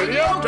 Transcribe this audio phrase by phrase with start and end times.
[0.00, 0.39] MutinyRadio.fm.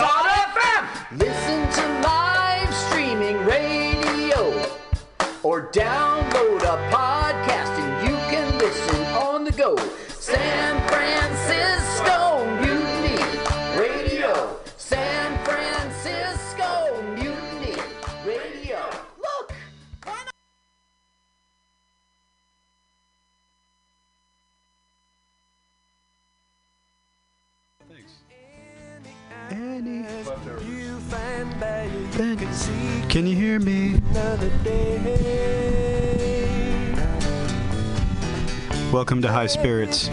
[39.42, 40.06] High Spirits.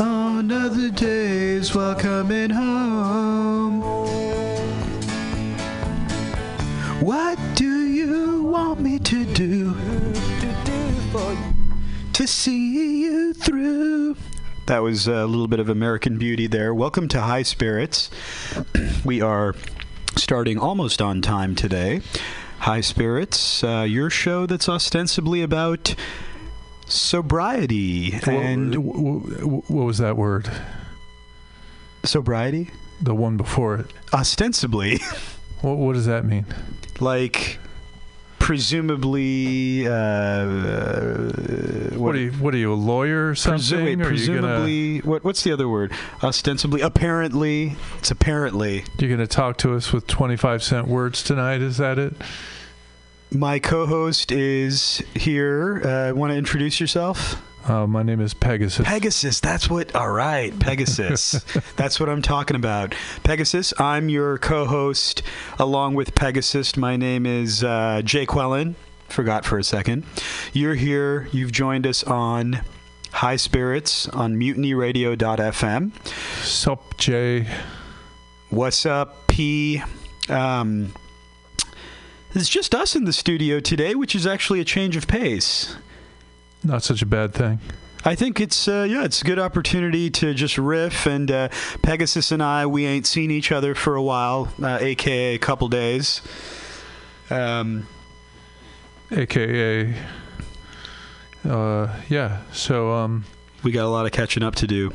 [0.00, 3.80] Another day's while coming home.
[7.00, 9.76] What do you want me to do
[12.12, 14.16] to see you through?
[14.66, 16.74] That was a little bit of American Beauty there.
[16.74, 18.10] Welcome to High Spirits.
[19.04, 19.54] we are
[20.16, 22.00] starting almost on time today.
[22.64, 25.94] High Spirits, uh, your show that's ostensibly about
[26.86, 28.78] sobriety and Wh-
[29.42, 30.50] wh- what was that word?
[32.04, 32.70] sobriety.
[33.02, 33.86] The one before it.
[34.14, 34.98] Ostensibly,
[35.60, 36.46] What, what does that mean?
[37.00, 37.58] like
[38.38, 41.32] presumably, uh, uh,
[41.98, 42.30] What, are you?
[42.32, 42.72] What are you?
[42.72, 43.60] A lawyer or something?
[43.78, 45.92] Presu- wait, Or are gonna presumably, what, what's the other word?
[46.22, 48.84] Ostensibly, apparently, it's apparently.
[48.98, 51.60] you're gonna talk to us with twenty five cent words tonight?
[51.60, 52.14] Is that it?
[53.34, 55.82] My co-host is here.
[55.84, 57.42] Uh, Want to introduce yourself?
[57.68, 58.86] Uh, my name is Pegasus.
[58.86, 59.40] Pegasus.
[59.40, 59.92] That's what.
[59.96, 61.44] All right, Pegasus.
[61.76, 62.94] that's what I'm talking about.
[63.24, 63.74] Pegasus.
[63.80, 65.22] I'm your co-host,
[65.58, 66.76] along with Pegasus.
[66.76, 68.76] My name is uh, Jake Wellen.
[69.08, 70.04] Forgot for a second.
[70.52, 71.28] You're here.
[71.32, 72.60] You've joined us on
[73.10, 76.06] High Spirits on MutinyRadio.fm.
[76.44, 77.48] Sup, Jay?
[78.50, 79.82] What's up, P?
[80.28, 80.92] Um,
[82.34, 85.76] it's just us in the studio today, which is actually a change of pace.
[86.62, 87.60] Not such a bad thing.
[88.06, 91.06] I think it's uh, yeah, it's a good opportunity to just riff.
[91.06, 91.48] And uh,
[91.82, 95.68] Pegasus and I, we ain't seen each other for a while, uh, aka a couple
[95.68, 96.20] days.
[97.30, 97.86] Um,
[99.10, 99.94] AKA.
[101.44, 102.42] Uh, yeah.
[102.52, 103.24] So um,
[103.62, 104.92] we got a lot of catching up to do.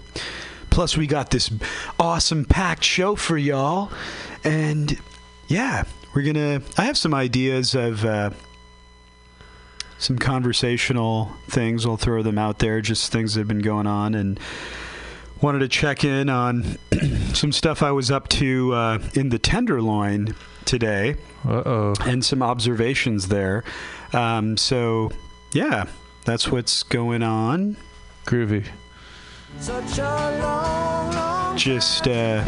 [0.69, 1.51] Plus, we got this
[1.99, 3.91] awesome packed show for y'all,
[4.43, 4.99] and
[5.47, 5.83] yeah,
[6.19, 6.61] we're gonna.
[6.77, 8.03] I have some ideas of.
[8.03, 8.31] Uh,
[9.97, 11.85] some conversational things.
[11.85, 14.39] I'll throw them out there, just things that have been going on, and
[15.41, 16.77] wanted to check in on
[17.33, 21.93] some stuff I was up to uh, in the Tenderloin today uh oh.
[22.05, 23.65] and some observations there.
[24.13, 25.11] Um, so,
[25.51, 25.85] yeah,
[26.23, 27.75] that's what's going on.
[28.25, 28.65] Groovy.
[31.57, 32.43] Just uh,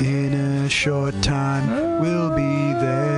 [0.00, 3.10] in a short time, we'll be there.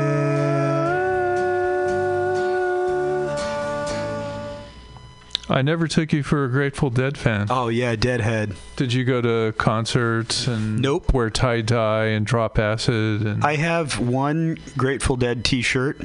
[5.50, 7.48] I never took you for a Grateful Dead fan.
[7.50, 8.54] Oh yeah, Deadhead.
[8.76, 11.12] Did you go to concerts and Nope.
[11.12, 16.00] wear tie dye and drop acid and I have one Grateful Dead T-shirt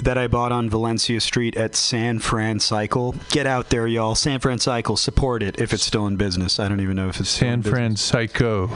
[0.00, 3.14] that I bought on Valencia Street at San Fran Cycle.
[3.30, 4.14] Get out there, y'all!
[4.16, 6.58] San Fran Cycle, support it if it's still in business.
[6.60, 8.10] I don't even know if it's still in San business.
[8.10, 8.70] Fran Psycho?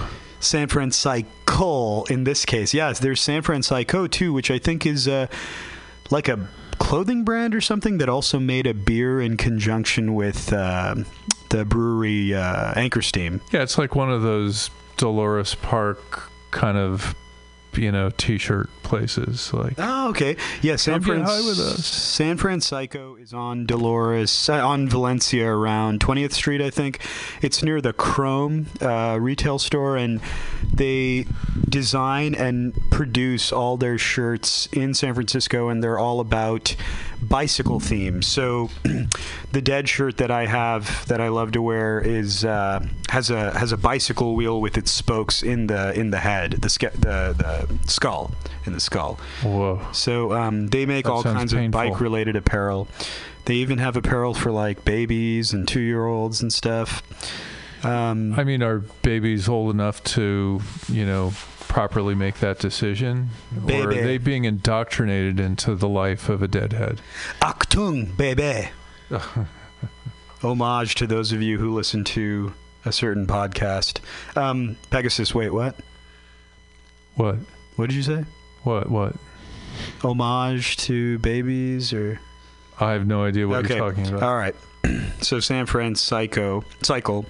[0.47, 2.73] San Francisco in this case.
[2.73, 5.27] Yes, there's San Francisco too, which I think is uh,
[6.11, 6.49] like a
[6.79, 10.95] clothing brand or something that also made a beer in conjunction with uh,
[11.51, 13.41] the brewery uh, Anchor Steam.
[13.53, 17.15] Yeah, it's like one of those Dolores Park kind of
[17.75, 20.37] you know t-shirt places like Oh, okay.
[20.62, 21.27] Yeah, San Fran.
[21.27, 27.00] San Francisco is on Dolores, uh, on Valencia, around 20th Street, I think.
[27.43, 30.21] It's near the Chrome uh, retail store, and
[30.73, 31.27] they
[31.69, 36.77] design and produce all their shirts in San Francisco, and they're all about
[37.21, 38.27] bicycle themes.
[38.27, 38.71] So
[39.53, 43.59] the dead shirt that I have that I love to wear is uh, has a
[43.59, 46.69] has a bicycle wheel with its spokes in the in the head, the
[46.99, 48.33] the the skull
[48.65, 49.19] in the skull.
[49.43, 49.81] Whoa.
[49.93, 51.81] So um, they make That all kinds painful.
[51.81, 52.88] of bike related apparel.
[53.46, 57.02] They even have apparel for like babies and two year olds and stuff.
[57.84, 61.32] Um, I mean, are babies old enough to, you know,
[61.69, 63.31] properly make that decision?
[63.69, 67.00] Or are they being indoctrinated into the life of a deadhead?
[67.40, 68.70] Achtung, baby.
[70.43, 72.52] Homage to those of you who listen to
[72.84, 74.00] a certain podcast.
[74.37, 75.76] Um, Pegasus, wait, what?
[77.14, 77.37] What?
[77.76, 78.25] What did you say?
[78.67, 78.91] What?
[78.91, 79.15] What?
[80.03, 82.21] Homage to babies or?
[82.81, 83.77] I have no idea what okay.
[83.77, 84.25] you're talking about.
[84.25, 84.57] All right.
[85.21, 87.27] so San Fran Psycho Cycle,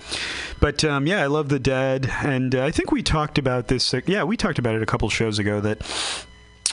[0.61, 3.93] but um, yeah, I love the Dead, and uh, I think we talked about this.
[3.93, 5.83] Uh, yeah, we talked about it a couple shows ago that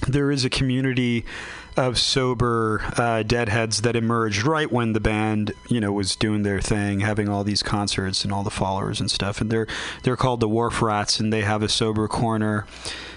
[0.08, 1.26] there is a community
[1.76, 6.62] of sober uh, deadheads that emerged right when the band, you know, was doing their
[6.62, 9.42] thing, having all these concerts and all the followers and stuff.
[9.42, 9.68] And they're
[10.04, 12.66] they're called the Wharf Rats, and they have a sober corner,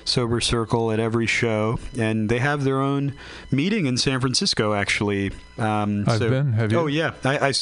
[0.05, 3.13] sober circle at every show, and they have their own
[3.51, 4.73] meeting in San Francisco.
[4.75, 6.53] Actually, um, I've so- been.
[6.55, 6.79] Have you?
[6.79, 7.53] Oh yeah, I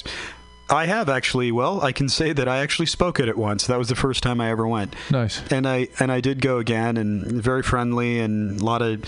[0.70, 1.50] I have actually.
[1.52, 3.66] Well, I can say that I actually spoke at it once.
[3.66, 5.42] That was the first time I ever went Nice.
[5.50, 9.02] and I and I did go again, and very friendly, and a lot of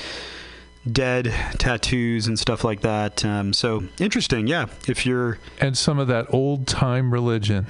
[0.91, 1.27] dead
[1.59, 3.25] tattoos and stuff like that.
[3.25, 4.67] Um, so interesting, yeah.
[4.87, 7.67] If you're, And some of that old time religion.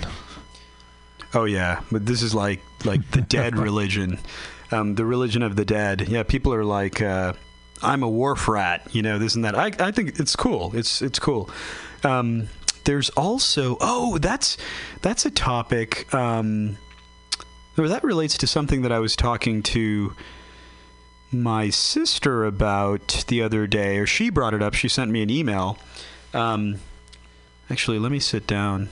[1.35, 4.19] oh yeah, but this is like like the dead religion,
[4.71, 6.09] um, the religion of the dead.
[6.09, 7.33] Yeah, people are like, uh,
[7.83, 9.55] I'm a wharf rat, you know, this and that.
[9.55, 10.73] I I think it's cool.
[10.75, 11.51] It's it's cool.
[12.05, 12.49] Um,
[12.85, 14.57] there's also oh that's
[15.03, 16.13] that's a topic.
[16.15, 16.79] Um,
[17.79, 20.15] or that relates to something that I was talking to
[21.33, 24.75] my sister about the other day, or she brought it up.
[24.75, 25.79] She sent me an email.
[26.33, 26.77] Um,
[27.71, 28.89] actually, let me sit down.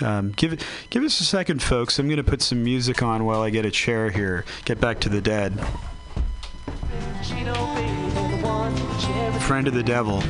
[0.00, 1.98] Um, give give us a second, folks.
[1.98, 4.44] I'm going to put some music on while I get a chair here.
[4.64, 5.58] Get back to the dead.
[9.40, 10.20] Friend of the devil.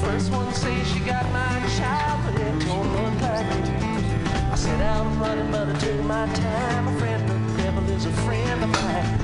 [0.00, 3.22] First one she got my child, but it won't.
[3.22, 6.88] I set out running, but I took my time.
[6.88, 9.23] A friend of the devil is a friend of mine.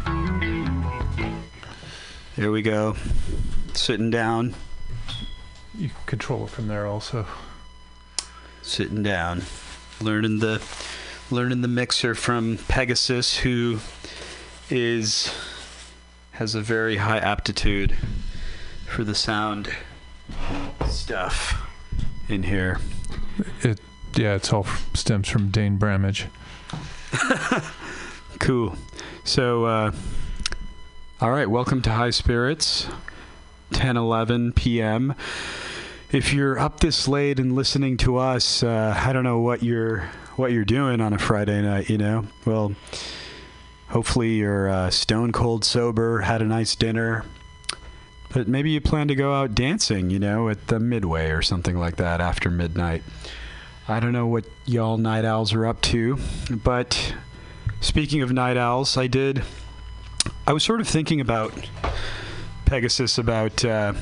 [2.41, 2.95] There we go.
[3.75, 4.55] Sitting down.
[5.77, 7.27] You control it from there also.
[8.63, 9.43] sitting down,
[10.01, 10.59] learning the
[11.29, 13.77] learning the mixer from Pegasus, who
[14.71, 15.31] is
[16.31, 17.95] has a very high aptitude
[18.87, 19.69] for the sound
[20.89, 21.61] stuff
[22.27, 22.79] in here.
[23.61, 23.79] It
[24.15, 24.65] yeah, it's all
[24.95, 26.25] stems from Dane Bramage.
[28.39, 28.75] Cool.
[29.23, 29.91] So, uh,
[31.21, 32.87] all right, welcome to High Spirits,
[33.73, 35.13] 10 11 p.m.
[36.11, 40.09] If you're up this late and listening to us, uh, I don't know what you're
[40.35, 41.91] what you're doing on a Friday night.
[41.91, 42.73] You know, well,
[43.89, 47.23] hopefully you're uh, stone cold sober, had a nice dinner,
[48.33, 50.09] but maybe you plan to go out dancing.
[50.09, 53.03] You know, at the Midway or something like that after midnight.
[53.87, 56.17] I don't know what y'all night owls are up to,
[56.49, 57.13] but
[57.81, 59.41] Speaking of night owls, I did.
[60.47, 61.53] I was sort of thinking about
[62.65, 63.93] Pegasus about uh,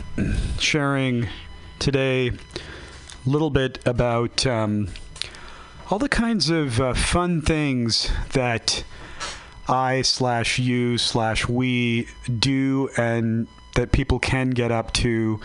[0.57, 1.27] sharing
[1.79, 4.87] today a little bit about um,
[5.91, 8.85] all the kinds of uh, fun things that
[9.67, 12.07] I slash you slash we
[12.39, 15.41] do and that people can get up to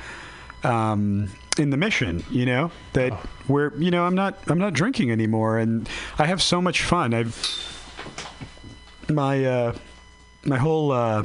[0.62, 2.22] um, in the mission.
[2.30, 3.12] You know that
[3.48, 5.88] we're you know I'm not I'm not drinking anymore and
[6.20, 7.14] I have so much fun.
[7.14, 7.36] I've
[9.08, 9.74] my uh,
[10.46, 11.24] my whole uh,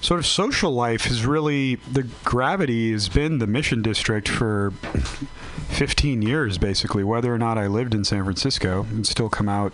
[0.00, 4.72] sort of social life is really the gravity has been the Mission District for
[5.68, 7.04] 15 years, basically.
[7.04, 9.72] Whether or not I lived in San Francisco and still come out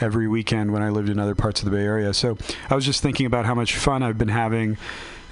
[0.00, 2.14] every weekend when I lived in other parts of the Bay Area.
[2.14, 2.38] So
[2.70, 4.78] I was just thinking about how much fun I've been having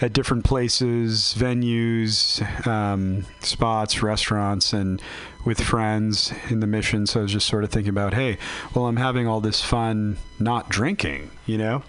[0.01, 5.01] at different places, venues, um, spots, restaurants, and
[5.45, 7.07] with friends in the mission.
[7.07, 8.37] So I was just sort of thinking about, hey,
[8.75, 11.83] well, I'm having all this fun not drinking, you know?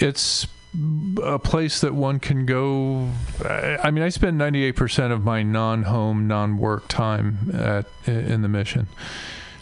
[0.00, 0.46] It's
[1.22, 3.08] a place that one can go.
[3.44, 8.86] I I mean, I spend 98% of my non-home, non-work time at in the mission.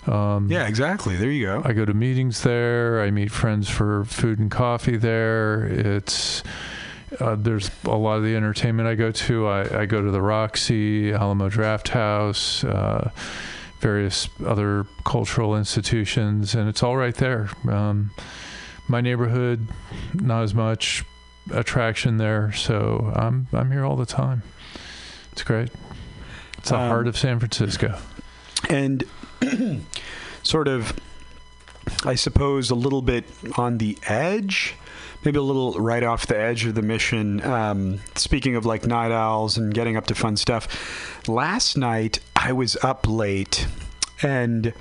[0.07, 1.17] Um, Yeah, exactly.
[1.17, 1.63] There you go.
[1.65, 3.01] I go to meetings there.
[3.01, 5.65] I meet friends for food and coffee there.
[5.65, 6.43] It's
[7.21, 9.47] uh, there's a lot of the entertainment I go to.
[9.47, 13.11] I, I go to the Roxy, Alamo Draft House, uh,
[13.81, 17.49] various other cultural institutions, and it's all right there.
[17.69, 18.11] Um,
[18.89, 19.67] my neighborhood,
[20.15, 21.05] not as much
[21.53, 24.43] attraction there, so I'm I'm here all the time.
[25.33, 25.71] It's great.
[26.59, 27.99] It's the Um, heart of San Francisco.
[28.71, 29.05] and
[30.43, 30.93] sort of
[32.05, 33.25] i suppose a little bit
[33.57, 34.75] on the edge
[35.27, 39.11] maybe a little right off the edge of the mission um, speaking of like night
[39.11, 43.67] owls and getting up to fun stuff last night i was up late
[44.23, 44.73] and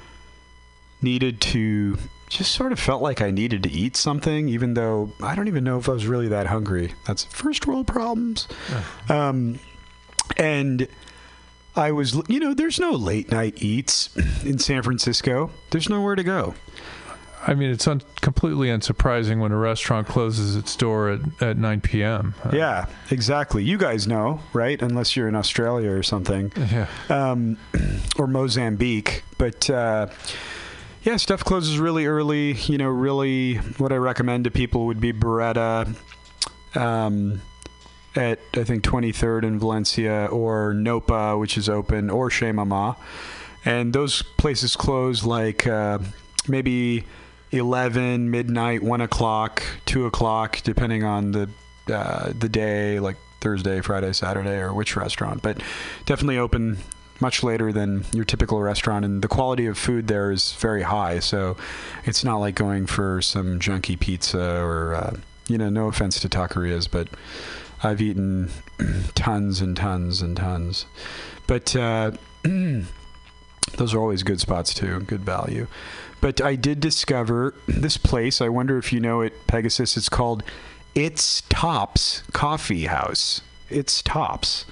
[1.01, 1.97] needed to
[2.29, 5.63] just sort of felt like i needed to eat something even though i don't even
[5.63, 8.47] know if i was really that hungry that's first world problems
[9.09, 9.59] um,
[10.37, 10.87] and
[11.77, 15.51] I was, you know, there's no late night eats in San Francisco.
[15.71, 16.55] There's nowhere to go.
[17.47, 21.81] I mean, it's un- completely unsurprising when a restaurant closes its door at, at 9
[21.81, 22.33] p.m.
[22.43, 23.63] Uh, Yeah, exactly.
[23.63, 24.81] You guys know, right?
[24.81, 26.87] Unless you're in Australia or something, Yeah.
[27.09, 27.57] um,
[28.17, 29.23] or Mozambique.
[29.37, 30.07] But uh,
[31.03, 32.53] yeah, stuff closes really early.
[32.53, 35.95] You know, really, what I recommend to people would be Beretta.
[36.75, 37.41] Um,
[38.15, 42.95] at I think 23rd in Valencia or Nopa, which is open, or Chez Maman,
[43.65, 45.99] and those places close like uh,
[46.47, 47.03] maybe
[47.51, 51.49] 11, midnight, one o'clock, two o'clock, depending on the
[51.91, 55.41] uh, the day, like Thursday, Friday, Saturday, or which restaurant.
[55.41, 55.61] But
[56.05, 56.77] definitely open
[57.21, 61.19] much later than your typical restaurant, and the quality of food there is very high.
[61.19, 61.55] So
[62.05, 65.15] it's not like going for some junky pizza or uh,
[65.47, 67.07] you know, no offense to taquerias, but
[67.83, 68.49] I've eaten
[69.15, 70.85] tons and tons and tons.
[71.47, 72.11] But uh,
[72.43, 75.67] those are always good spots too, good value.
[76.21, 78.41] But I did discover this place.
[78.41, 79.95] I wonder if you know it, Pegasus.
[79.97, 80.43] It's called
[80.95, 83.41] It's Tops Coffee House.
[83.69, 84.65] It's Tops.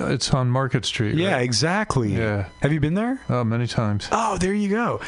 [0.00, 1.14] Uh, it's on Market Street.
[1.14, 1.42] Yeah, right?
[1.42, 2.14] exactly.
[2.14, 2.48] Yeah.
[2.60, 3.20] Have you been there?
[3.28, 4.08] Oh, many times.
[4.12, 5.00] Oh, there you go.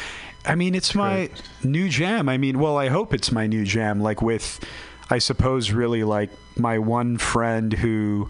[0.45, 1.41] I mean, it's my Great.
[1.63, 2.27] new jam.
[2.27, 4.01] I mean, well, I hope it's my new jam.
[4.01, 4.59] Like with,
[5.09, 8.29] I suppose, really like my one friend who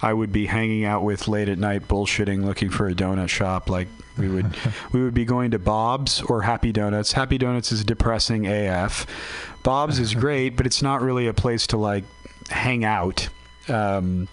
[0.00, 3.70] I would be hanging out with late at night, bullshitting, looking for a donut shop.
[3.70, 3.86] Like
[4.18, 4.54] we would,
[4.92, 7.12] we would be going to Bob's or Happy Donuts.
[7.12, 9.06] Happy Donuts is depressing AF.
[9.62, 12.04] Bob's is great, but it's not really a place to like
[12.50, 13.28] hang out.
[13.68, 14.28] Um,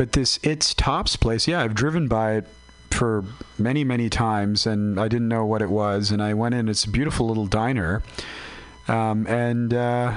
[0.00, 2.46] but this it's tops place yeah i've driven by it
[2.90, 3.22] for
[3.58, 6.86] many many times and i didn't know what it was and i went in it's
[6.86, 8.02] a beautiful little diner
[8.88, 10.16] um, and uh,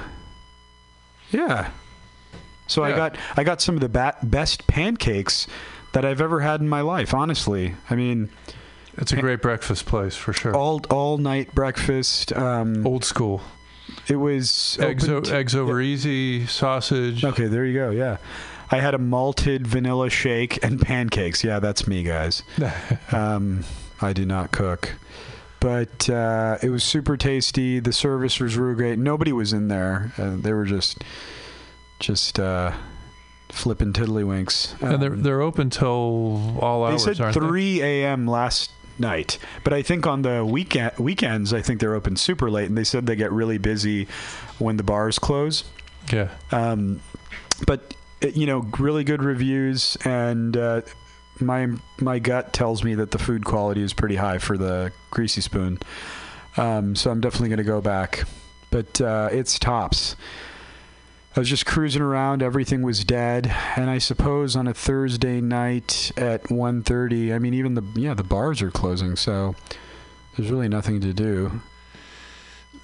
[1.32, 1.68] yeah
[2.66, 5.46] so i got i got some of the ba- best pancakes
[5.92, 8.30] that i've ever had in my life honestly i mean
[8.96, 10.54] It's a great breakfast place for sure.
[10.54, 13.42] all all night breakfast um, Old school.
[14.08, 17.24] it was Eggs, o- to- eggs over easy, sausage.
[17.24, 17.90] Okay, there you go.
[17.90, 18.16] Yeah.
[18.70, 21.44] I had a malted vanilla shake and pancakes.
[21.44, 22.42] Yeah, that's me, guys.
[23.12, 23.64] Um,
[24.00, 24.94] I do not cook.
[25.60, 27.78] But uh, it was super tasty.
[27.80, 28.98] The service was real great.
[28.98, 30.12] Nobody was in there.
[30.18, 31.02] Uh, they were just,
[32.00, 32.72] just uh,
[33.50, 34.80] flipping tiddlywinks.
[34.82, 38.26] and they're Um, they're open till all they hours, They said 3 a.m.
[38.26, 42.68] last night, but I think on the weekend weekends, I think they're open super late,
[42.68, 44.06] and they said they get really busy
[44.58, 45.64] when the bars close.
[46.12, 46.30] Yeah.
[46.52, 47.00] Um,
[47.66, 47.94] but
[48.34, 50.82] you know, really good reviews, and uh,
[51.40, 55.40] my my gut tells me that the food quality is pretty high for the Greasy
[55.40, 55.78] Spoon.
[56.56, 58.24] Um, so I'm definitely going to go back.
[58.70, 60.16] But uh, it's tops.
[61.36, 62.42] I was just cruising around.
[62.42, 67.34] Everything was dead, and I suppose on a Thursday night at 1:30.
[67.34, 69.56] I mean, even the yeah the bars are closing, so
[70.36, 71.60] there's really nothing to do.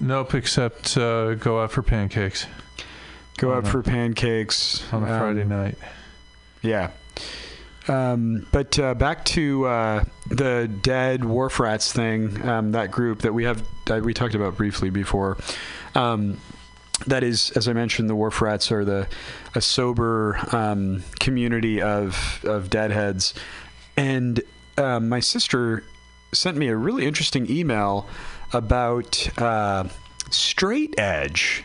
[0.01, 2.47] Nope, except uh, go out for pancakes
[3.37, 5.77] Go out a- for pancakes on a um, Friday night.
[6.61, 6.91] Yeah.
[7.87, 13.33] Um, but uh, back to uh, the dead wharf rats thing, um, that group that
[13.33, 15.37] we have, that we talked about briefly before.
[15.95, 16.37] Um,
[17.07, 19.07] that is, as I mentioned, the wharf rats are the
[19.55, 23.33] a sober um, community of of deadheads,
[23.97, 24.41] and
[24.77, 25.83] um, my sister
[26.33, 28.07] sent me a really interesting email
[28.53, 29.87] about uh,
[30.29, 31.63] straight edge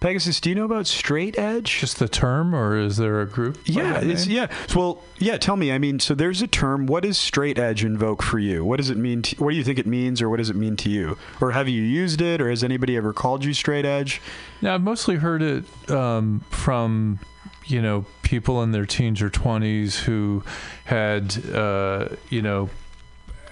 [0.00, 1.80] Pegasus, do you know about straight edge?
[1.80, 3.58] Just the term, or is there a group?
[3.64, 4.46] Yeah, yeah.
[4.74, 5.38] Well, yeah.
[5.38, 5.72] Tell me.
[5.72, 6.86] I mean, so there's a term.
[6.86, 8.64] What does straight edge invoke for you?
[8.64, 9.22] What does it mean?
[9.22, 11.18] To, what do you think it means, or what does it mean to you?
[11.40, 14.22] Or have you used it, or has anybody ever called you straight edge?
[14.60, 17.18] Yeah, I've mostly heard it um, from
[17.66, 20.44] you know people in their teens or twenties who
[20.84, 22.70] had uh, you know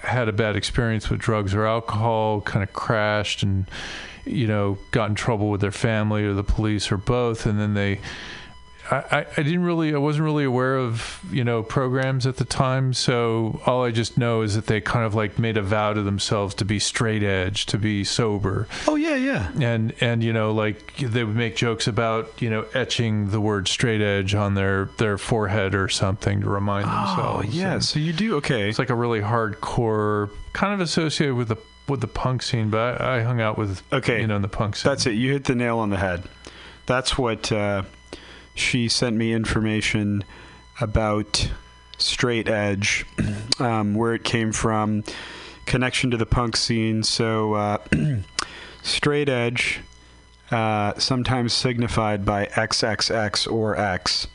[0.03, 3.67] had a bad experience with drugs or alcohol, kind of crashed and
[4.27, 7.75] you know got in trouble with their family or the police or both, and then
[7.75, 8.01] they.
[8.89, 12.93] I, I didn't really I wasn't really aware of you know programs at the time
[12.95, 16.03] so all I just know is that they kind of like made a vow to
[16.03, 19.51] themselves to be straight edge to be sober Oh yeah, yeah.
[19.61, 23.67] and and you know like they would make jokes about you know etching the word
[23.67, 27.73] straight edge on their their forehead or something to remind Oh themselves yeah.
[27.73, 28.69] And So you do okay.
[28.69, 31.57] it's like a really hardcore kind of associated with the
[31.89, 34.21] with the punk scene but I, I hung out with Okay.
[34.21, 35.13] you know in the punk scene That's it.
[35.15, 36.25] You hit the nail on the head.
[36.87, 37.83] That's what uh,
[38.55, 40.25] she sent me information
[40.81, 41.51] about
[41.99, 43.05] straight edge,
[43.59, 45.03] um, where it came from,
[45.65, 47.03] connection to the punk scene.
[47.03, 47.79] So, uh,
[48.83, 49.81] straight edge,
[50.51, 54.27] uh, sometimes signified by XXX or X,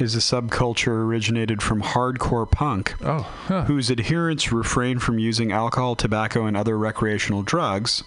[0.00, 3.64] is a subculture originated from hardcore punk oh huh.
[3.64, 8.02] whose adherents refrain from using alcohol, tobacco, and other recreational drugs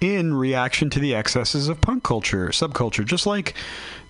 [0.00, 3.54] in reaction to the excesses of punk culture, subculture, just like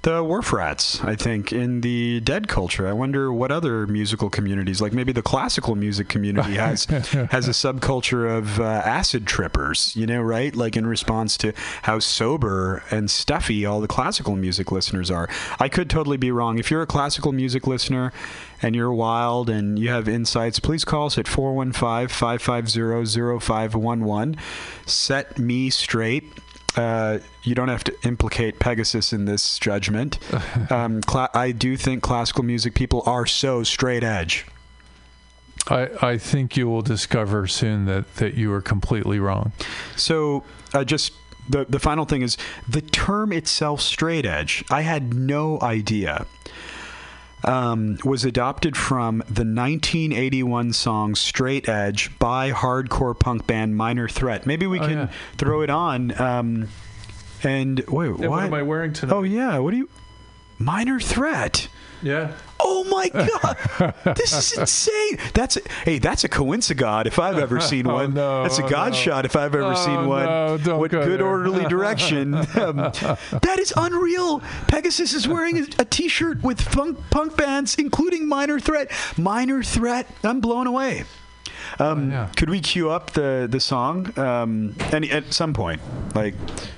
[0.09, 2.89] the wharf rats, I think, in the dead culture.
[2.89, 7.53] I wonder what other musical communities, like maybe the classical music community, has has a
[7.53, 9.95] subculture of uh, acid trippers.
[9.95, 10.57] You know, right?
[10.57, 15.29] Like in response to how sober and stuffy all the classical music listeners are.
[15.61, 16.59] I could totally be wrong.
[16.59, 18.11] If you're a classical music listener
[18.63, 24.37] and you're wild and you have insights, please call us at 415 550 0511.
[24.87, 26.33] Set me straight.
[26.77, 30.19] Uh, you don't have to implicate Pegasus in this judgment.
[30.71, 34.45] Um, cla- I do think classical music people are so straight edge.
[35.69, 39.53] I I think you will discover soon that that you are completely wrong
[39.97, 40.45] So,
[40.75, 41.13] uh, just
[41.49, 42.37] the the final thing is
[42.69, 44.63] the term itself, straight edge.
[44.71, 46.27] I had no idea.
[47.45, 54.45] Um, was adopted from the 1981 song "Straight Edge" by hardcore punk band Minor Threat.
[54.45, 55.09] Maybe we Oh, can yeah.
[55.37, 56.21] throw it on.
[56.21, 56.69] Um,
[57.45, 59.89] and wait, Yeah, what am I wearing tonight Oh yeah, what do you?
[60.59, 61.69] Minor Threat.
[62.03, 65.19] yeah Oh my god, this is insane.
[65.35, 68.15] That's a, hey, that's a coincidence if I've ever seen Oh, one.
[68.15, 68.99] no, that's a oh, god no.
[68.99, 70.25] shot if I've ever Oh, seen one.
[70.65, 71.27] no, what go good there.
[71.27, 72.35] orderly direction.
[72.35, 74.41] Um, that is unreal.
[74.67, 78.91] Pegasus is wearing a, a T-shirt with funk, punk bands, including Minor Threat.
[79.17, 80.07] Minor Threat.
[80.25, 81.05] I'm blown away.
[81.79, 82.29] Um, Oh, yeah.
[82.37, 84.17] Could we cue up the the song?
[84.19, 85.81] Um, any at some point,
[86.15, 86.35] like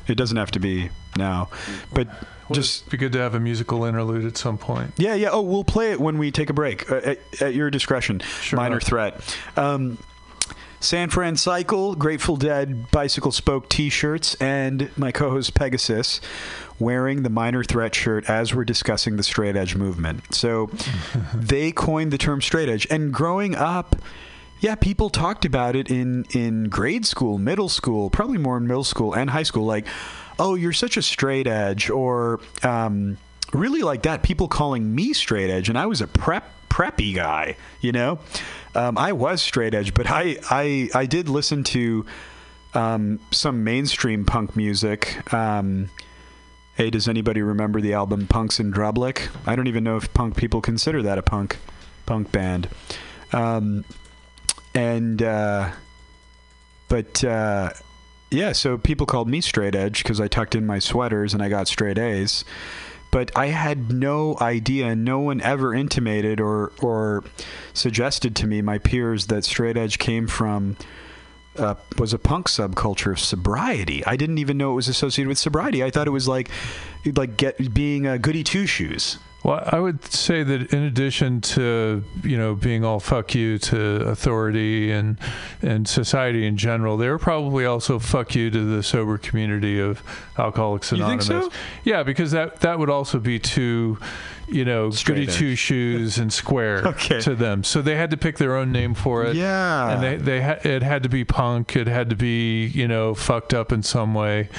[0.06, 1.48] it doesn't have to be now,
[1.92, 2.08] but
[2.52, 5.28] just be good to have a musical interlude at some point yeah, yeah.
[5.30, 8.18] Oh, we'll play it when we take a break uh, at, at your discretion.
[8.40, 8.56] Sure.
[8.56, 9.20] Minor threat.
[9.56, 9.98] Um,
[10.80, 16.20] San Fran Cycle, Grateful Dead bicycle spoke T-shirts, and my co-host Pegasus
[16.78, 20.34] wearing the Minor Threat shirt as we're discussing the straight edge movement.
[20.34, 20.70] So
[21.34, 23.96] they coined the term straight edge, and growing up.
[24.60, 28.84] Yeah, people talked about it in in grade school, middle school, probably more in middle
[28.84, 29.64] school and high school.
[29.64, 29.86] Like,
[30.38, 33.16] oh, you're such a straight edge, or um,
[33.54, 34.22] really like that.
[34.22, 37.56] People calling me straight edge, and I was a prep preppy guy.
[37.80, 38.18] You know,
[38.74, 42.04] um, I was straight edge, but I I I did listen to
[42.74, 45.32] um, some mainstream punk music.
[45.32, 45.88] Um,
[46.74, 49.28] hey, does anybody remember the album Punks and Drublic?
[49.46, 51.56] I don't even know if punk people consider that a punk
[52.04, 52.68] punk band.
[53.32, 53.84] Um,
[54.74, 55.70] and uh,
[56.88, 57.70] but uh,
[58.30, 61.48] yeah, so people called me straight edge because I tucked in my sweaters and I
[61.48, 62.44] got straight A's.
[63.10, 67.24] But I had no idea, no one ever intimated or or
[67.72, 70.76] suggested to me, my peers, that straight edge came from
[71.56, 74.04] uh, was a punk subculture of sobriety.
[74.06, 75.82] I didn't even know it was associated with sobriety.
[75.82, 76.50] I thought it was like
[77.16, 79.18] like get being a goody two shoes.
[79.42, 84.02] Well, I would say that in addition to you know being all fuck you to
[84.08, 85.16] authority and
[85.62, 90.02] and society in general, they were probably also fuck you to the sober community of
[90.38, 91.28] Alcoholics Anonymous.
[91.28, 91.58] You think so?
[91.84, 93.98] Yeah, because that that would also be too
[94.46, 97.20] you know Straight goody two shoes and square Okay.
[97.20, 97.64] to them.
[97.64, 99.36] So they had to pick their own name for it.
[99.36, 99.90] Yeah.
[99.92, 101.76] and they they ha- it had to be punk.
[101.76, 104.50] It had to be you know fucked up in some way.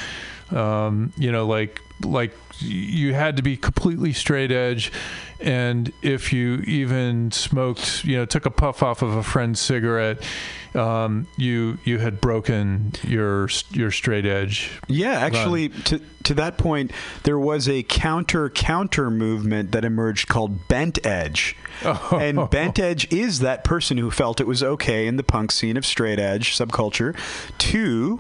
[0.52, 4.92] Um, you know, like like you had to be completely straight edge,
[5.40, 10.24] and if you even smoked, you know, took a puff off of a friend's cigarette,
[10.76, 14.72] um, you you had broken your your straight edge.
[14.88, 16.92] Yeah, actually, to to that point,
[17.24, 21.56] there was a counter counter movement that emerged called Bent Edge,
[22.12, 25.78] and Bent Edge is that person who felt it was okay in the punk scene
[25.78, 27.16] of straight edge subculture
[27.58, 28.20] to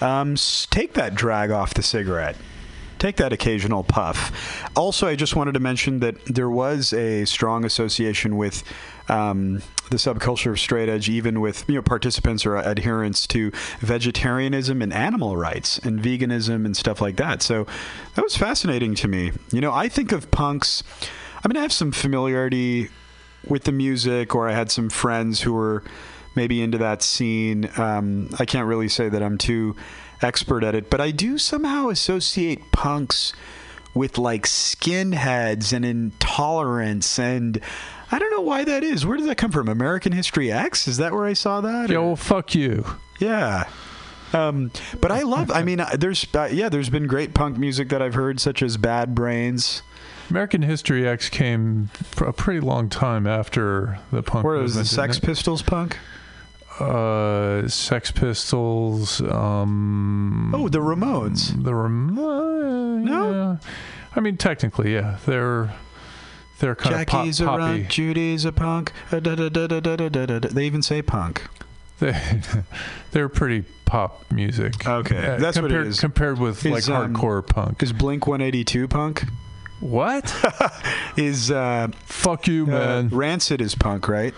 [0.00, 0.36] um,
[0.70, 2.36] take that drag off the cigarette.
[2.98, 4.70] Take that occasional puff.
[4.76, 8.62] Also, I just wanted to mention that there was a strong association with
[9.08, 14.80] um, the subculture of straight edge, even with you know participants or adherents to vegetarianism
[14.80, 17.42] and animal rights and veganism and stuff like that.
[17.42, 17.66] So
[18.14, 19.32] that was fascinating to me.
[19.52, 20.82] You know, I think of punks.
[21.44, 22.88] I mean, I have some familiarity
[23.46, 25.82] with the music, or I had some friends who were
[26.34, 27.70] maybe into that scene.
[27.76, 29.76] Um, I can't really say that I'm too
[30.22, 33.32] expert at it, but I do somehow associate punks
[33.94, 37.60] with like skinheads and intolerance and
[38.10, 39.04] I don't know why that is.
[39.04, 39.68] Where did that come from?
[39.68, 40.86] American History X?
[40.86, 41.90] Is that where I saw that?
[41.90, 42.84] Or- well, fuck you.
[43.18, 43.64] yeah.
[44.32, 45.50] Um, but I love.
[45.52, 48.62] I mean, uh, there's uh, yeah, there's been great punk music that I've heard, such
[48.62, 49.82] as Bad Brains.
[50.28, 54.44] American History X came a pretty long time after the punk.
[54.44, 55.98] Where was the Sex Pistols punk?
[56.80, 59.20] Uh, Sex Pistols.
[59.20, 61.62] Um, Oh, the Ramones.
[61.62, 63.04] the Ramones.
[63.04, 63.30] No?
[63.30, 63.56] yeah.
[64.16, 65.72] I mean, technically, yeah, they're
[66.60, 67.86] they're kind Jackie's of a pop, rock, poppy.
[67.88, 68.92] Judy's a punk.
[69.10, 70.48] Uh, da, da, da, da, da, da, da, da.
[70.48, 71.42] They even say punk.
[72.00, 72.12] They,
[73.12, 74.86] they're pretty pop music.
[74.86, 77.82] Okay, Uh, that's what it compared, with Is, like um, hardcore punk.
[77.82, 79.24] Is Blink 182 punk?
[79.80, 80.32] What?
[81.16, 83.08] Is uh, Fuck you, uh, man.
[83.10, 84.32] Rancid is punk, right?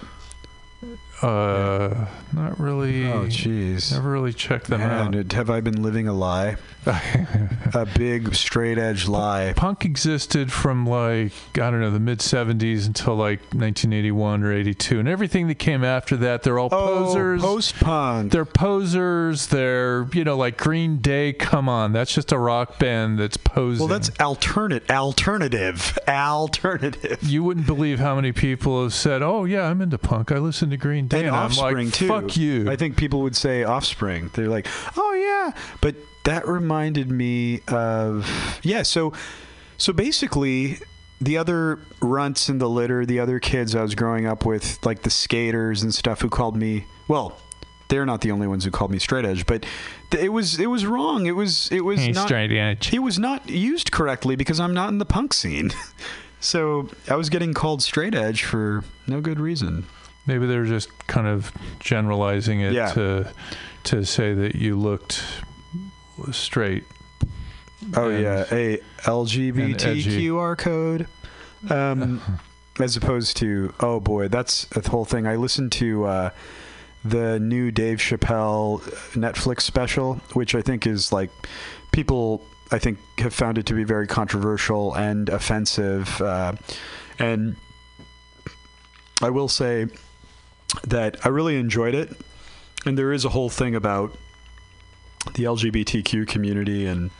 [1.22, 3.06] Uh, not really.
[3.06, 3.92] Oh, jeez.
[3.92, 5.32] Never really checked them Man, out.
[5.32, 6.56] have I been living a lie?
[6.86, 9.52] a big straight edge lie.
[9.56, 15.00] Punk existed from like I don't know the mid '70s until like 1981 or '82,
[15.00, 17.42] and everything that came after that, they're all posers.
[17.42, 18.30] Oh, post punk.
[18.30, 19.48] they're posers.
[19.48, 21.32] They're you know like Green Day.
[21.32, 23.80] Come on, that's just a rock band that's posing.
[23.80, 27.18] Well, that's alternate, alternative, alternative.
[27.22, 30.30] you wouldn't believe how many people have said, "Oh yeah, I'm into punk.
[30.30, 32.08] I listen to Green Day." And I'm Offspring like, too.
[32.08, 32.70] Fuck you.
[32.70, 34.30] I think people would say Offspring.
[34.34, 34.66] They're like,
[34.96, 38.28] oh yeah, but that reminded me of
[38.62, 38.82] yeah.
[38.82, 39.12] So,
[39.78, 40.78] so basically,
[41.20, 45.02] the other runts in the litter, the other kids I was growing up with, like
[45.02, 47.38] the skaters and stuff, who called me well.
[47.88, 49.64] They're not the only ones who called me straight edge, but
[50.10, 51.26] th- it was it was wrong.
[51.26, 52.92] It was it was Hey, not straight edge.
[52.92, 55.70] it was not used correctly because I'm not in the punk scene.
[56.40, 59.86] so I was getting called straight edge for no good reason.
[60.26, 62.92] Maybe they're just kind of generalizing it Yeah.
[62.92, 63.28] to
[63.84, 65.22] to say that you looked
[66.32, 66.84] straight.
[67.94, 71.06] Oh and- yeah, a LGBTQR code,
[71.70, 72.20] um,
[72.80, 75.26] as opposed to oh boy, that's the whole thing.
[75.26, 76.30] I listened to uh,
[77.04, 78.80] the new Dave Chappelle
[79.12, 81.30] Netflix special, which I think is like
[81.92, 86.54] people I think have found it to be very controversial and offensive, uh,
[87.20, 87.54] and
[89.22, 89.86] I will say
[90.86, 92.10] that I really enjoyed it,
[92.84, 94.16] and there is a whole thing about
[95.34, 97.10] the LGBTQ community and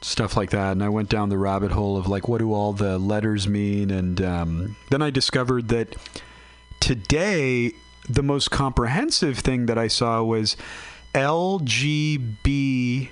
[0.00, 0.72] stuff like that.
[0.72, 3.90] And i went down the rabbit hole of like what do all the letters mean?
[3.90, 5.96] And um, then i discovered that
[6.80, 7.72] today
[8.08, 10.56] the most comprehensive thing that i saw was
[11.14, 13.10] lgbt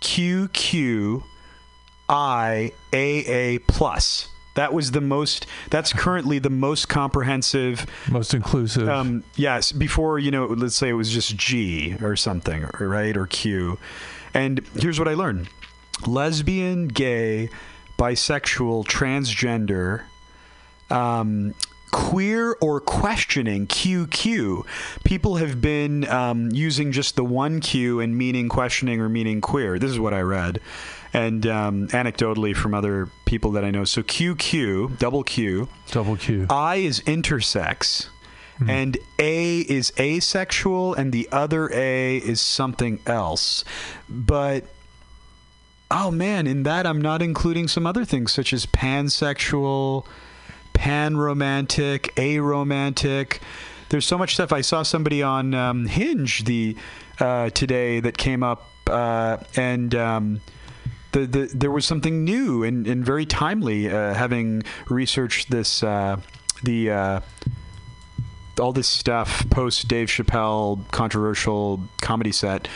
[0.00, 1.22] qq
[2.08, 8.88] iaa plus that was the most that's currently the most comprehensive Most inclusive.
[8.88, 13.26] um, yes, before you know, let's say it was just G or something, right, or
[13.26, 13.78] Q.
[14.34, 15.48] And here's what I learned:
[16.06, 17.48] lesbian, gay,
[17.98, 20.02] bisexual, transgender,
[20.90, 21.54] um,
[21.90, 24.64] queer or questioning QQ.
[25.04, 29.78] People have been um, using just the one Q and meaning questioning or meaning queer.
[29.78, 30.60] This is what I read,
[31.12, 33.84] and um, anecdotally from other people that I know.
[33.84, 35.68] So QQ, double Q.
[35.90, 36.46] Double Q.
[36.48, 38.08] I is intersex,
[38.66, 43.64] and A is asexual, and the other A is something else.
[44.08, 44.64] But
[45.90, 50.06] oh man, in that I'm not including some other things such as pansexual,
[50.74, 53.40] panromantic, aromantic.
[53.90, 54.52] There's so much stuff.
[54.52, 56.76] I saw somebody on um, Hinge the
[57.20, 59.94] uh, today that came up, uh, and.
[59.94, 60.40] Um,
[61.12, 66.18] the, the, there was something new and, and very timely uh, having researched this uh,
[66.62, 67.20] the uh,
[68.58, 72.68] all this stuff post Dave Chappelle controversial comedy set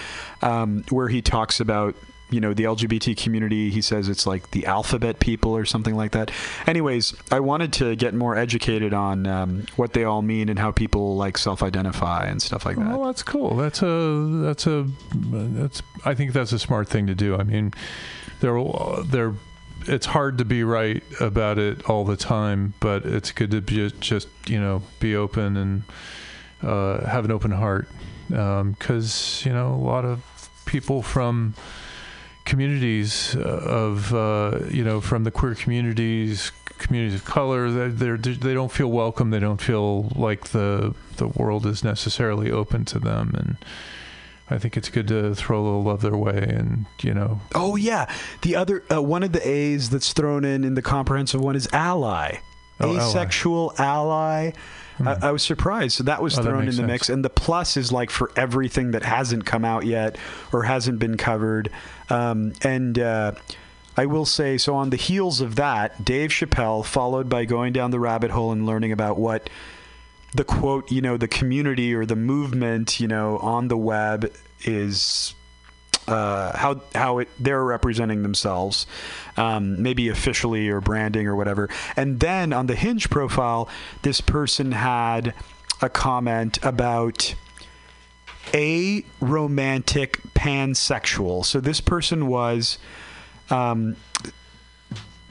[0.42, 1.94] um, where he talks about
[2.30, 3.70] you know the LGBT community.
[3.70, 6.30] He says it's like the alphabet people or something like that.
[6.66, 10.72] Anyways, I wanted to get more educated on um, what they all mean and how
[10.72, 12.86] people like self-identify and stuff like that.
[12.86, 13.56] Well, that's cool.
[13.56, 15.82] That's a that's a that's.
[16.04, 17.36] I think that's a smart thing to do.
[17.36, 17.72] I mean,
[18.40, 18.60] there
[19.04, 19.34] there.
[19.88, 23.90] It's hard to be right about it all the time, but it's good to be
[24.00, 25.82] just you know be open and
[26.62, 27.88] uh, have an open heart
[28.28, 30.22] because you know a lot of
[30.64, 31.54] people from
[32.44, 38.52] communities uh, of uh, you know from the queer communities communities of color they're they
[38.54, 43.34] don't feel welcome they don't feel like the the world is necessarily open to them
[43.34, 43.56] and
[44.48, 47.40] I think it's good to throw a little love their way, and you know.
[47.54, 51.40] Oh yeah, the other uh, one of the A's that's thrown in in the comprehensive
[51.40, 52.38] one is ally,
[52.80, 53.08] Oh, ally.
[53.08, 54.52] asexual ally.
[55.04, 55.96] I, I was surprised.
[55.96, 56.86] So that was Oh, that thrown in the sense.
[56.86, 60.16] mix, and the plus is like for everything that hasn't come out yet
[60.52, 61.68] or hasn't been covered.
[62.08, 63.32] Um, and uh,
[63.96, 67.90] I will say, so on the heels of that, Dave Chappelle, followed by going down
[67.90, 69.50] the rabbit hole and learning about what
[70.36, 74.30] the quote, you know, the community or the movement, you know, on the web
[74.64, 75.34] is
[76.06, 78.86] uh, how how it, they're representing themselves,
[79.36, 81.68] um, maybe officially or branding or whatever.
[81.96, 83.68] And then on the Hinge profile,
[84.02, 85.34] this person had
[85.80, 87.34] a comment about
[88.54, 91.44] a romantic pansexual.
[91.44, 92.78] So this person was,
[93.50, 93.96] um,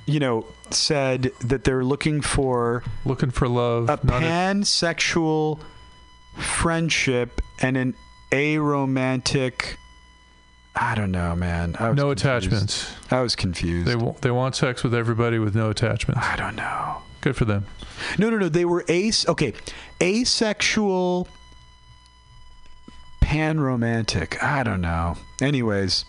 [0.05, 5.59] you know, said that they're looking for Looking for love, a not a- pansexual
[6.37, 7.95] friendship and an
[8.31, 9.75] aromantic.
[10.75, 11.71] I don't know, man.
[11.79, 12.19] No confused.
[12.19, 12.91] attachments.
[13.09, 13.87] I was confused.
[13.87, 16.21] They wa- they want sex with everybody with no attachments.
[16.25, 16.97] I don't know.
[17.21, 17.65] Good for them.
[18.19, 18.49] No, no, no.
[18.49, 19.25] They were ace.
[19.27, 19.53] Okay,
[20.03, 21.27] asexual,
[23.21, 24.41] panromantic.
[24.43, 25.17] I don't know.
[25.41, 26.05] Anyways,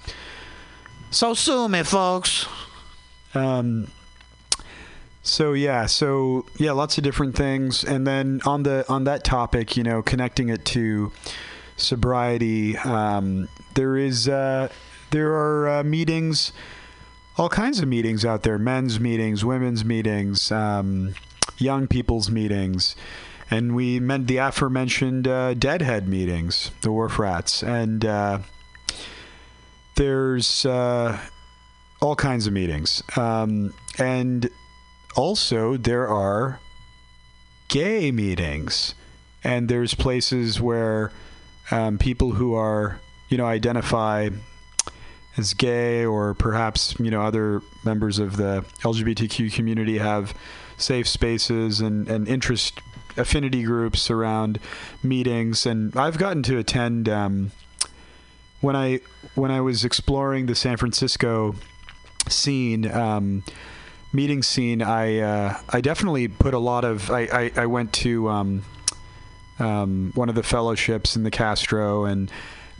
[1.10, 2.46] so sue me, folks.
[3.36, 3.88] Um.
[5.22, 9.76] So yeah, so yeah, lots of different things, and then on the on that topic,
[9.76, 11.10] you know, connecting it to
[11.76, 14.68] sobriety, um, there is uh,
[15.10, 16.52] there are uh, meetings,
[17.36, 21.14] all kinds of meetings out there: men's meetings, women's meetings, um,
[21.58, 22.94] young people's meetings,
[23.50, 28.38] and we meant the aforementioned uh, Deadhead meetings, the Wharf Rats, and uh,
[29.96, 31.18] there's uh,
[32.00, 34.50] all kinds of meetings, um, and
[35.14, 36.60] also there are
[37.68, 38.94] gay meetings,
[39.42, 41.10] and there's places where
[41.70, 44.28] um, people who are you know identify
[45.36, 50.34] as gay or perhaps you know other members of the LGBTQ community have
[50.76, 52.80] safe spaces and, and interest
[53.16, 54.58] affinity groups around
[55.02, 55.66] meetings.
[55.66, 57.52] And I've gotten to attend um,
[58.60, 59.00] when I
[59.34, 61.54] when I was exploring the San Francisco
[62.30, 63.42] scene um,
[64.12, 68.28] meeting scene I uh, I definitely put a lot of I, I, I went to
[68.28, 68.62] um,
[69.58, 72.30] um, one of the fellowships in the Castro and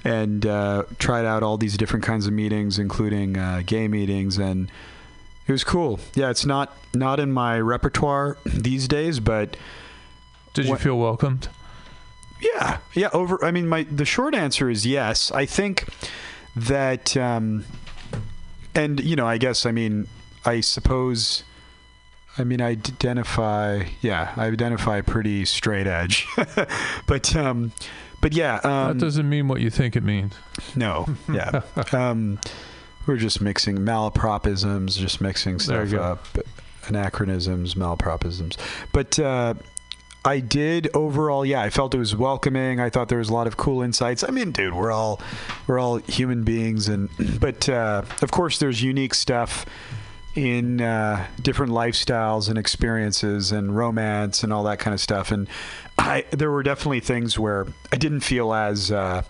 [0.05, 4.71] and uh, tried out all these different kinds of meetings, including uh, gay meetings, and
[5.49, 5.99] it was cool.
[6.15, 9.57] Yeah, it's not not in my repertoire these days, but
[10.55, 11.49] Did you What- feel welcomed?
[12.41, 13.09] yeah, yeah.
[13.13, 13.43] Over.
[13.45, 15.33] I mean, my the short answer is yes.
[15.33, 15.87] I think
[16.55, 17.65] that, um,
[18.77, 20.07] and you know, I guess I mean,
[20.45, 21.43] I suppose.
[22.39, 23.85] I mean, I identify.
[24.03, 26.27] Yeah, I identify pretty straight edge,
[27.07, 27.73] but um,
[28.21, 28.61] but yeah.
[28.63, 30.35] Um, that doesn't mean what you think it means.
[30.75, 31.63] No, yeah.
[31.93, 32.39] um,
[33.07, 36.27] we're just mixing malapropisms, just mixing stuff up,
[36.89, 38.57] anachronisms, malapropisms.
[38.93, 39.55] But uh,
[40.27, 41.63] I did overall, yeah.
[41.63, 42.81] I felt it was welcoming.
[42.81, 44.25] I thought there was a lot of cool insights.
[44.25, 45.21] I mean, dude, we're all
[45.69, 47.09] we're all human beings, and
[47.41, 49.65] but uh, of course, there's unique stuff
[50.35, 55.31] in uh, different lifestyles and experiences and romance and all that kind of stuff.
[55.31, 55.47] And
[55.97, 59.23] I there were definitely things where I didn't feel as uh,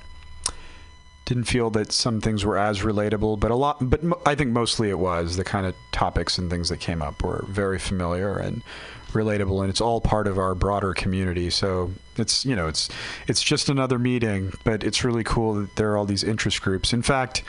[1.27, 3.91] didn't feel that some things were as relatable, but a lot.
[3.91, 7.23] But I think mostly it was the kind of topics and things that came up
[7.23, 8.63] were very familiar and
[9.13, 11.51] relatable, and it's all part of our broader community.
[11.51, 12.89] So it's you know it's
[13.29, 16.93] it's just another meeting, but it's really cool that there are all these interest groups.
[16.93, 17.43] In fact,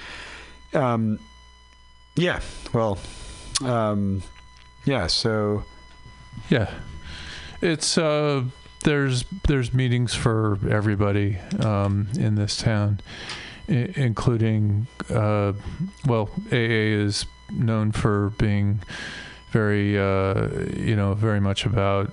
[0.73, 1.19] um,
[2.15, 2.39] yeah,
[2.73, 2.97] well,
[3.63, 4.21] um,
[4.85, 5.07] yeah.
[5.07, 5.63] So
[6.49, 6.69] Yeah,
[7.61, 8.43] it's uh,
[8.83, 12.99] there's there's meetings for everybody um, in this town,
[13.67, 15.53] I- including uh,
[16.05, 18.81] well, AA is known for being
[19.61, 20.49] very uh,
[20.89, 22.11] you know very much about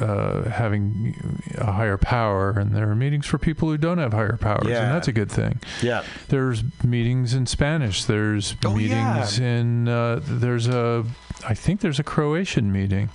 [0.00, 1.14] uh, having
[1.58, 4.82] a higher power, and there are meetings for people who don't have higher powers, Yeah.
[4.84, 5.60] and that's a good thing.
[5.82, 6.02] Yeah.
[6.28, 8.04] There's meetings in Spanish.
[8.04, 9.88] There's Oh, meetings in.
[9.88, 11.04] Uh, there's a.
[11.46, 13.08] I think there's a Croatian meeting.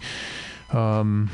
[0.71, 1.29] Um,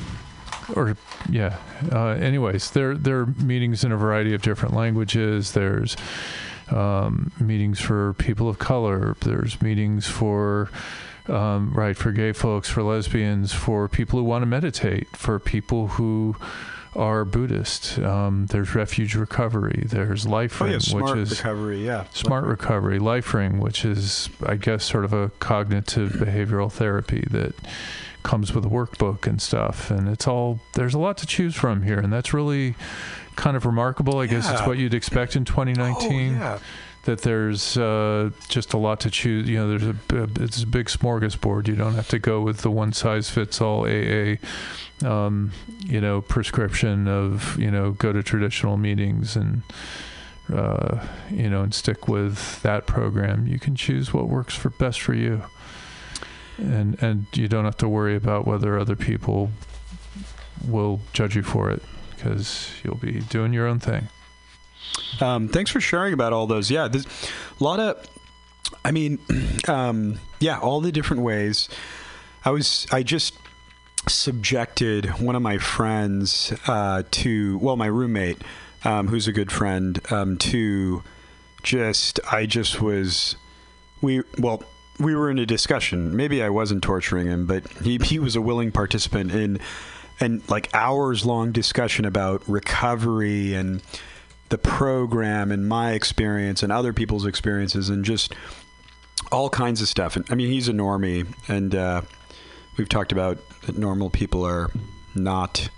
[0.75, 0.97] or
[1.29, 1.58] yeah.
[1.91, 5.51] Uh, anyways, there there are meetings in a variety of different languages.
[5.51, 5.95] There's
[6.71, 9.15] um, meetings for people of color.
[9.21, 10.69] There's meetings for
[11.27, 15.88] um, right for gay folks, for lesbians, for people who want to meditate, for people
[15.88, 16.35] who
[16.95, 17.99] are Buddhist.
[17.99, 19.83] Um, there's refuge recovery.
[19.88, 21.85] There's life Oh ring, yeah, smart which is recovery.
[21.85, 22.05] Yeah.
[22.13, 22.99] smart recovery.
[22.99, 27.53] LifeRing, which is I guess sort of a cognitive behavioral therapy that
[28.23, 29.91] comes with a workbook and stuff.
[29.91, 32.75] And it's all there's a lot to choose from here, and that's really
[33.35, 34.19] kind of remarkable.
[34.19, 36.59] I guess it's what you'd expect in 2019 Oh, yeah.
[37.05, 39.47] That there's uh, just a lot to choose.
[39.47, 41.67] You know, there's a it's a big smorgasbord.
[41.67, 44.35] You don't have to go with the one size fits all AA.
[45.03, 49.61] Um, you know, prescription of you know go to traditional meetings and
[50.53, 53.47] uh, you know and stick with that program.
[53.47, 55.43] You can choose what works for best for you,
[56.57, 59.51] and and you don't have to worry about whether other people
[60.67, 61.83] will judge you for it
[62.15, 64.07] because you'll be doing your own thing.
[65.21, 66.69] Um, thanks for sharing about all those.
[66.69, 67.06] Yeah, there's
[67.60, 68.06] a lot of.
[68.84, 69.19] I mean,
[69.67, 71.69] um, yeah, all the different ways.
[72.43, 72.88] I was.
[72.91, 73.36] I just
[74.08, 77.58] subjected one of my friends uh, to.
[77.60, 78.41] Well, my roommate,
[78.84, 81.04] um, who's a good friend, um, to
[81.63, 82.19] just.
[82.32, 83.36] I just was.
[84.02, 84.63] We well.
[84.98, 86.15] We were in a discussion.
[86.15, 89.60] Maybe I wasn't torturing him, but he, he was a willing participant in
[90.19, 93.82] and like hours long discussion about recovery and
[94.49, 98.34] the program and my experience and other people's experiences and just
[99.31, 100.15] all kinds of stuff.
[100.15, 102.01] And I mean, he's a normie, and uh,
[102.77, 104.71] we've talked about that normal people are
[105.15, 105.69] not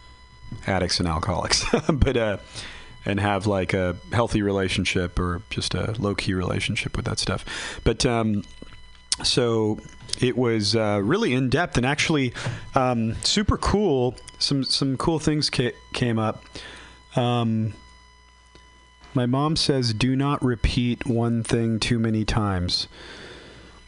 [0.65, 2.37] addicts and alcoholics, but uh,
[3.05, 7.45] and have like a healthy relationship or just a low key relationship with that stuff.
[7.83, 8.43] But um,
[9.23, 9.79] so
[10.19, 12.33] it was uh, really in depth and actually
[12.75, 14.15] um, super cool.
[14.39, 16.43] Some some cool things ca- came up.
[17.15, 17.73] Um,
[19.17, 22.87] my mom says, "Do not repeat one thing too many times."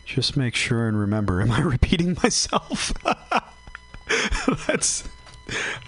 [0.05, 1.39] Just make sure and remember.
[1.41, 2.91] Am I repeating myself?
[4.67, 5.07] That's.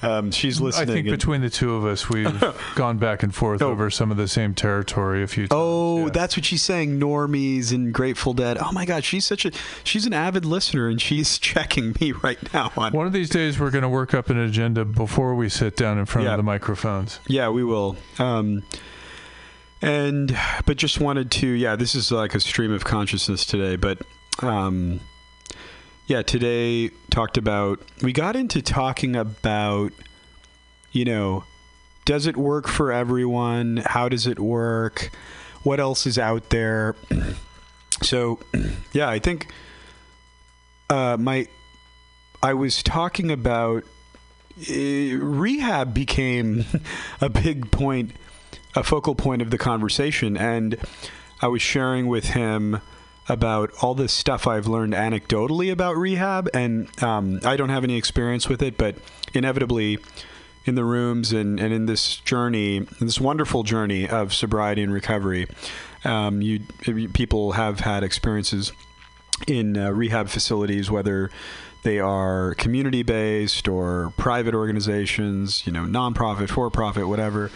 [0.02, 0.90] Um, she's listening.
[0.90, 2.44] I think and- between the two of us, we've
[2.76, 3.70] gone back and forth Oh.
[3.70, 5.52] over some of the same territory a few times.
[5.56, 6.10] Oh, yeah.
[6.12, 7.00] that's what she's saying.
[7.00, 8.58] Normies and Grateful Dead.
[8.60, 9.52] Oh my God, she's such a
[9.84, 12.92] she's an avid listener, and she's checking me right now on.
[12.94, 16.00] One of these days, we're going to work up an agenda before we sit down
[16.00, 16.32] in front Yeah.
[16.34, 17.20] of the microphones.
[17.28, 17.98] Yeah, we will.
[18.18, 18.64] Um,
[19.82, 21.48] and but just wanted to.
[21.48, 23.76] Yeah, this is like a stream of consciousness today.
[23.76, 24.00] But
[24.42, 25.00] um,
[26.08, 27.82] yeah, today talked about.
[28.02, 29.92] We got into talking about,
[30.92, 31.44] you know,
[32.06, 33.78] does it work for everyone?
[33.86, 35.12] How does it work?
[35.64, 36.96] What else is out there?
[38.02, 38.40] So,
[38.94, 39.54] yeah, I think
[40.90, 41.48] uh, my
[42.44, 43.84] I was talking about
[44.60, 46.66] uh, rehab became
[47.22, 48.12] a big point,
[48.76, 50.78] a focal point of the conversation, and
[51.42, 52.82] I was sharing with him
[53.28, 57.98] about all this stuff I've learned anecdotally about rehab, and um, I don't have any
[57.98, 58.96] experience with it, but
[59.34, 60.00] inevitably.
[60.64, 64.94] In the rooms and, and in this journey, in this wonderful journey of sobriety and
[64.94, 65.48] recovery,
[66.06, 66.60] um, you
[67.14, 68.72] people have had experiences
[69.48, 71.32] in uh, rehab facilities, whether
[71.82, 77.50] they are community based or private organizations, you know, nonprofit, for profit, whatever.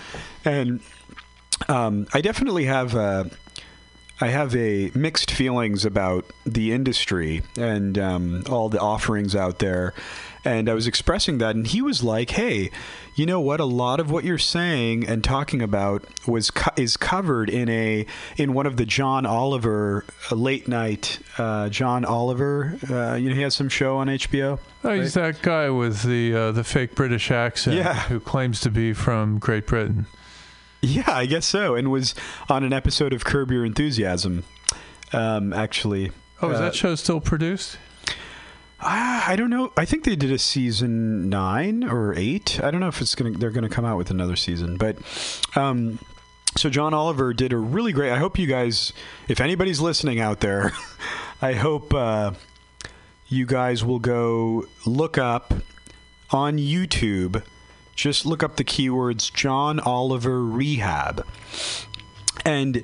[0.44, 0.82] And
[1.70, 2.96] um, I definitely have.
[2.96, 3.26] Uh,
[4.22, 9.94] I have a mixed feelings about the industry and um, all the offerings out there.
[10.46, 12.70] And I was expressing that, and he was like, "Hey,
[13.16, 13.60] you know what?
[13.60, 18.06] A lot of what you're saying and talking about was co- is covered in a
[18.38, 22.78] in one of the John Oliver uh, late night uh, John Oliver.
[22.90, 24.60] Uh, you know, he has some show on HBO.
[24.84, 27.96] Oh, he's that guy with the uh, the fake British accent Yeah.
[28.02, 30.06] who claims to be from Great Britain.
[30.86, 32.14] Yeah, I guess so, and was
[32.50, 34.44] on an episode of Curb Your Enthusiasm.
[35.14, 37.78] Um, actually, Oh, is Uh, that show still produced?
[38.82, 39.72] Ah, I don't know.
[39.78, 42.60] I think they did a season nine or eight.
[42.62, 43.32] I don't know if it's gonna.
[43.32, 44.98] They're gonna come out with another season, but.
[45.56, 46.00] Um,
[46.58, 48.12] so John Oliver did a really great.
[48.12, 48.94] I hope you guys,
[49.28, 50.72] if anybody's listening out there,
[51.42, 52.32] I hope uh,
[53.28, 55.54] you guys will go look up
[56.32, 57.44] on YouTube.
[57.96, 61.26] Just look up the keywords John Oliver rehab,
[62.44, 62.84] and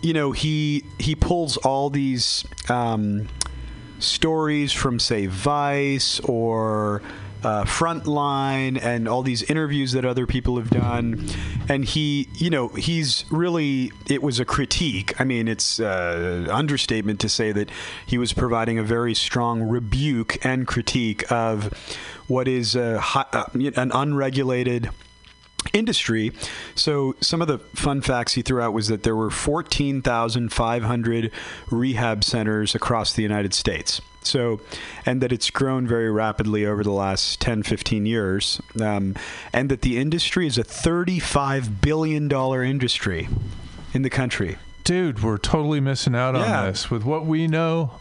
[0.00, 3.28] you know he he pulls all these um,
[3.98, 7.02] stories from say Vice or
[7.44, 11.28] uh, Frontline and all these interviews that other people have done.
[11.68, 15.18] And he, you know, he's really, it was a critique.
[15.20, 17.70] I mean, it's uh, understatement to say that
[18.06, 21.72] he was providing a very strong rebuke and critique of
[22.28, 23.44] what is a, uh,
[23.76, 24.90] an unregulated
[25.72, 26.32] industry.
[26.74, 31.30] So some of the fun facts he threw out was that there were 14,500
[31.70, 34.00] rehab centers across the United States.
[34.22, 34.60] So,
[35.04, 39.14] and that it's grown very rapidly over the last 10, 15 years, um,
[39.52, 43.28] and that the industry is a $35 billion industry
[43.92, 44.56] in the country.
[44.82, 46.60] Dude, we're totally missing out Yeah.
[46.60, 46.90] on this.
[46.90, 47.92] With what we know,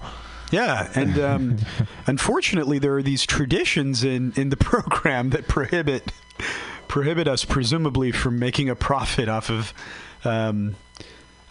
[0.54, 1.58] Yeah, and um,
[2.08, 6.12] unfortunately, there are these traditions in, in the program that prohibit
[6.88, 9.74] prohibit us, presumably, from making a profit off of.
[10.24, 10.76] Um,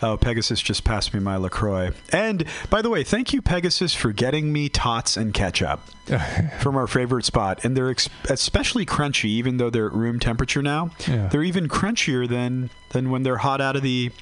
[0.01, 1.91] oh, Pegasus just passed me my Lacroix.
[2.11, 5.81] And by the way, thank you, Pegasus, for getting me tots and ketchup
[6.61, 7.65] from our favorite spot.
[7.65, 10.91] And they're ex- especially crunchy, even though they're at room temperature now.
[11.09, 11.27] Yeah.
[11.27, 14.13] They're even crunchier than than when they're hot out of the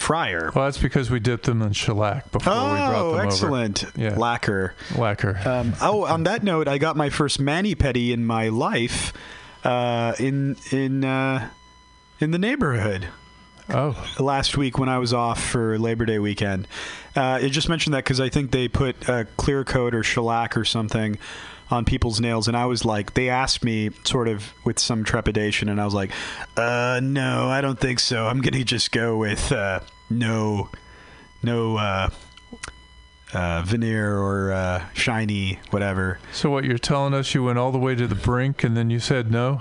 [0.00, 0.50] fryer.
[0.54, 2.94] well, that's because we dipped them in shellac before we brought them.
[2.94, 3.84] Oh, them excellent!
[3.96, 4.16] Yeah.
[4.16, 4.74] Lacquer.
[4.96, 5.40] Lacquer.
[5.44, 9.12] Um, oh, on that note, I got my first mani pedi in my life
[9.64, 11.50] uh, in in uh,
[12.18, 13.08] in the neighborhood
[13.68, 16.66] oh, last week when I was off for Labor Day weekend.
[17.16, 20.56] Uh, I just mentioned that because I think they put uh, clear coat or shellac
[20.56, 21.18] or something
[21.70, 25.68] on people's nails, and I was like, they asked me sort of with some trepidation,
[25.68, 26.10] and I was like,
[26.56, 28.26] uh, no, I don't think so.
[28.26, 30.70] I'm gonna just go with uh, no,
[31.42, 31.76] no.
[31.76, 32.10] Uh,
[33.32, 36.18] uh, veneer or uh, shiny, whatever.
[36.32, 37.32] so what you're telling us?
[37.32, 39.60] You went all the way to the brink and then you said no?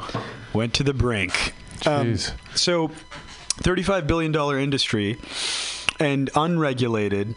[0.54, 1.54] Went to the brink.
[1.86, 2.18] Um,
[2.56, 2.90] so,
[3.62, 5.18] $35 billion industry
[6.00, 7.36] and unregulated.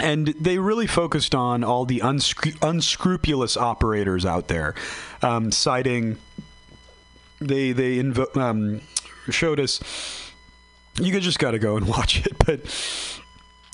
[0.00, 4.74] And they really focused on all the unscru- unscrupulous operators out there,
[5.22, 6.18] um, citing.
[7.40, 8.80] They they invo- um,
[9.30, 9.80] showed us.
[11.00, 12.60] You could just got to go and watch it, but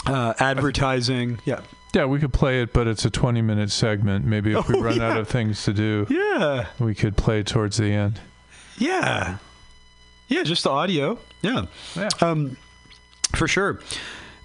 [0.07, 1.61] uh, advertising, yeah,
[1.95, 4.27] Yeah, we could play it, but it's a 20 minute segment.
[4.27, 7.79] Maybe if we Oh, run out of things to do, yeah, we could play towards
[7.79, 8.20] the end.
[8.77, 9.39] yeah,
[10.29, 11.66] yeah, just the audio, yeah.
[11.97, 12.09] Yeah.
[12.20, 12.57] Um,
[13.35, 13.81] for sure.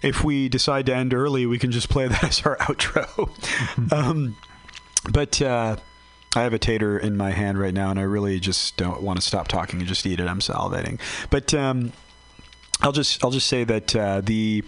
[0.02, 3.30] If we decide to end early, we can just play that as our outro.
[3.92, 4.38] um,
[5.12, 5.78] but uh,
[6.36, 9.20] I have a tater in my hand right now, and I really just don't want
[9.20, 10.28] to stop talking and just eat it.
[10.28, 11.00] I'm salivating.
[11.30, 11.92] But um,
[12.82, 14.64] I'll just I'll just say that uh, the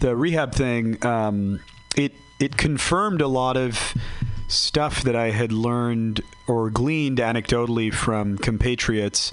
[0.00, 1.60] the rehab thing um,
[1.96, 3.94] it it confirmed a lot of
[4.48, 9.32] stuff that I had learned or gleaned anecdotally from compatriots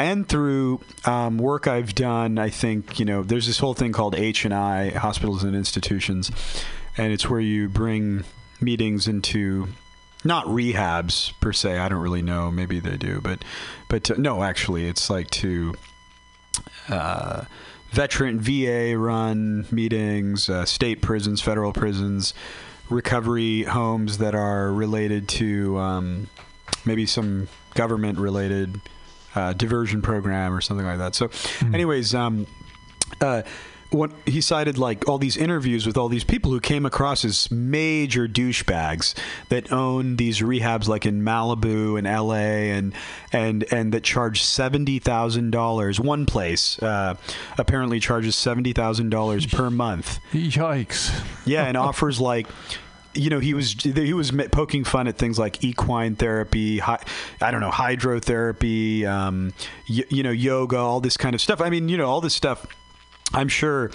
[0.00, 2.38] and through um, work I've done.
[2.38, 6.30] I think you know there's this whole thing called H and I hospitals and institutions,
[6.96, 8.24] and it's where you bring
[8.60, 9.68] meetings into
[10.24, 11.78] not rehabs per se.
[11.78, 12.50] I don't really know.
[12.50, 13.44] Maybe they do, but
[13.88, 15.74] but uh, no, actually, it's like to
[16.88, 17.44] uh,
[17.90, 22.32] veteran VA run meetings, uh, state prisons, federal prisons,
[22.88, 26.28] recovery homes that are related to um,
[26.86, 28.80] maybe some government related
[29.34, 31.14] uh, diversion program or something like that.
[31.14, 31.30] So,
[31.72, 32.46] anyways, um,
[33.20, 33.42] uh,
[33.90, 37.50] what he cited like all these interviews with all these people who came across as
[37.50, 39.14] major douchebags
[39.48, 42.94] that own these rehabs like in Malibu and LA and
[43.32, 45.98] and and that charge seventy thousand dollars.
[46.00, 47.16] One place uh,
[47.58, 50.20] apparently charges seventy thousand dollars per month.
[50.32, 51.12] Yikes.
[51.44, 52.46] Yeah, and offers like
[53.14, 57.02] you know he was he was poking fun at things like equine therapy, hi,
[57.40, 59.52] I don't know hydrotherapy, um,
[59.88, 61.60] y- you know yoga, all this kind of stuff.
[61.60, 62.66] I mean, you know all this stuff.
[63.32, 63.90] I'm sure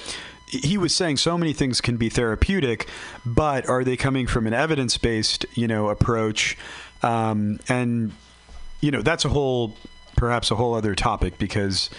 [0.47, 2.87] he was saying so many things can be therapeutic,
[3.25, 6.57] but are they coming from an evidence based you know approach?
[7.03, 8.11] Um, and
[8.81, 9.75] you know that's a whole
[10.15, 11.89] perhaps a whole other topic because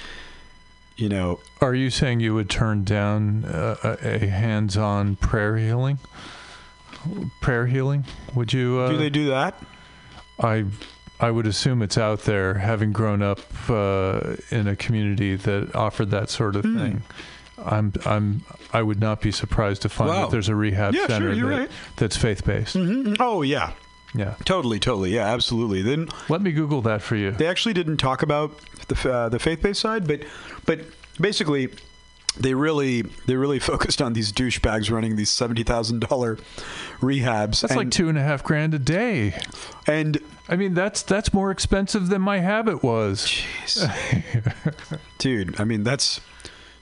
[0.97, 5.57] you know Are you saying you would turn down uh, a, a hands on prayer
[5.59, 5.99] healing?
[7.41, 8.05] Prayer healing?
[8.35, 8.79] Would you?
[8.81, 9.55] Uh, do they do that?
[10.41, 10.65] I
[11.19, 13.41] I would assume it's out there, having grown up
[13.71, 16.79] uh, in a community that offered that sort of Hmm.
[16.79, 17.03] thing.
[17.65, 18.43] I'm I'm
[18.73, 20.21] I would not be surprised to find Wow.
[20.23, 21.71] that there's a rehab Yeah, center you're that, right.
[21.97, 22.77] that's faith based.
[22.77, 23.17] Mhm.
[23.19, 23.71] Oh yeah,
[24.15, 25.81] Yeah, totally, totally, yeah, absolutely.
[25.83, 27.31] Then let me Google that for you.
[27.31, 28.53] they actually didn't talk about
[28.89, 30.21] the uh, the faith based side, but
[30.67, 30.81] but
[31.19, 31.71] basically
[32.39, 36.37] they really they really focused on these douchebags running these seventy thousand dollar
[37.01, 37.61] rehabs.
[37.61, 39.39] That's and, like two and a half grand a day.
[39.87, 40.19] and
[40.49, 43.27] I mean, that's that's more expensive than my habit was.
[43.27, 44.99] Jeez.
[45.19, 45.61] dude.
[45.61, 46.21] I mean, that's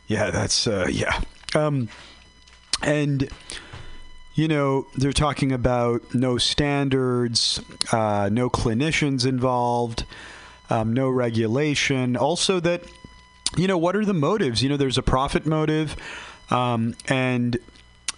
[0.06, 1.20] yeah, that's uh, yeah,
[1.54, 1.88] um,
[2.82, 3.30] and
[4.34, 7.60] you know, they're talking about no standards,
[7.92, 10.04] uh, no clinicians involved,
[10.70, 12.16] um, no regulation.
[12.16, 12.82] Also, that,
[13.56, 14.62] you know, what are the motives?
[14.62, 15.96] You know, there's a profit motive,
[16.50, 17.56] um, and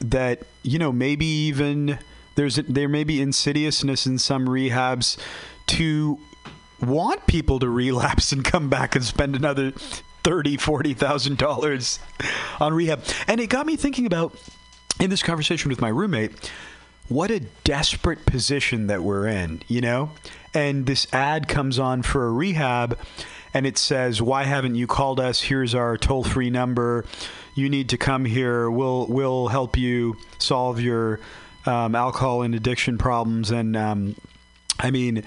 [0.01, 1.99] that, you know, maybe even
[2.35, 5.17] there's there may be insidiousness in some rehabs
[5.67, 6.19] to
[6.81, 11.99] want people to relapse and come back and spend another thirty, forty thousand dollars
[12.61, 13.03] on rehab.
[13.27, 14.37] And it got me thinking about
[15.01, 16.51] in this conversation with my roommate,
[17.09, 20.11] what a desperate position that we're in, you know?
[20.53, 22.99] And this ad comes on for a rehab
[23.57, 25.41] and it says, "Why haven't you called us?
[25.41, 27.07] Here's our toll-free number.
[27.55, 28.71] You need to come here.
[28.71, 31.21] We'll we'll help you solve your
[31.65, 34.15] um, alcohol and addiction problems." And um,
[34.79, 35.25] I mean,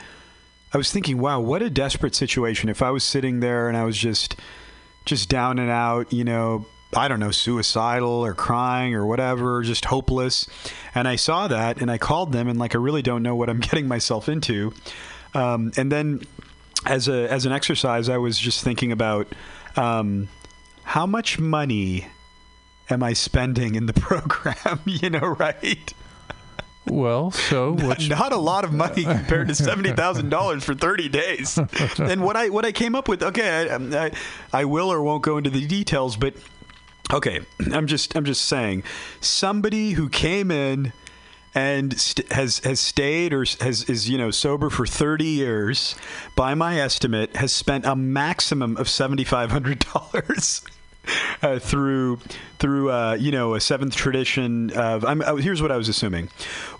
[0.71, 2.69] I was thinking, wow, what a desperate situation.
[2.69, 4.35] If I was sitting there and I was just
[5.05, 9.85] just down and out, you know, I don't know, suicidal or crying or whatever, just
[9.85, 10.47] hopeless.
[10.93, 13.49] And I saw that and I called them and like I really don't know what
[13.49, 14.71] I'm getting myself into.
[15.33, 16.21] Um, and then
[16.85, 19.27] as a as an exercise, I was just thinking about
[19.75, 20.29] um,
[20.83, 22.07] how much money
[22.89, 24.79] am I spending in the program?
[24.85, 25.93] you know, right?
[26.87, 31.09] Well, so you- not a lot of money compared to seventy thousand dollars for thirty
[31.09, 31.57] days.
[31.99, 34.11] and what I what I came up with, okay, I, I
[34.53, 36.33] I will or won't go into the details, but
[37.13, 37.41] okay,
[37.73, 38.83] I'm just I'm just saying,
[39.21, 40.93] somebody who came in
[41.55, 45.95] and st- has has stayed or has is you know sober for 30 years
[46.35, 50.63] by my estimate has spent a maximum of $7500
[51.41, 52.19] uh, through
[52.59, 56.29] through uh, you know a seventh tradition of I'm, uh, here's what I was assuming.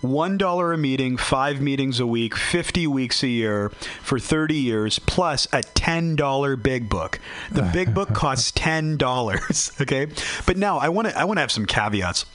[0.00, 3.70] One dollar a meeting five meetings a week 50 weeks a year
[4.02, 7.18] for 30 years plus a ten dollar big book.
[7.50, 10.06] The big book costs ten dollars okay?
[10.46, 12.26] But now I want to I want to have some caveats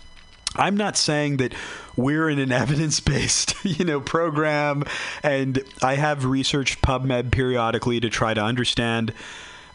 [0.56, 1.54] I'm not saying that
[1.96, 4.84] we're in an evidence-based, you know, program,
[5.24, 9.14] and I have researched PubMed periodically to try to understand.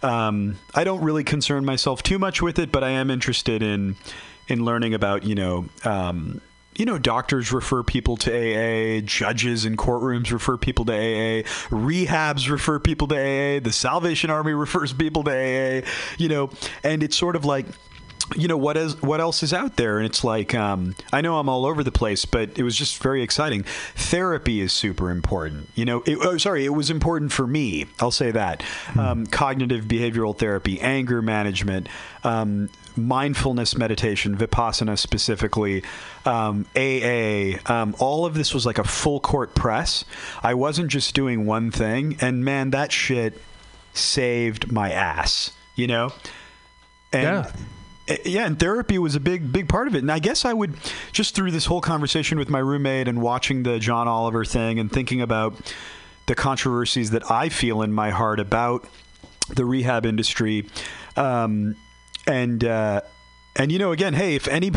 [0.03, 3.97] Um, I don't really concern myself too much with it, but I am interested in
[4.49, 6.41] in learning about, you know, um,
[6.77, 12.49] you know, doctors refer people to AA, judges in courtrooms refer people to AA, rehabs
[12.49, 16.51] refer people to AA, the Salvation Army refers people to AA, you know,
[16.83, 17.67] and it's sort of like
[18.37, 19.99] you know what is what else is out there?
[19.99, 23.03] And it's like um, i know i'm all over the place but it was just
[23.03, 23.65] very exciting.
[23.95, 25.69] Therapy is super important.
[25.75, 27.87] You know it, oh, sorry it was important for me.
[28.01, 28.63] I'll say that.
[28.99, 31.89] Um, cognitive behavioral therapy anger management
[32.25, 35.83] um, mindfulness meditation vipassana specifically
[36.27, 40.05] um, aa um, all of this was like a full court press.
[40.43, 43.41] I wasn't just doing one thing and man that shit
[43.93, 46.13] saved my ass you know?
[47.13, 47.53] And Yeah.
[48.11, 49.99] Uh, yeah, and therapy was a big, big part of it.
[49.99, 50.75] And I guess I would
[51.13, 54.91] just through this whole conversation with my roommate and watching the John Oliver thing and
[54.91, 55.55] thinking about
[56.27, 58.87] the controversies that I feel in my heart about
[59.49, 60.69] the rehab industry,
[61.17, 61.77] um,
[62.27, 63.01] and uh,
[63.57, 64.69] and you know, again, hey, if any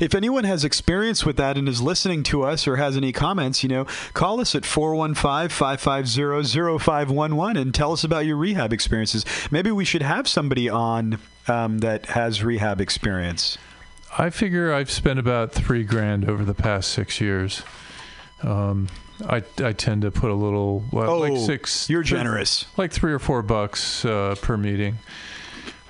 [0.00, 3.62] if anyone has experience with that and is listening to us or has any comments,
[3.62, 9.24] you know, call us at 415-550-0511 and tell us about your rehab experiences.
[9.50, 11.18] Maybe we should have somebody on
[11.48, 13.58] um, that has rehab experience.
[14.16, 17.62] I figure I've spent about three grand over the past six years.
[18.42, 18.88] Um,
[19.28, 21.88] I I tend to put a little well, Oh, like six.
[21.90, 22.66] you're generous.
[22.76, 24.98] Like three or four bucks uh, per meeting.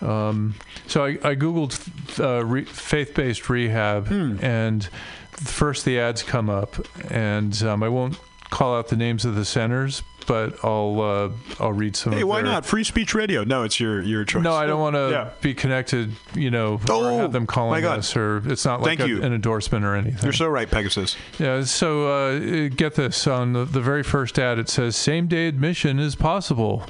[0.05, 0.55] Um,
[0.87, 1.79] so I, I googled
[2.21, 4.37] uh, re- faith-based rehab, Hmm.
[4.45, 4.85] and
[5.33, 6.77] first the ads come up,
[7.11, 8.19] and um, I won't
[8.51, 11.31] call out the names of the centers, but I'll uh,
[11.63, 12.13] I'll read some.
[12.13, 12.67] Hey, why their- not?
[12.67, 13.45] Free speech radio.
[13.45, 14.43] No, it's your your choice.
[14.43, 15.31] No, I don't want to Yeah.
[15.41, 19.01] be connected, you know, Oh, or have them calling us, or it's not like Thank
[19.01, 19.23] a- you.
[19.23, 20.23] an endorsement or anything.
[20.23, 21.17] You're so right, Pegasus.
[21.39, 25.49] Yeah, so uh, get this on the, the very first ad, it says same day
[25.49, 26.85] admission is possible.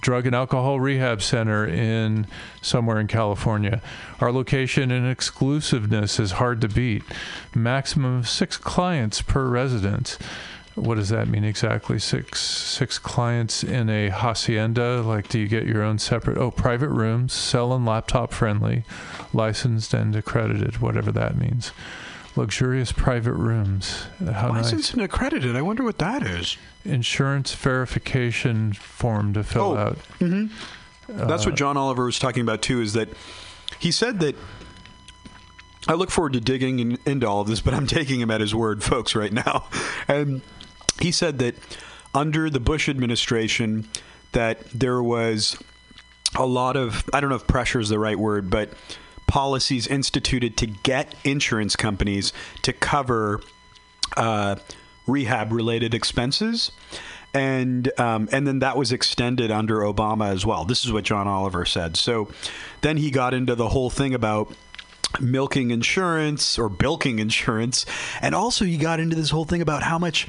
[0.00, 2.26] Drug and alcohol rehab center in
[2.62, 3.82] somewhere in California.
[4.20, 7.02] Our location and exclusiveness is hard to beat.
[7.54, 10.16] Maximum of six clients per resident.
[10.80, 11.98] What does that mean exactly?
[11.98, 15.02] Six six clients in a hacienda?
[15.02, 16.38] Like, do you get your own separate?
[16.38, 18.84] Oh, private rooms, cell and laptop friendly,
[19.32, 21.72] licensed and accredited, whatever that means
[22.36, 24.06] luxurious private rooms.
[24.32, 25.56] How Licensed and accredited.
[25.56, 26.56] I wonder what that is.
[26.84, 29.76] Insurance verification form to fill Oh.
[29.76, 29.98] out.
[30.20, 30.46] Mm-hmm.
[31.26, 32.80] That's what uh, John Oliver was talking about too.
[32.80, 33.08] Is that
[33.80, 34.36] he said that.
[35.88, 38.40] I look forward to digging in, into all of this, but I'm taking him at
[38.40, 39.66] his word, folks, right now.
[40.06, 40.42] And
[41.00, 41.54] he said that
[42.14, 43.88] under the Bush administration,
[44.32, 45.56] that there was
[46.36, 48.70] a lot of I don't know if pressure is the right word, but
[49.26, 52.32] policies instituted to get insurance companies
[52.62, 53.40] to cover
[54.16, 54.56] uh,
[55.06, 56.72] rehab related expenses.
[57.34, 60.64] And um, and then that was extended under Obama as well.
[60.64, 61.96] This is what John Oliver said.
[61.96, 62.28] So
[62.80, 64.52] then he got into the whole thing about
[65.20, 67.84] milking insurance or bilking insurance,
[68.22, 70.28] and also he got into this whole thing about how much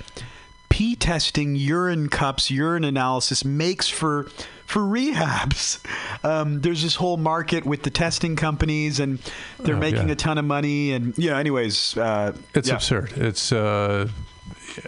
[0.80, 4.30] pee testing, urine cups, urine analysis makes for
[4.66, 5.84] for rehabs.
[6.24, 9.20] Um, there's this whole market with the testing companies, and
[9.60, 10.14] they're Oh, making yeah.
[10.14, 10.94] a ton of money.
[10.94, 12.76] And yeah, anyways, uh, It's yeah.
[12.76, 13.12] absurd.
[13.18, 14.08] It's uh,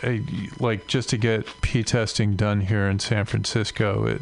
[0.02, 0.22] a,
[0.62, 4.06] like just to get pee testing done here in San Francisco.
[4.06, 4.22] It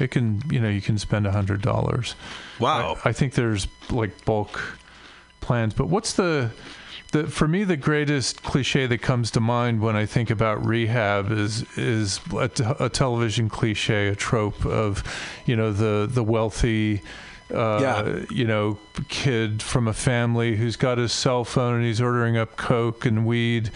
[0.00, 2.16] it can you know you can spend a hundred dollars.
[2.58, 2.98] Wow.
[3.04, 4.60] I, I think there's like bulk
[5.40, 6.50] plans, but what's the
[7.14, 11.32] the for me the greatest cliche that comes to mind when I think about rehab
[11.32, 15.02] is is a, t- a television cliche, a trope of
[15.46, 17.00] you know the the wealthy.
[17.52, 18.24] Uh, Yeah.
[18.30, 22.56] you know, kid from a family who's got his cell phone and he's ordering up
[22.56, 23.70] coke and weed,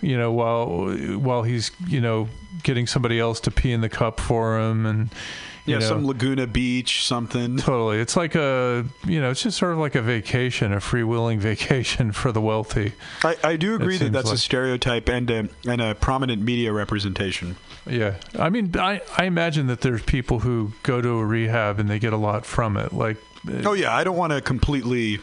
[0.00, 2.28] you know, while while he's you know
[2.64, 5.08] getting somebody else to pee in the cup for him and
[5.66, 7.56] yeah, know, some Laguna Beach, something.
[7.58, 7.98] Totally.
[7.98, 12.12] It's like a, you know, it's just sort of like a vacation, a freewheeling vacation
[12.12, 12.92] for the wealthy.
[13.24, 17.56] I, I do agree that that's a stereotype and a, and a prominent media representation.
[17.86, 18.16] Yeah.
[18.38, 21.98] I mean, I, I imagine that there's people who go to a rehab and they
[21.98, 22.92] get a lot from it.
[22.92, 23.16] Like,
[23.64, 25.18] Oh yeah, I don't want to completely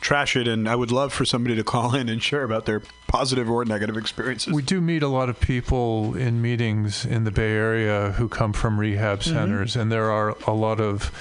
[0.00, 2.82] trash it, and I would love for somebody to call in and share about their
[3.06, 4.52] positive or negative experiences.
[4.52, 8.52] we do meet a lot of people in meetings in the Bay Area who come
[8.52, 11.12] from rehab centers, and there are a lot of,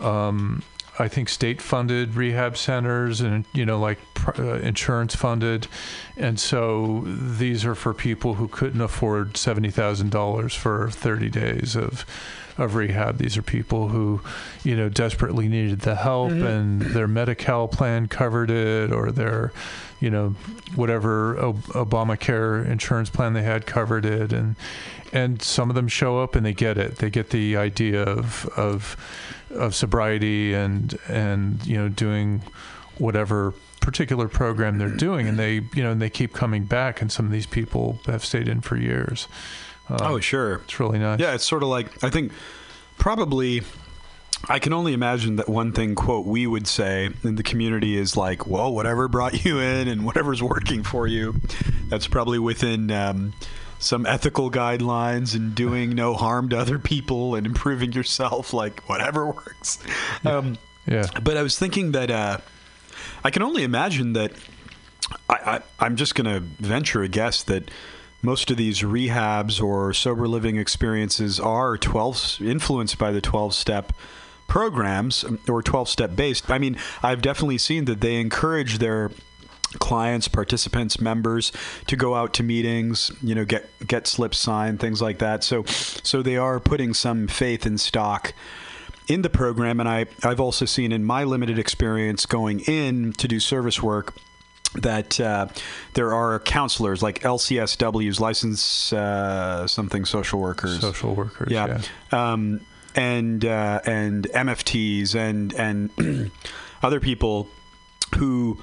[0.00, 0.62] um,
[0.98, 5.68] I think, state-funded rehab centers, and you know, like pr- uh, insurance-funded,
[6.16, 11.76] and so these are for people who couldn't afford seventy thousand dollars for thirty days
[11.76, 12.04] of.
[12.56, 14.20] Of rehab, these are people who,
[14.62, 16.46] you know, desperately needed the help, mm-hmm.
[16.46, 19.52] and their Medi-Cal plan covered it, or their,
[19.98, 20.36] you know,
[20.76, 24.54] whatever Ob- Obamacare insurance plan they had covered it, and
[25.12, 26.96] and some of them show up and they get it.
[26.96, 28.96] They get the idea of of
[29.50, 32.42] of sobriety and and you know doing
[32.98, 37.00] whatever particular program they're doing, and they you know and they keep coming back.
[37.00, 39.28] And some of these people have stayed in for years.
[39.88, 41.20] Um, oh sure, it's really nice.
[41.20, 42.32] yeah, it's sort of like I think
[42.98, 43.62] probably.
[44.46, 48.14] I can only imagine that one thing, quote, we would say in the community is
[48.14, 51.40] like, well, whatever brought you in and whatever's working for you,
[51.88, 53.32] that's probably within um,
[53.78, 59.26] some ethical guidelines and doing no harm to other people and improving yourself, like whatever
[59.30, 59.78] works.
[60.24, 61.06] Um, yeah.
[61.22, 62.38] but I was thinking that uh,
[63.22, 64.32] I can only imagine that
[65.28, 67.70] I, I, I'm just going to venture a guess that
[68.24, 73.92] most of these rehabs or sober living experiences are 12 influenced by the 12 step
[74.46, 76.50] programs um, or 12 step based.
[76.50, 79.10] I mean, I've definitely seen that they encourage their
[79.78, 81.52] clients, participants, members
[81.86, 85.44] to go out to meetings, you know, get get slips signed, things like that.
[85.44, 88.32] So so they are putting some faith in stock
[89.06, 93.28] in the program and I I've also seen in my limited experience going in to
[93.28, 94.14] do service work
[94.74, 95.46] that uh,
[95.94, 101.50] there are counselors like LCSWs, license uh, something social workers, Social workers.
[101.52, 101.80] yeah,
[102.12, 102.60] Um,
[102.96, 106.30] and uh, and MFTs and and
[106.82, 107.48] other people
[108.16, 108.58] who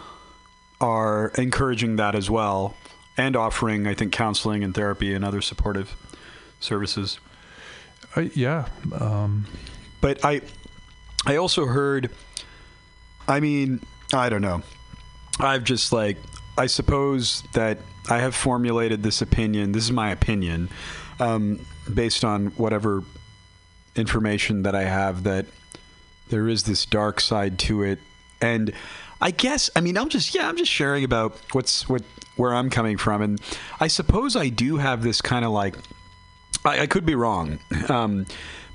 [0.79, 2.75] are encouraging that as well
[3.17, 5.95] and offering, I think, counseling and therapy and other supportive
[6.59, 7.19] services.
[8.15, 8.67] Uh, yeah.
[8.97, 9.45] Um,
[9.99, 10.41] But I,
[11.25, 12.09] I also heard.
[13.27, 13.81] I mean,
[14.13, 14.63] I don't know.
[15.41, 16.17] I've just like
[16.57, 17.79] I suppose that
[18.09, 19.71] I have formulated this opinion.
[19.71, 20.69] This is my opinion,
[21.19, 23.03] um, based on whatever
[23.95, 25.45] information that I have that
[26.29, 27.99] there is this dark side to it,
[28.41, 28.71] and
[29.19, 32.03] I guess I mean I'm just yeah I'm just sharing about what's what
[32.35, 33.41] where I'm coming from, and
[33.79, 35.75] I suppose I do have this kind of like
[36.65, 37.59] I, I could be wrong.
[37.89, 38.25] Um,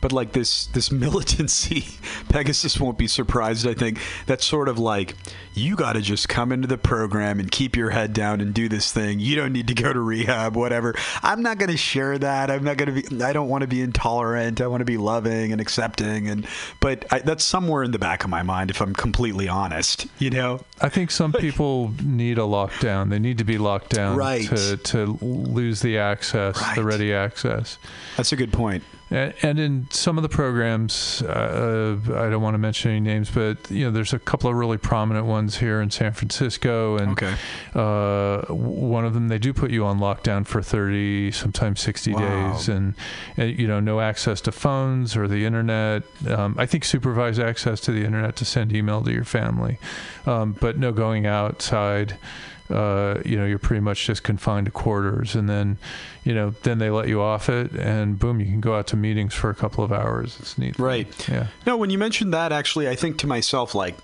[0.01, 1.85] but like this this militancy,
[2.29, 3.67] Pegasus won't be surprised.
[3.67, 5.15] I think that's sort of like
[5.57, 8.69] you got to just come into the program and keep your head down and do
[8.69, 9.19] this thing.
[9.19, 10.95] You don't need to go to rehab, whatever.
[11.23, 12.51] I'm not going to share that.
[12.51, 13.25] I'm not going to be.
[13.25, 14.61] I don't want to be intolerant.
[14.61, 16.29] I want to be loving and accepting.
[16.29, 16.47] And
[16.81, 20.07] but I, that's somewhere in the back of my mind, if I'm completely honest.
[20.19, 20.61] You know.
[20.81, 23.09] I think some people need a lockdown.
[23.09, 24.47] They need to be locked down Right.
[24.49, 26.77] to to lose the access, Right.
[26.77, 27.79] the ready access.
[28.19, 28.85] That's a good point.
[29.09, 33.31] And, and in some of the programs, uh, I don't want to mention any names,
[33.31, 37.13] but you know, there's a couple of really prominent ones here in San Francisco, and
[37.13, 37.35] Okay.
[37.75, 42.19] uh, one of them they do put you on lockdown for 30, sometimes 60 Wow.
[42.21, 42.95] days, and,
[43.37, 46.03] and you know, no access to phones or the internet.
[46.29, 49.79] Um, I think supervised access to the internet to send email to your family,
[50.27, 52.17] um, but no going outside.
[52.69, 55.79] Uh, you know, you're pretty much just confined to quarters, and then,
[56.25, 58.97] you know, then they let you off it, and boom, you can go out to
[58.97, 60.37] meetings for a couple of hours.
[60.41, 60.77] It's neat.
[60.77, 61.07] Right.
[61.29, 61.47] Yeah.
[61.65, 63.95] No, when you mentioned that, actually, I think to myself, like,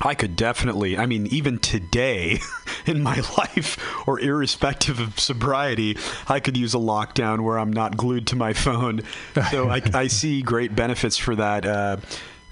[0.00, 2.40] I could definitely, I mean, even today
[2.86, 5.96] in my life, or irrespective of sobriety,
[6.28, 9.02] I could use a lockdown where I'm not glued to my phone.
[9.50, 11.66] So I, I see great benefits for that.
[11.66, 11.96] Uh,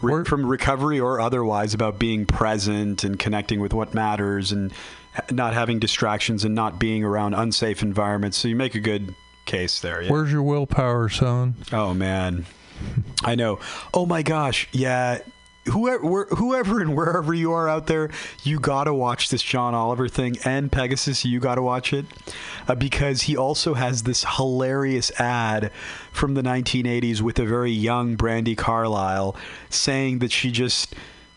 [0.02, 4.72] re- from recovery or otherwise, about being present and connecting with what matters and
[5.30, 8.36] not having distractions and not being around unsafe environments.
[8.36, 9.14] So you make a good
[9.46, 10.02] case there.
[10.02, 10.10] Yeah.
[10.10, 11.54] Where's your willpower, son?
[11.72, 12.46] Oh man,
[13.24, 13.60] I know.
[13.94, 15.20] Oh my gosh, yeah.
[15.72, 18.10] Whoever, whoever, and wherever you are out there,
[18.42, 21.24] you gotta watch this John Oliver thing and Pegasus.
[21.24, 22.06] You gotta watch it
[22.68, 25.72] uh, because he also has this hilarious ad
[26.12, 29.36] from the 1980s with a very young Brandy Carlisle
[29.70, 30.94] saying that she just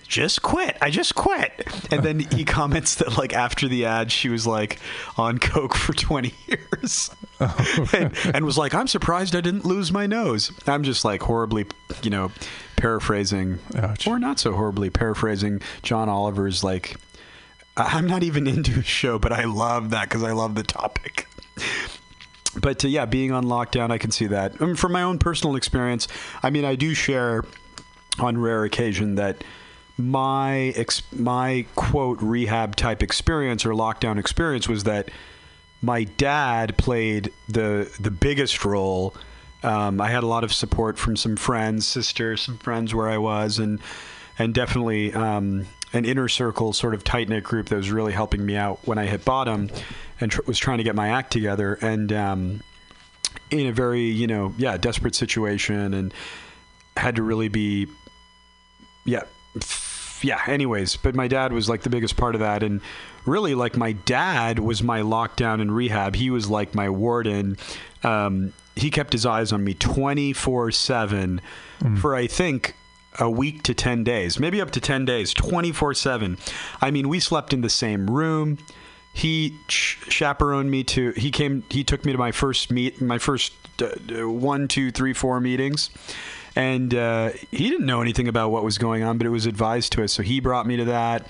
[0.09, 0.75] just quit.
[0.81, 1.67] I just quit.
[1.91, 4.79] And then he comments that like after the ad, she was like
[5.17, 7.11] on coke for 20 years,
[7.93, 11.67] and, and was like, "I'm surprised I didn't lose my nose." I'm just like horribly,
[12.01, 12.31] you know,
[12.79, 14.07] paraphrasing, Ouch.
[14.07, 16.95] or not so horribly paraphrasing John Oliver's like.
[17.77, 21.27] I'm not even into his show, but I love that because I love the topic.
[22.59, 24.61] But uh, yeah, being on lockdown, I can see that.
[24.61, 26.07] Um, from my own personal experience,
[26.43, 27.45] I mean, I do share
[28.19, 29.43] on rare occasion that
[29.97, 35.09] my ex- my quote rehab type experience or lockdown experience was that
[35.81, 39.13] my dad played the the biggest role.
[39.63, 43.17] Um, I had a lot of support from some friends, sisters, some friends where I
[43.17, 43.79] was, and
[44.37, 48.45] and definitely um, an inner circle, sort of tight knit group that was really helping
[48.45, 49.69] me out when I hit bottom,
[50.21, 51.77] and tr- was trying to get my act together.
[51.81, 52.61] And um,
[53.51, 56.13] in a very you know yeah desperate situation, and
[56.95, 57.87] had to really be
[59.05, 59.23] yeah
[60.21, 60.95] yeah anyways.
[60.97, 62.63] But my dad was like the biggest part of that.
[62.63, 62.81] And
[63.25, 66.15] really like my dad was my lockdown and rehab.
[66.15, 67.57] He was like my warden.
[68.03, 71.41] Um, he kept his eyes on me 24 7
[71.97, 72.75] for i think
[73.19, 76.37] a week to 10 days maybe up to 10 days 24 7
[76.81, 78.57] i mean we slept in the same room.
[79.11, 83.17] He ch- chaperoned me to he came he took me to my first meet my
[83.17, 85.89] first uh, uh, one two three four meetings.
[86.55, 89.93] And uh, he didn't know anything about what was going on but it was advised
[89.93, 90.13] to us.
[90.13, 91.27] So he brought me to that.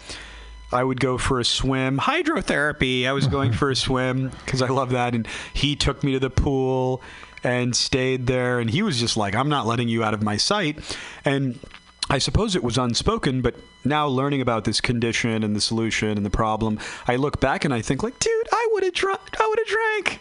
[0.71, 1.97] I would go for a swim.
[1.97, 3.07] Hydrotherapy.
[3.07, 5.15] I was going for a swim because i love that.
[5.15, 7.01] And he took me to the pool
[7.43, 10.37] and stayed there and he was just like i'm not letting you out of my
[10.37, 10.77] sight
[11.25, 11.59] and
[12.11, 13.53] I suppose it was unspoken, but
[13.85, 17.71] now learning about this condition and the solution and the problem, I look back and
[17.71, 20.19] I think like, dude, I would have drunk, I would have drank,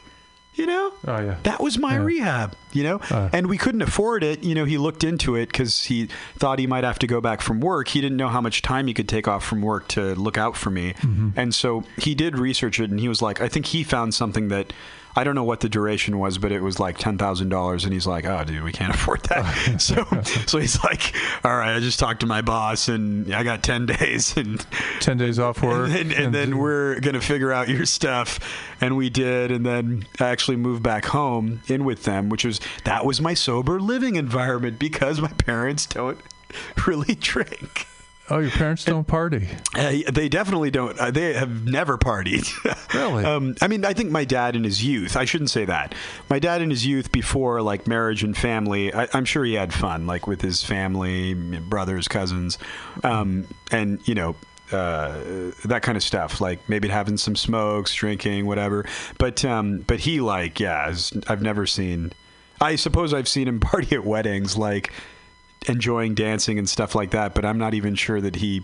[0.54, 0.92] you know?
[1.06, 1.36] Oh yeah.
[1.44, 2.02] That was my Yeah.
[2.04, 3.00] rehab, you know?
[3.10, 3.30] Uh.
[3.32, 4.44] and we couldn't afford it.
[4.44, 7.40] You know, he looked into it because he thought he might have to go back
[7.40, 7.88] from work.
[7.88, 10.58] He didn't know how much time he could take off from work to look out
[10.58, 10.92] for me.
[10.92, 11.30] Mm-hmm.
[11.40, 14.48] And so he did research it and he was like, I think he found something
[14.48, 14.74] that.
[15.18, 17.92] I don't know what the duration was, but it was like ten thousand dollars, and
[17.92, 20.06] he's like, "Oh, dude, we can't afford that." so,
[20.46, 21.12] so he's like,
[21.44, 24.64] "All right, I just talked to my boss, and I got ten days, and
[25.00, 28.38] Ten days off work, and, then, and then we're gonna figure out your stuff
[28.80, 32.60] and we did and then I actually moved back home in with them which was
[32.84, 36.18] that was my sober living environment because my parents don't
[36.86, 37.87] really drink
[38.30, 39.48] oh, your parents don't party.
[39.74, 40.98] uh, they definitely don't.
[40.98, 42.48] Uh, they have never partied.
[42.94, 43.24] Really?
[43.24, 45.94] um, i mean i think my dad in his youth i shouldn't say that.
[46.30, 49.72] My dad in his youth before like marriage and family I, i'm sure he had
[49.74, 52.58] fun like with his family brothers cousins
[53.04, 54.34] um, and you know
[54.72, 55.14] uh,
[55.64, 56.40] that kind of stuff.
[56.42, 58.84] Like maybe having some smokes drinking whatever.
[59.16, 60.92] But um, but he like yeah
[61.26, 62.12] i've never seen
[62.60, 64.92] i suppose i've seen him party at weddings like
[65.68, 68.62] enjoying dancing and stuff like that, but I'm not even sure that he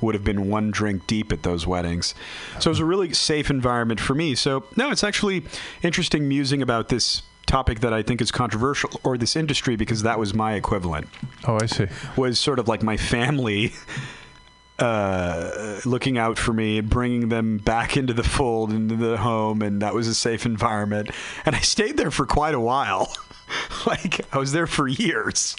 [0.00, 2.14] would have been one drink deep at those weddings.
[2.60, 4.34] So it was a really safe environment for me.
[4.34, 5.44] So, no, it's actually
[5.82, 10.18] interesting musing about this topic that I think is controversial or this industry because that
[10.18, 11.06] was my equivalent
[11.46, 11.86] Oh, I see.
[12.16, 13.72] was sort of like my family
[14.78, 19.80] uh, looking out for me bringing them back into the fold, into the home, and
[19.82, 21.10] that was a safe environment.
[21.44, 23.14] And I stayed there for quite a while.
[23.86, 25.56] like I was there for years.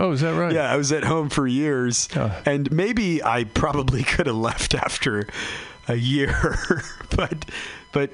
[0.04, 0.52] Oh, is that right?
[0.54, 2.34] Yeah, I was at home for years, Oh.
[2.46, 5.28] and maybe I probably could have left after
[5.88, 6.58] a year,
[7.16, 7.44] but
[7.92, 8.10] but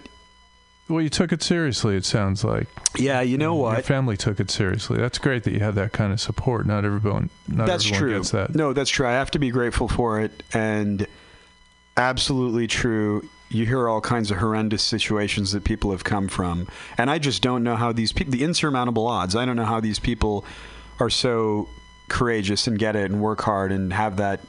[0.88, 1.96] well, you took it seriously.
[1.96, 2.66] It sounds like
[2.96, 3.74] Yeah, you know what?
[3.74, 4.98] your family took it seriously.
[4.98, 6.64] That's great that you had that kind of support.
[6.66, 8.18] Not everyone, not that's everyone true.
[8.18, 8.54] gets that.
[8.54, 9.06] No, that's true.
[9.06, 11.06] I have to be grateful for it, and
[11.96, 13.28] absolutely true.
[13.48, 16.66] You hear all kinds of horrendous situations that people have come from,
[16.98, 19.36] and I just don't know how these people, the insurmountable odds.
[19.36, 20.44] I don't know how these people
[20.98, 21.68] are so
[22.08, 24.40] courageous and get it and work hard and have that.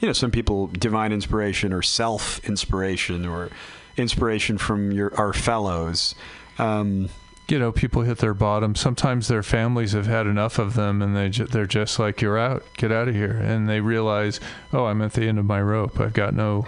[0.00, 3.50] You know, some people divine inspiration or self inspiration or
[3.96, 6.14] inspiration from your our fellows.
[6.58, 7.08] Um,
[7.48, 8.74] you know, people hit their bottom.
[8.74, 12.38] Sometimes their families have had enough of them, and they ju- they're just like, "You're
[12.38, 14.40] out, get out of here." And they realize,
[14.72, 16.00] "Oh, I'm at the end of my rope.
[16.00, 16.66] I've got no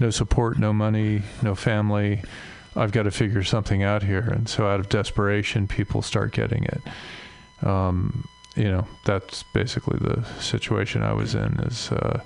[0.00, 2.22] no support, no money, no family.
[2.74, 6.64] I've got to figure something out here." And so, out of desperation, people start getting
[6.64, 7.66] it.
[7.66, 8.24] Um,
[8.56, 11.60] you know, that's basically the situation I was in.
[11.66, 12.20] Is uh,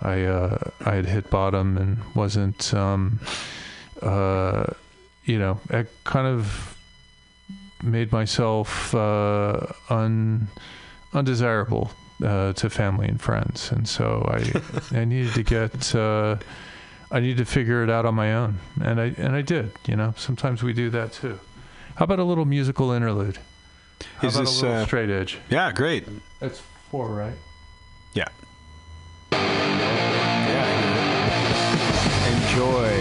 [0.00, 2.72] I uh, I had hit bottom and wasn't.
[2.74, 3.20] Um,
[4.02, 4.66] uh,
[5.24, 6.76] you know, I kind of
[7.82, 10.48] made myself uh, un,
[11.12, 11.90] undesirable
[12.22, 14.60] uh, to family and friends, and so I
[15.00, 16.36] I needed to get uh,
[17.10, 19.72] I needed to figure it out on my own, and I and I did.
[19.86, 21.40] You know, sometimes we do that too.
[21.96, 23.38] How about a little musical interlude?
[24.18, 25.38] How Is this, uh, straight edge?
[25.50, 26.06] yeah, great.
[26.40, 27.34] That's four, right?
[28.14, 28.28] Yeah.
[32.26, 32.93] Enjoy.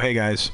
[0.00, 0.50] Hey guys.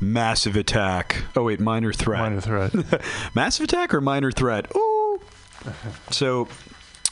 [0.00, 1.24] Massive attack.
[1.34, 2.20] Oh wait, minor threat.
[2.20, 2.72] Minor threat.
[3.34, 4.70] Massive attack or minor threat?
[4.76, 5.20] Ooh.
[6.10, 6.46] so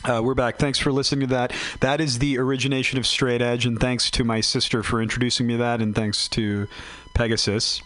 [0.04, 0.58] uh, we're back.
[0.58, 1.52] Thanks for listening to that.
[1.80, 5.54] That is the origination of Straight Edge, and thanks to my sister for introducing me
[5.54, 6.68] to that, and thanks to
[7.14, 7.82] Pegasus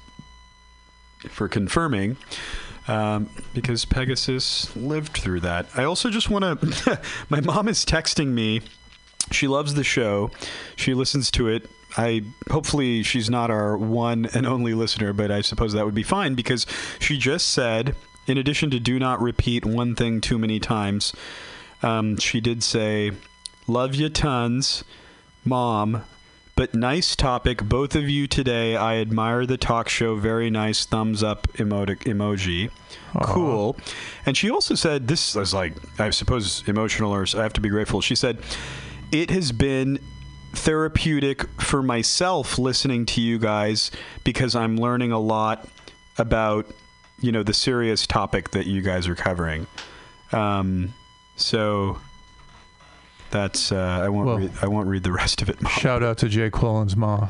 [1.30, 2.18] for confirming.
[2.88, 5.66] Um, because Pegasus lived through that.
[5.76, 7.00] I also just want to.
[7.30, 8.60] my mom is texting me.
[9.30, 10.30] She loves the show.
[10.76, 11.70] She listens to it.
[11.96, 16.02] I hopefully she's not our one and only listener, but I suppose that would be
[16.02, 16.66] fine because
[16.98, 17.94] she just said,
[18.26, 21.12] in addition to do not repeat one thing too many times,
[21.82, 23.12] um, she did say,
[23.66, 24.84] "Love you tons,
[25.44, 26.04] mom."
[26.56, 28.76] But nice topic, both of you today.
[28.76, 30.16] I admire the talk show.
[30.16, 32.70] Very nice thumbs up emotic emoji.
[33.22, 33.78] Cool.
[34.26, 37.70] And she also said, this is like, I suppose emotional or I have to be
[37.70, 38.02] grateful.
[38.02, 38.36] She said,
[39.10, 40.00] it has been
[40.52, 43.90] therapeutic for myself listening to you guys
[44.24, 45.68] because I'm learning a lot
[46.18, 46.66] about,
[47.20, 49.66] you know, the serious topic that you guys are covering.
[50.32, 50.94] Um,
[51.36, 51.98] so
[53.30, 55.60] that's uh, I won't Well- read, I won't read the rest of it.
[55.62, 55.72] Mom.
[55.72, 57.28] Shout out to Jay Quillen's mom.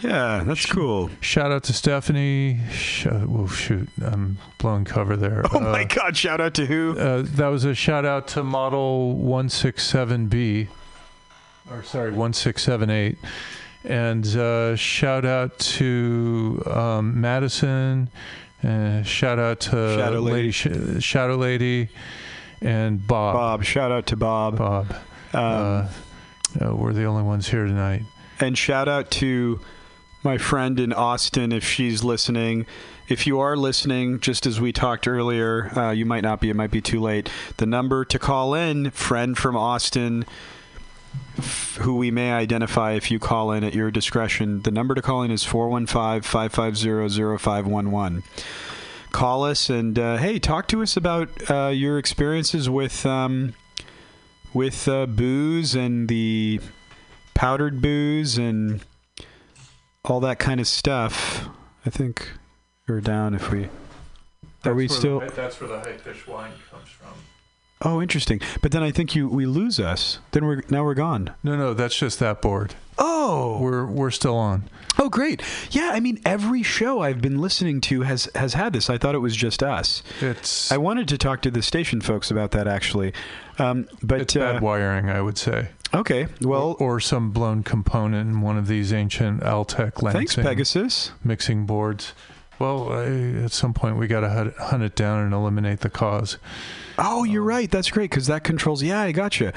[0.00, 1.10] Yeah, that's cool.
[1.20, 2.58] Shout out to Stephanie.
[2.72, 5.44] Sh- oh shoot, I'm blowing cover there.
[5.52, 6.16] Oh my Uh, God!
[6.16, 6.98] Shout out to who?
[6.98, 10.66] Uh, that was a shout out to model 167B,
[11.72, 13.18] or sorry, 1678.
[13.84, 18.10] And uh, shout out to um, Madison.
[18.62, 20.52] Uh, shout out to Shadow Lady.
[20.52, 20.68] Sh-
[21.00, 21.88] Shadow Lady
[22.60, 23.34] and Bob.
[23.34, 23.64] Bob.
[23.64, 24.58] Shout out to Bob.
[24.58, 24.90] Bob.
[25.34, 25.88] Um, uh,
[26.60, 28.02] uh, we're the only ones here tonight.
[28.38, 29.58] and shout out to
[30.22, 32.66] my friend in Austin if she's listening.
[33.08, 36.50] If you are listening, just as we talked earlier, uh, you might not be.
[36.50, 37.28] It might be too late.
[37.56, 40.24] The number to call in, friend from Austin,
[41.80, 44.62] who we may identify if you call in at your discretion.
[44.62, 48.22] The number to call in is 415 550 0511.
[49.10, 53.04] Call us and, uh, hey, talk to us about uh, your experiences with.
[53.04, 53.54] Um,
[54.54, 56.60] with uh, booze and the
[57.34, 58.84] powdered booze and
[60.04, 61.48] all that kind of stuff.
[61.86, 62.30] I think
[62.86, 63.68] we're down if we.
[64.64, 65.20] Are we still?
[65.20, 67.12] that's where the high fish wine comes from.
[67.84, 68.40] Oh, interesting.
[68.60, 70.18] But then I think you we lose us.
[70.30, 71.30] Then we're now we're gone.
[71.42, 72.74] No, no, that's just that board.
[72.98, 74.68] Oh, we're we're still on.
[74.98, 75.42] oh, great.
[75.70, 78.88] Yeah, I mean, every show I've been listening to has has had this.
[78.90, 80.02] I thought it was just us.
[80.20, 83.12] It's I wanted to talk to the station folks about that actually,
[83.58, 85.68] um, but it's bad uh, wiring, I would say.
[85.94, 86.26] okay.
[86.40, 91.12] Well, or some blown component in one of these ancient Altec thanks, Lansing Pegasus.
[91.24, 92.12] mixing boards.
[92.58, 96.38] Well, at some point we got to hunt, it down and eliminate the cause.
[96.98, 97.70] Oh, you're right.
[97.70, 98.82] That's great because that controls.
[98.82, 99.52] Yeah, I gotcha.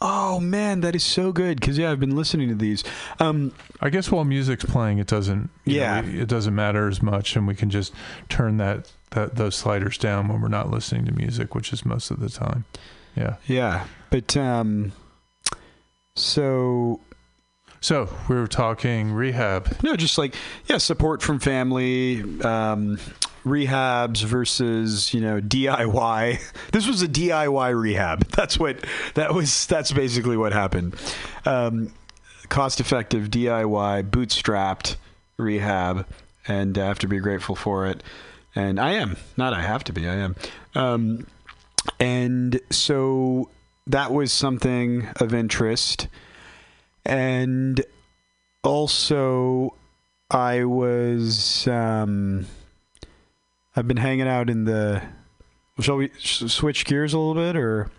[0.00, 1.60] Oh man, that is so good.
[1.60, 2.82] Because yeah, I've been listening to these.
[3.20, 5.50] Um, I guess while music's playing, it doesn't.
[5.64, 6.00] you know, Yeah.
[6.02, 7.92] we- it doesn't matter as much, and we can just
[8.28, 12.10] turn that that those sliders down when we're not listening to music, which is most
[12.10, 12.64] of the time.
[13.14, 13.36] Yeah.
[13.46, 14.92] yeah, but um,
[16.16, 16.98] so
[17.82, 19.76] So we were talking rehab.
[19.82, 20.34] no, just like
[20.66, 22.98] yeah, support from family, um,
[23.44, 26.40] rehabs versus you know DIY.
[26.72, 28.24] This was a DIY rehab.
[28.28, 28.78] That's what
[29.14, 29.66] that was.
[29.66, 30.94] That's basically what happened.
[31.44, 31.92] Um,
[32.48, 34.96] cost-effective DIY, bootstrapped
[35.36, 36.06] rehab,
[36.46, 38.02] and I have to be grateful for it.
[38.54, 39.54] And I am not.
[39.54, 40.08] I have to be.
[40.08, 40.36] I am.
[40.76, 41.26] Um,
[41.98, 43.50] and so
[43.88, 46.06] that was something of interest,
[47.04, 47.84] and
[48.64, 49.74] also
[50.30, 52.46] I was um,
[53.76, 55.02] I've been hanging out in the.
[55.80, 57.90] Shall we switch gears a little bit, or?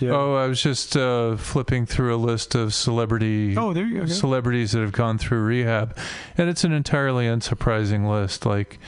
[0.00, 4.00] you- Oh, I was just uh, flipping through a list of celebrity oh, there you
[4.00, 4.06] go.
[4.06, 5.96] celebrities that have gone through rehab,
[6.36, 8.46] and it's an entirely unsurprising list.
[8.46, 8.78] Like,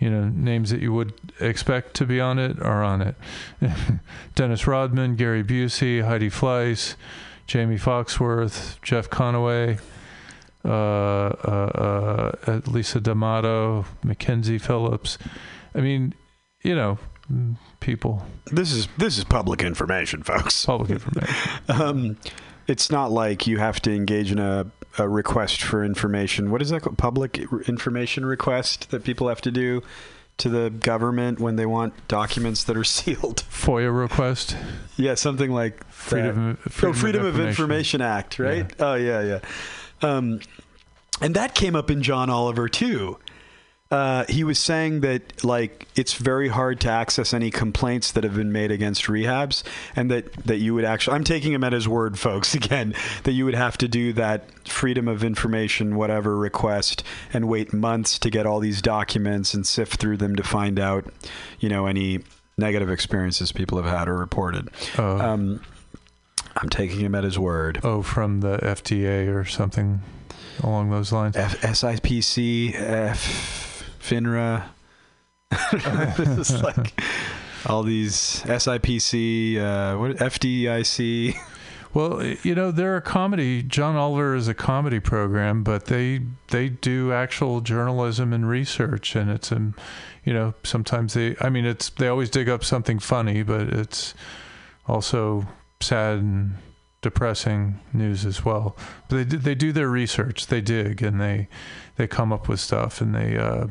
[0.00, 3.14] you know, names that you would expect to be on it are on it.
[4.34, 6.96] Dennis Rodman, Gary Busey, Heidi Fleiss,
[7.46, 9.78] Jaimee Foxworth, Jeff Conaway,
[10.64, 15.16] uh, uh, uh, Lisa D'Amato, Mackenzie Phillips.
[15.74, 16.14] I mean,
[16.62, 16.98] you know,
[17.32, 20.64] mm, people, This is this is public information, folks.
[20.66, 21.34] public information.
[21.68, 22.16] Um,
[22.66, 24.66] it's not like you have to engage in a,
[24.98, 26.50] a request for information.
[26.50, 26.98] What is that called?
[26.98, 27.38] Public
[27.68, 29.82] information request that people have to do
[30.38, 33.44] to the government when they want documents that are sealed.
[33.50, 34.56] FOIA request,
[34.96, 35.92] Yeah, something like that.
[35.92, 38.70] freedom, oh, Freedom of Information Act, right?
[38.78, 39.40] Oh, yeah, yeah.
[40.02, 40.40] Um,
[41.22, 43.18] and that came up in John Oliver too.
[43.88, 48.34] Uh, he was saying that like it's very hard to access any complaints that have
[48.34, 49.62] been made against rehabs,
[49.94, 51.14] and that that you would actually.
[51.14, 52.54] I'm taking him at his word, folks.
[52.54, 57.72] Again, that you would have to do that freedom of information, whatever request, and wait
[57.72, 61.04] months to get all these documents and sift through them to find out,
[61.60, 62.20] you know, any
[62.58, 64.68] negative experiences people have had or reported.
[64.98, 65.18] Oh.
[65.18, 65.60] Um,
[66.56, 67.80] I'm taking him at his word.
[67.84, 70.00] oh, from the FDA or something
[70.62, 71.36] along those lines.
[71.36, 73.65] F- SIPC, F-
[74.06, 74.64] FINRA.
[76.38, 77.00] it's like
[77.66, 81.36] all these SIPC, uh, what FDIC.
[81.92, 83.62] Well, you know, they're a comedy.
[83.62, 89.30] John Oliver is a comedy program, but they they do actual journalism and research, and
[89.30, 89.74] it's um,
[90.22, 91.36] you know, sometimes they.
[91.40, 94.14] I mean, it's they always dig up something funny, but it's
[94.86, 95.46] also
[95.80, 96.56] sad and
[97.00, 98.76] depressing news as well.
[99.08, 101.48] But they do, they do their research, they dig, and they
[101.96, 103.36] they come up with stuff, and they.
[103.36, 103.68] Uh,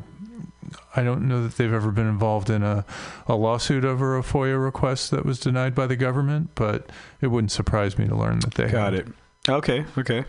[0.96, 2.86] I don't know that they've ever been involved in a,
[3.28, 6.90] a lawsuit over a FOIA request that was denied by the government, but
[7.22, 9.08] it wouldn't surprise me to learn that they Got have.
[9.08, 9.14] it.
[9.50, 10.26] Okay, okay.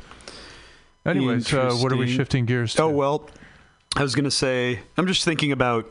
[1.05, 2.83] Anyways, uh, what are we shifting gears to?
[2.83, 3.31] Oh, well,
[3.95, 5.91] I was going to say, I'm just thinking about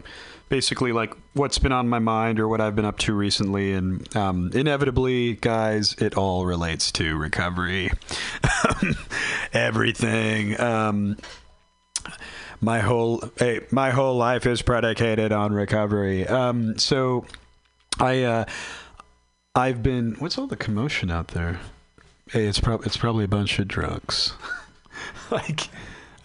[0.50, 3.74] basically like what's been on my mind or what I've been up to recently.
[3.74, 7.92] And um, inevitably, guys, it all relates to recovery.
[9.54, 10.60] Everything.
[10.60, 11.18] Um,
[12.62, 16.28] my whole hey, my whole life is predicated on recovery.
[16.28, 17.26] Um, so
[18.00, 18.46] I uh,
[19.54, 21.60] I've been what's all the commotion out there?
[22.32, 24.34] Hey, it's probably it's probably a bunch of drugs.
[25.32, 25.70] like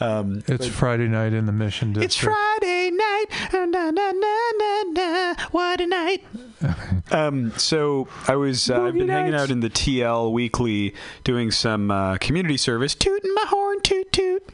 [0.01, 2.05] um, It's Friday night in the Mission District.
[2.05, 3.27] it's Friday night.
[3.53, 6.25] Na, na, na, na, na, what a night.
[7.11, 11.51] um, so I was, uh, I've been Boogie hanging out in the TL weekly doing
[11.51, 14.49] some uh, community service, tooting my horn, toot toot.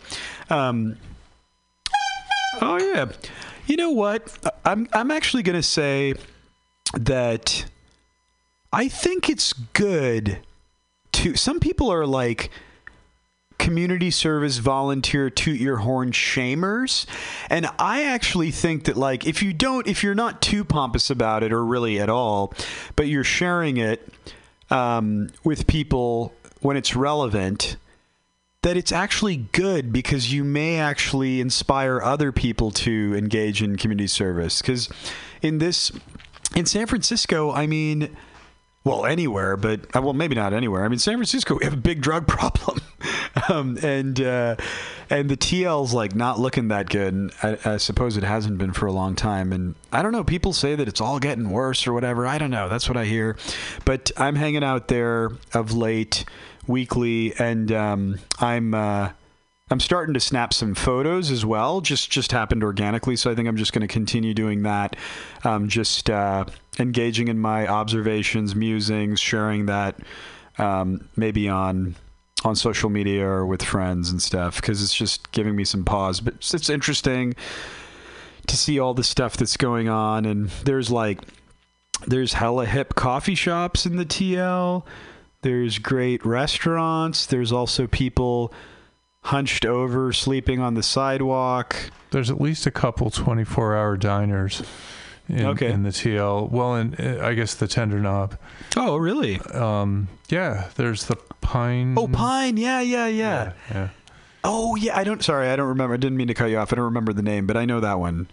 [0.51, 0.97] Um,
[2.61, 3.13] oh yeah.
[3.67, 4.37] You know what?
[4.65, 6.15] I'm I'm actually gonna say
[6.95, 7.67] that
[8.73, 10.41] I think it's good
[11.13, 11.35] to.
[11.35, 12.51] Some people are like
[13.59, 17.07] community service volunteer toot your horn shamers
[17.49, 21.43] and i actually think that like if you don't if you're not too pompous about
[21.43, 22.53] it or really at all
[22.97, 24.13] but you're sharing it
[24.71, 27.77] um, with people when it's relevant
[28.63, 34.09] that it's actually good because you may actually inspire other people to engage in community
[34.09, 34.89] service because
[35.43, 35.93] in this
[36.55, 38.17] in san francisco i mean
[38.83, 41.77] well anywhere but uh, well maybe not anywhere i mean san francisco we have a
[41.77, 42.81] big drug problem
[43.49, 44.57] um, and uh,
[45.11, 47.15] and the TL's like not looking that good.
[47.15, 49.53] And I, I suppose it hasn't been for a long time.
[49.53, 50.25] And I don't know.
[50.25, 52.27] People say that it's all getting worse or whatever.
[52.27, 52.69] I don't know.
[52.69, 53.37] That's what I hear.
[53.85, 56.25] But I'm hanging out there of late,
[56.67, 58.75] weekly, and um, I'm.
[58.75, 59.11] Uh,
[59.69, 61.81] I'm starting to snap some photos as well.
[61.81, 64.95] Just just happened organically, so I think I'm just going to continue doing that.
[65.43, 66.45] Um, just uh,
[66.79, 69.99] engaging in my observations, musings, sharing that
[70.59, 71.97] um, maybe on
[72.45, 76.21] on social media or with friends and stuff because it's just giving me some pause.
[76.21, 77.35] But it's, it's interesting
[78.47, 81.21] to see all the stuff that's going on, and there's like
[82.07, 84.85] there's hella hip coffee shops in the TL.
[85.43, 87.27] There's great restaurants.
[87.27, 88.53] There's also people
[89.23, 91.91] hunched over, sleeping on the sidewalk.
[92.11, 94.63] There's at least a couple 24 hour diners
[95.29, 95.71] in, Okay.
[95.71, 96.51] in the TL.
[96.51, 98.37] Well, in uh, I guess the Tender Knob.
[98.77, 99.41] Oh, really?
[99.41, 101.95] Um, yeah, there's the Pine.
[101.99, 102.57] Oh, Pine.
[102.57, 103.53] Yeah, yeah, yeah.
[103.71, 103.89] Yeah.
[104.43, 104.97] Oh, yeah.
[104.97, 105.23] I don't.
[105.23, 105.95] Sorry, I don't remember.
[105.95, 106.73] I didn't mean to cut you off.
[106.73, 108.29] I don't remember the name, but I know that one.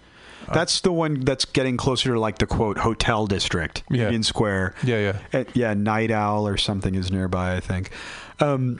[0.52, 4.06] That's the one that's getting closer to like the quote hotel district, Yeah.
[4.06, 4.76] Union Square.
[4.84, 5.40] Yeah, yeah.
[5.40, 7.56] Uh, yeah, Night Owl or something is nearby.
[7.56, 7.92] I think.
[8.40, 8.80] Um,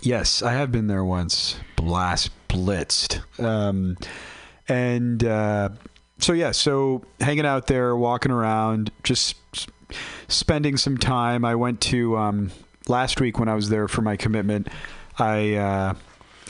[0.00, 1.56] yes, I have been there once.
[1.76, 3.22] Blast blitzed.
[3.42, 3.96] Um,
[4.68, 5.70] and uh,
[6.18, 9.36] so yeah, so hanging out there, walking around, just
[10.28, 11.44] spending some time.
[11.44, 12.50] I went to um,
[12.88, 14.68] last week when I was there for my commitment.
[15.18, 15.94] I uh,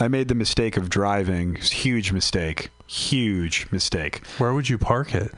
[0.00, 1.56] I made the mistake of driving.
[1.56, 2.70] Huge mistake.
[2.86, 4.26] Huge mistake.
[4.38, 5.32] Where would you park it?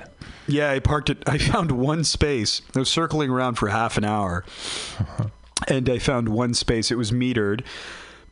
[0.47, 1.23] Yeah, I parked it.
[1.27, 2.63] I found one space.
[2.75, 4.45] I was circling around for half an hour,
[5.69, 6.91] and I found one space.
[6.91, 7.65] It was metered.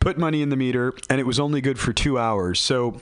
[0.01, 2.59] Put money in the meter, and it was only good for two hours.
[2.59, 3.01] So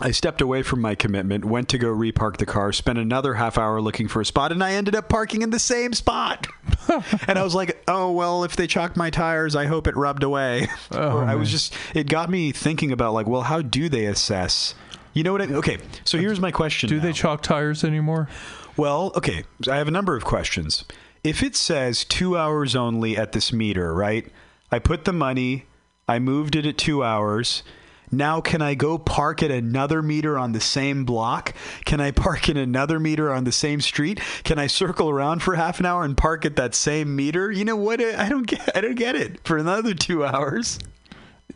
[0.00, 3.58] I stepped away from my commitment, went to go repark the car, spent another half
[3.58, 6.46] hour looking for a spot, and I ended up parking in the same spot.
[7.26, 10.22] and I was like, oh, well, if they chalked my tires, I hope it rubbed
[10.22, 10.68] away.
[10.90, 14.74] Oh, I was just, it got me thinking about, like, well, how do they assess?
[15.12, 15.56] You know what I mean?
[15.56, 16.88] Okay, so here's my question.
[16.88, 17.02] Do now.
[17.02, 18.28] they chalk tires anymore?
[18.76, 19.44] Well, okay.
[19.70, 20.84] I have a number of questions.
[21.22, 24.32] If it says two hours only at this meter, right?
[24.72, 25.66] I put the money,
[26.08, 27.62] I moved it at two hours.
[28.10, 31.54] Now, can I go park at another meter on the same block?
[31.84, 34.20] Can I park in another meter on the same street?
[34.44, 37.50] Can I circle around for half an hour and park at that same meter?
[37.50, 38.00] You know what?
[38.00, 38.76] I don't get.
[38.76, 39.40] I don't get it.
[39.44, 40.78] For another two hours.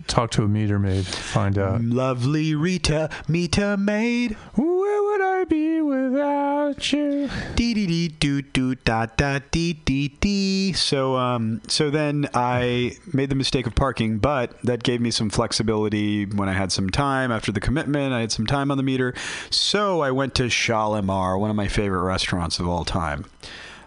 [0.07, 1.07] Talk to a meter maid.
[1.07, 1.81] Find out.
[1.83, 4.33] Lovely Rita, meter maid.
[4.55, 7.29] Where would I be without you?
[7.55, 10.73] dee dee dee doo doo da da dee dee dee.
[10.73, 15.31] So um so then I made the mistake of parking, but that gave me some
[15.31, 18.13] flexibility when I had some time after the commitment.
[18.13, 19.15] I had some time on the meter,
[19.51, 23.27] so I went to Shalimar, one of my favorite restaurants of all time.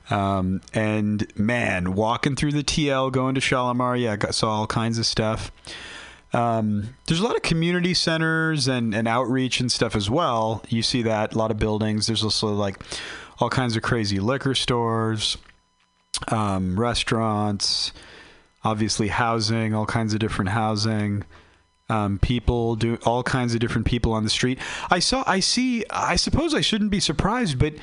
[0.09, 4.67] Um, and man, walking through the TL, going to Shalimar, yeah, I got, saw all
[4.67, 5.51] kinds of stuff.
[6.35, 10.61] Um, there's a lot of community centers and, and outreach and stuff as well.
[10.67, 12.07] You see that a lot of buildings.
[12.07, 12.83] There's also like
[13.39, 15.37] all kinds of crazy liquor stores,
[16.27, 17.93] um, restaurants,
[18.65, 21.23] obviously housing, all kinds of different housing.
[21.87, 24.59] Um, people do all kinds of different people on the street.
[24.89, 27.75] I saw, I see, I suppose I shouldn't be surprised, but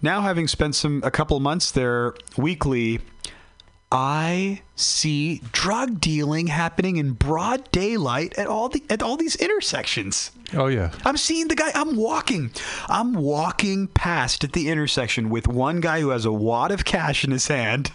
[0.00, 2.98] now having spent some a couple months there weekly,
[3.92, 10.30] I see drug dealing happening in broad daylight at all the at all these intersections.
[10.54, 10.92] Oh yeah.
[11.04, 11.70] I'm seeing the guy.
[11.74, 12.52] I'm walking.
[12.88, 17.22] I'm walking past at the intersection with one guy who has a wad of cash
[17.22, 17.92] in his hand,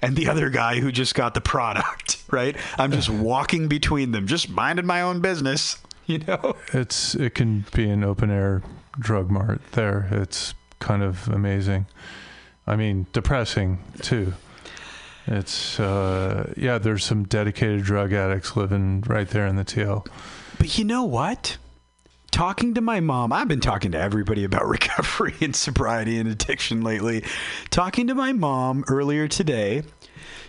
[0.00, 2.22] and the other guy who just got the product.
[2.30, 2.56] Right.
[2.78, 5.78] I'm just walking between them, just minding my own business.
[6.06, 6.54] You know.
[6.74, 8.62] It's it can be an open air
[8.98, 10.06] drug mart there.
[10.10, 11.86] It's kind of amazing.
[12.66, 14.34] I mean, depressing too.
[15.26, 20.06] It's uh yeah, there's some dedicated drug addicts living right there in the TL.
[20.58, 21.56] But you know what?
[22.30, 26.82] Talking to my mom, I've been talking to everybody about recovery and sobriety and addiction
[26.82, 27.24] lately.
[27.70, 29.82] Talking to my mom earlier today,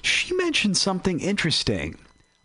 [0.02, 1.98] she mentioned something interesting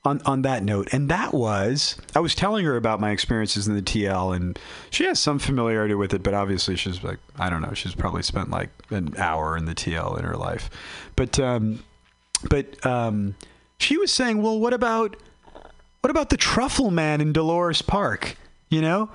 [0.04, 0.92] on, on that note.
[0.92, 4.58] And that was I was telling her about my experiences in the TL, and
[4.90, 8.22] she has some familiarity with it, but obviously she's like, I don't know, she's probably
[8.22, 10.70] spent like an hour in the TL in her life.
[11.16, 11.82] But, um,
[12.48, 13.34] but um,
[13.78, 15.16] she was saying, well, what about
[16.00, 18.36] what about the truffle man in Dolores Park?
[18.70, 19.10] You know,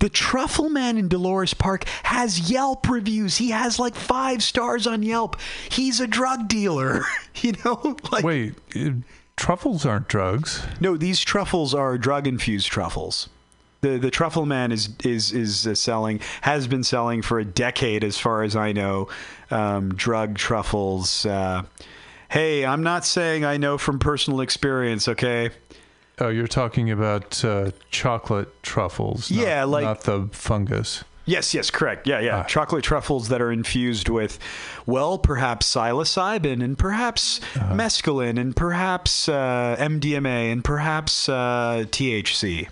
[0.00, 3.38] the truffle man in Dolores Park has Yelp reviews.
[3.38, 5.36] He has like five stars on Yelp.
[5.70, 7.02] He's a drug dealer.
[7.40, 8.54] You know, like Wait,
[9.36, 10.60] truffles aren't drugs.
[10.80, 13.28] no, these truffles are drug infused truffles.
[13.80, 18.02] The the truffle man is is is uh, selling has been selling for a decade,
[18.02, 19.08] as far as I know,
[19.52, 21.24] um, drug truffles.
[21.24, 21.62] Uh,
[22.28, 25.50] hey, I'm not saying I know from personal experience, okay,
[26.20, 29.30] Oh, you're talking about uh, chocolate truffles.
[29.30, 31.04] not- Yeah, like- not the fungus.
[31.26, 32.06] Yes, yes, correct.
[32.08, 32.38] Yeah, yeah.
[32.38, 32.42] Ah.
[32.44, 34.38] Chocolate truffles that are infused with,
[34.86, 37.74] well, perhaps psilocybin and perhaps Uh-huh.
[37.74, 42.66] mescaline and perhaps uh, MDMA and perhaps uh, THC.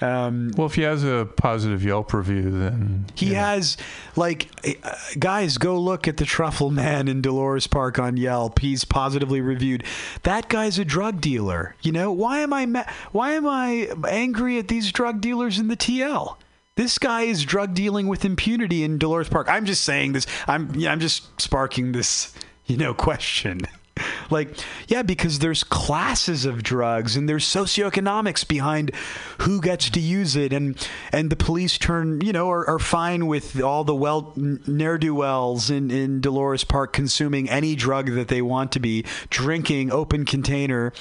[0.00, 3.36] Um, Well, if he has a positive Yelp review, then he know.
[3.36, 3.76] has,
[4.14, 4.48] like,
[4.84, 8.58] uh, guys, go look at the Truffle Man in Dolores Park on Yelp.
[8.58, 9.84] He's positively reviewed.
[10.24, 11.74] That guy's a drug dealer.
[11.82, 15.68] You know why am I ma- why am I angry at these drug dealers in
[15.68, 16.36] the TL?
[16.74, 19.46] This guy is drug dealing with impunity in Dolores Park.
[19.48, 20.26] I'm just saying this.
[20.46, 22.34] I'm yeah, I'm just sparking this,
[22.66, 23.62] you know, question.
[24.30, 24.56] Like,
[24.88, 28.92] yeah, because there's classes of drugs and there's socioeconomics behind
[29.38, 30.76] who gets to use it, and
[31.12, 35.14] and the police turn, you know, are, are fine with all the well ne'er do
[35.14, 40.24] wells in in Dolores Park consuming any drug that they want to be drinking, open
[40.24, 40.92] container.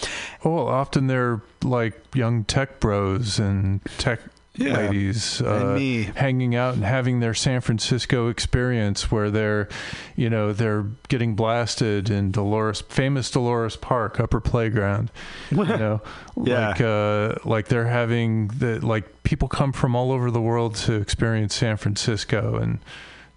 [0.43, 4.19] Oh, well, often they're like young tech bros and tech
[4.57, 4.77] Yeah.
[4.77, 5.77] ladies uh,
[6.15, 9.67] hanging out and having their San Francisco experience where they're,
[10.15, 15.11] you know, they're getting blasted in Dolores, famous Dolores Park, upper playground.
[15.51, 16.01] You know,
[16.43, 16.67] Yeah.
[16.69, 20.93] like uh, like they're having the like people come from all over the world to
[20.93, 22.79] experience San Francisco, and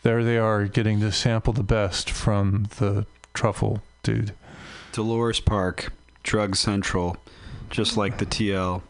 [0.04, 4.32] there they are getting to sample the best from the truffle dude.
[4.92, 5.92] Dolores Park,
[6.22, 7.16] Drug Central,
[7.70, 8.82] just like the TL.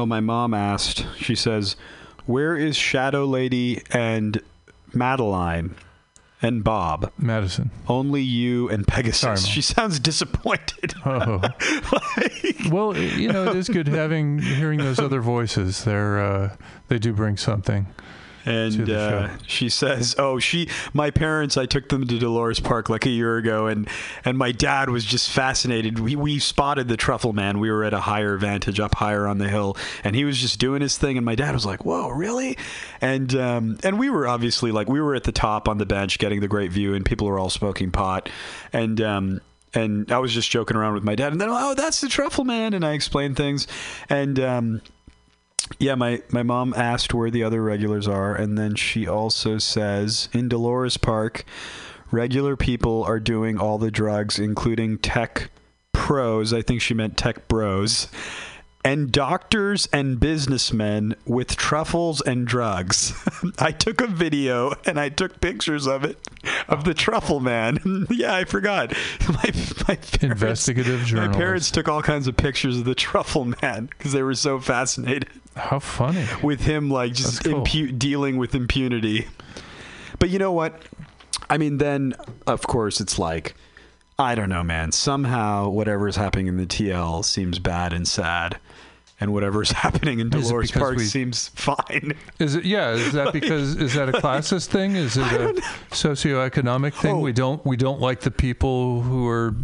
[0.00, 1.04] Oh, my mom asked.
[1.18, 1.76] She says,
[2.24, 4.40] "Where is Shadow Lady and
[4.94, 5.74] Madeline
[6.40, 7.12] and Bob?
[7.18, 7.70] Madison.
[7.86, 10.94] Only you and Pegasus." Sorry, she sounds disappointed.
[11.04, 11.42] Oh.
[12.70, 15.84] well, you know, it is good having hearing those other voices.
[15.84, 16.56] They're uh,
[16.88, 17.86] they do bring something.
[18.46, 23.04] And uh, she says, "Oh, she, my parents, I took them to Dolores Park like
[23.04, 23.88] a year ago, and
[24.24, 25.98] and my dad was just fascinated.
[25.98, 27.58] We we spotted the truffle man.
[27.58, 30.58] We were at a higher vantage, up higher on the hill, and he was just
[30.58, 31.18] doing his thing.
[31.18, 32.56] And my dad was like, "Whoa, really?"
[33.00, 36.18] And um, and we were obviously like we were at the top on the bench,
[36.18, 38.30] getting the great view, and people were all smoking pot,
[38.72, 39.40] and um,
[39.74, 42.44] and I was just joking around with my dad, and then oh, that's the truffle
[42.44, 43.66] man, and I explained things,
[44.08, 44.82] and um,
[45.78, 50.28] yeah, my, my mom asked where the other regulars are, and then she also says
[50.32, 51.44] in Dolores Park,
[52.10, 55.50] regular people are doing all the drugs, including tech
[55.92, 56.52] pros.
[56.52, 58.08] I think she meant tech bros.
[58.82, 63.12] And doctors and businessmen with truffles and drugs.
[63.58, 66.16] I took a video and I took pictures of it,
[66.66, 68.06] of the truffle man.
[68.10, 68.94] yeah, I forgot.
[69.28, 69.52] My,
[69.86, 74.12] my parents, Investigative my parents took all kinds of pictures of the truffle man because
[74.12, 75.28] they were so fascinated
[75.60, 76.26] How funny!
[76.42, 77.62] with him like just cool.
[77.64, 79.28] impu- dealing with impunity.
[80.18, 80.80] But you know what?
[81.48, 82.14] I mean, then
[82.46, 83.54] of course it's like
[84.18, 84.92] I don't know, man.
[84.92, 88.58] Somehow whatever's happening in the TL seems bad and sad,
[89.18, 92.12] and whatever's happening in Is Dolores Park we- seems fine.
[92.38, 92.64] Is it?
[92.66, 92.90] Yeah.
[92.92, 93.76] Is that because?
[93.76, 94.94] Is that a classist thing?
[94.96, 95.54] Is it a
[95.90, 97.16] socioeconomic thing?
[97.16, 97.20] Oh.
[97.20, 97.64] We don't.
[97.64, 99.54] We don't like the people who are,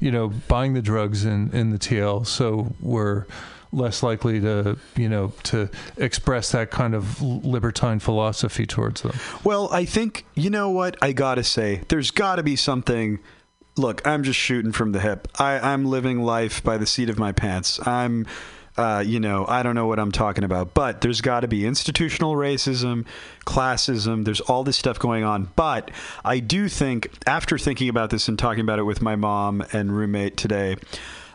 [0.00, 2.26] you know, buying the drugs in in the TL.
[2.26, 3.26] So we're
[3.72, 9.12] less likely to, you know, to express that kind of libertine philosophy towards them.
[9.44, 11.82] Well, I think you know what I gotta say.
[11.88, 13.18] There's got to be something.
[13.76, 15.28] Look, I'm just shooting from the hip.
[15.38, 17.86] I, I'm living life by the seat of my pants.
[17.86, 18.26] I'm,
[18.78, 20.72] uh, you know, I don't know what I'm talking about.
[20.72, 23.04] But there's got to be institutional racism,
[23.44, 24.24] classism.
[24.24, 25.50] There's all this stuff going on.
[25.56, 25.90] But
[26.24, 29.94] I do think, after thinking about this and talking about it with my mom and
[29.94, 30.76] roommate today,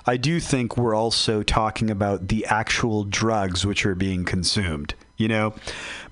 [0.06, 4.95] I do think we're also talking about the actual drugs which are being consumed.
[5.18, 5.53] You know,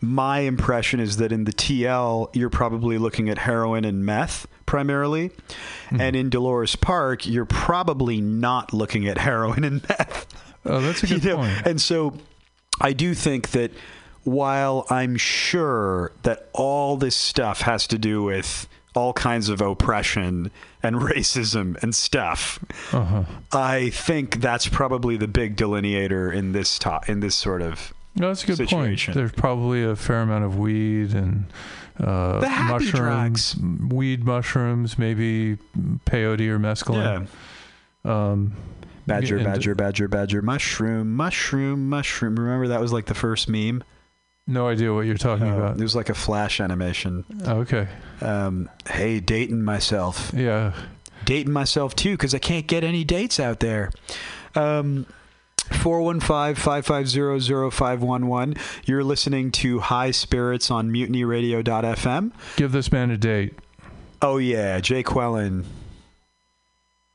[0.02, 5.32] my impression is that in the TL, you're probably looking at heroin and meth primarily.
[5.90, 6.00] Hmm.
[6.00, 10.28] And in Dolores Park, you're probably not looking at heroin and meth.
[10.66, 11.66] Oh, that's a good You know, point.
[11.66, 12.14] And so
[12.80, 13.72] I do think that
[14.24, 20.52] while I'm sure that all this stuff has to do with all kinds of oppression
[20.82, 22.60] and racism and stuff,
[22.94, 23.24] Uh-huh.
[23.52, 28.28] I think that's probably the big delineator in this to- in this sort of No,
[28.30, 29.14] that's a good situation.
[29.14, 29.16] point.
[29.16, 31.46] There's probably a fair amount of weed and
[32.00, 32.40] uh,
[32.70, 33.56] mushrooms,
[33.90, 35.58] weed, mushrooms, maybe
[36.06, 37.28] peyote or mescaline.
[38.06, 38.30] yeah.
[38.32, 38.54] Um,
[39.06, 42.36] Badger, badger, badger, badger, mushroom, mushroom, mushroom.
[42.40, 43.84] Remember that was like the first meme.
[44.50, 45.78] No idea what you're talking Uh, about.
[45.80, 47.24] it was like a flash animation.
[47.48, 47.88] Okay.
[48.22, 50.32] Um, hey, dating myself.
[50.36, 50.74] Yeah.
[51.26, 53.92] dating myself too because I can't get any dates out there.
[54.56, 55.06] Um,
[57.20, 58.58] 415-550-0511.
[58.86, 62.32] You're listening to High Spirits on mutinyradio.fm.
[62.56, 63.54] Give this man a date.
[64.22, 65.66] Oh yeah, Jay Quellen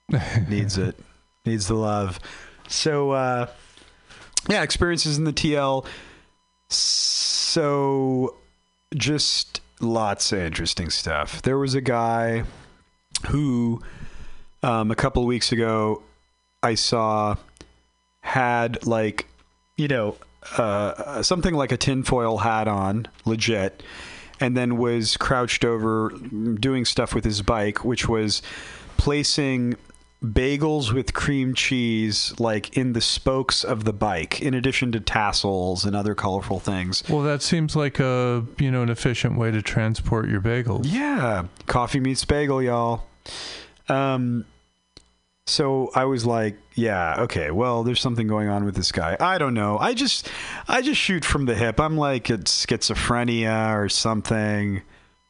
[0.48, 0.98] needs it.
[1.44, 2.18] Needs the love.
[2.68, 3.46] So uh
[4.48, 5.84] yeah, experiences in the TL.
[6.74, 8.36] So,
[8.94, 11.42] just lots of interesting stuff.
[11.42, 12.44] There was a guy
[13.28, 13.82] who,
[14.62, 16.02] um, a couple weeks ago,
[16.62, 17.36] I saw
[18.20, 19.26] had like,
[19.76, 20.16] you know,
[20.56, 23.82] uh, something like a tinfoil hat on, legit,
[24.40, 26.10] and then was crouched over
[26.58, 28.42] doing stuff with his bike, which was
[28.96, 29.76] placing
[30.22, 35.84] bagels with cream cheese like in the spokes of the bike in addition to tassels
[35.84, 37.02] and other colorful things.
[37.08, 40.86] Well, that seems like a you know an efficient way to transport your bagels.
[40.86, 41.44] yeah.
[41.66, 43.04] Coffee meets bagel y'all.
[43.88, 44.46] Um
[45.46, 49.14] so i was like yeah okay well there's something going on with this guy.
[49.20, 49.76] I don't know.
[49.78, 50.30] I just
[50.68, 51.78] i just shoot from the hip.
[51.78, 54.80] I'm like it's schizophrenia or something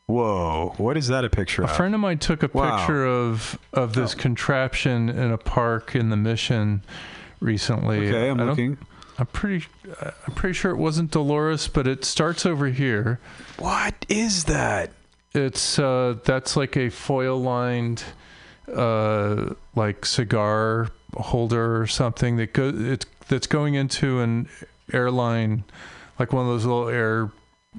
[0.06, 2.76] whoa what is that a picture A of friend of mine took a Wow.
[2.78, 6.82] picture of of this contraption in a park in the Mission
[7.40, 8.08] recently.
[8.08, 8.78] okay i'm I looking
[9.18, 9.66] I'm pretty
[10.26, 13.20] I'm pretty sure it wasn't Dolores, but it starts over here.
[13.58, 14.90] what is that
[15.32, 18.02] It's uh that's like a foil lined
[18.74, 24.48] uh like cigar holder or something that go it's that's going into an
[24.92, 25.64] airline
[26.18, 27.30] like one of those little air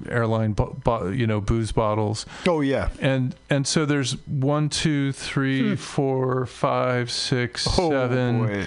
[0.08, 5.12] airline bo- bo- you know booze bottles oh yeah and and so there's one two
[5.12, 8.64] three four five six oh seven boy.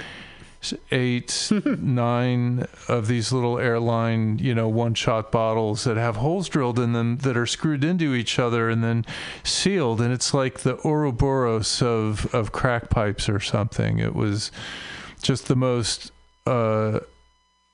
[0.91, 1.49] eight,
[1.80, 6.91] nine of these little airline, you know, one shot bottles that have holes drilled in
[6.91, 9.06] them that are screwed into each other and then
[9.43, 10.01] sealed.
[10.01, 13.99] And it's like the Ouroboros of, of crack pipes or something.
[13.99, 14.51] It was
[15.22, 16.11] just the most
[16.45, 16.99] uh,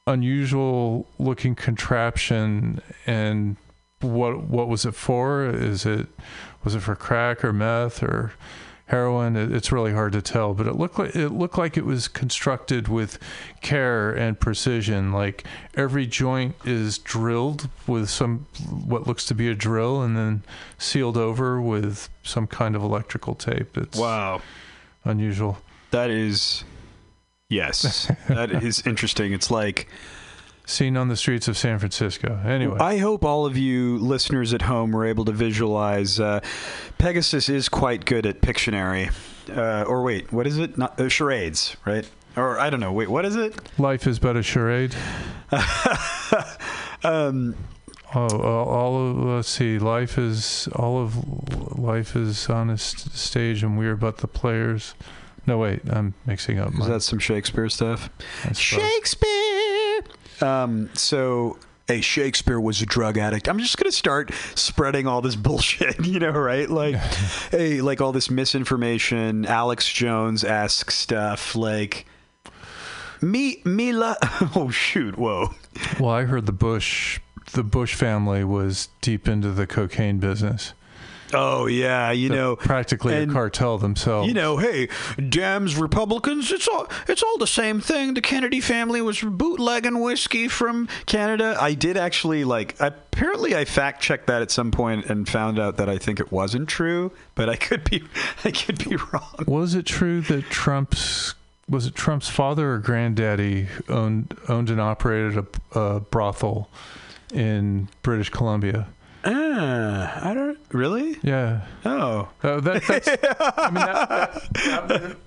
[0.07, 2.81] unusual looking contraption.
[3.05, 3.57] And
[4.01, 5.45] what what was it for?
[5.45, 6.07] Is it
[6.63, 8.33] was it for crack or meth or
[8.87, 11.85] heroin it, it's really hard to tell but it looked like it looked like it
[11.85, 13.17] was constructed with
[13.61, 18.45] care and precision like every joint is drilled with some
[18.85, 20.43] what looks to be a drill and then
[20.77, 24.39] sealed over with some kind of electrical tape it's wow
[25.03, 25.57] unusual
[25.91, 26.63] That is,
[27.49, 29.33] yes, that is interesting.
[29.33, 29.87] It's like
[30.67, 34.63] seen on the streets of San Francisco anyway I hope all of you listeners at
[34.63, 36.19] home were able to visualize.
[36.19, 36.39] Uh,
[36.97, 39.11] Pegasus is quite good at Pictionary,
[39.55, 40.75] uh, or wait, what is it?
[40.75, 42.09] Not uh, charades, right?
[42.35, 42.91] Or I don't know.
[42.91, 43.55] Wait, what is it?
[43.79, 44.95] life is but a charade
[47.03, 47.55] Um,
[48.15, 53.13] oh all, all of let's see life is all of life is on a st-
[53.13, 54.95] stage and we're but the players
[55.47, 58.09] no wait i'm mixing up is my, that some Shakespeare stuff?
[58.53, 60.03] Shakespeare.
[60.41, 61.57] Um, so.
[61.87, 63.47] Hey, Shakespeare was a drug addict.
[63.47, 66.67] I'm just gonna start spreading all this bullshit, you know, right?
[66.67, 66.95] Like,
[67.51, 72.07] hey, like all this misinformation, Alex Jones esque stuff, like
[73.21, 74.17] me, Mila.
[74.55, 75.17] Oh shoot!
[75.17, 75.53] Whoa.
[75.99, 77.19] Well, I heard the Bush,
[77.53, 80.73] the Bush family was deep into the cocaine business.
[81.35, 84.27] Oh yeah, you They're know, practically and- a cartel themselves.
[84.27, 84.87] you know, hey,
[85.17, 88.13] Dems, Republicans, it's all it's all the same thing.
[88.13, 91.57] The Kennedy family was bootlegging whiskey from Canada.
[91.59, 92.75] I did actually like.
[92.79, 96.31] Apparently, I fact checked that at some point and found out that I think it
[96.31, 98.03] wasn't true, but I could be
[98.43, 99.45] I could be wrong.
[99.47, 101.35] was it true that Trump's
[101.69, 105.37] was it Trump's father or granddaddy owned owned and operated
[105.73, 106.69] a, a brothel
[107.33, 108.87] in British Columbia?
[109.25, 111.17] Ah, I don't really.
[111.23, 113.07] Yeah, Oh, Uh, that, that's.
[113.39, 115.17] I mean, that, that,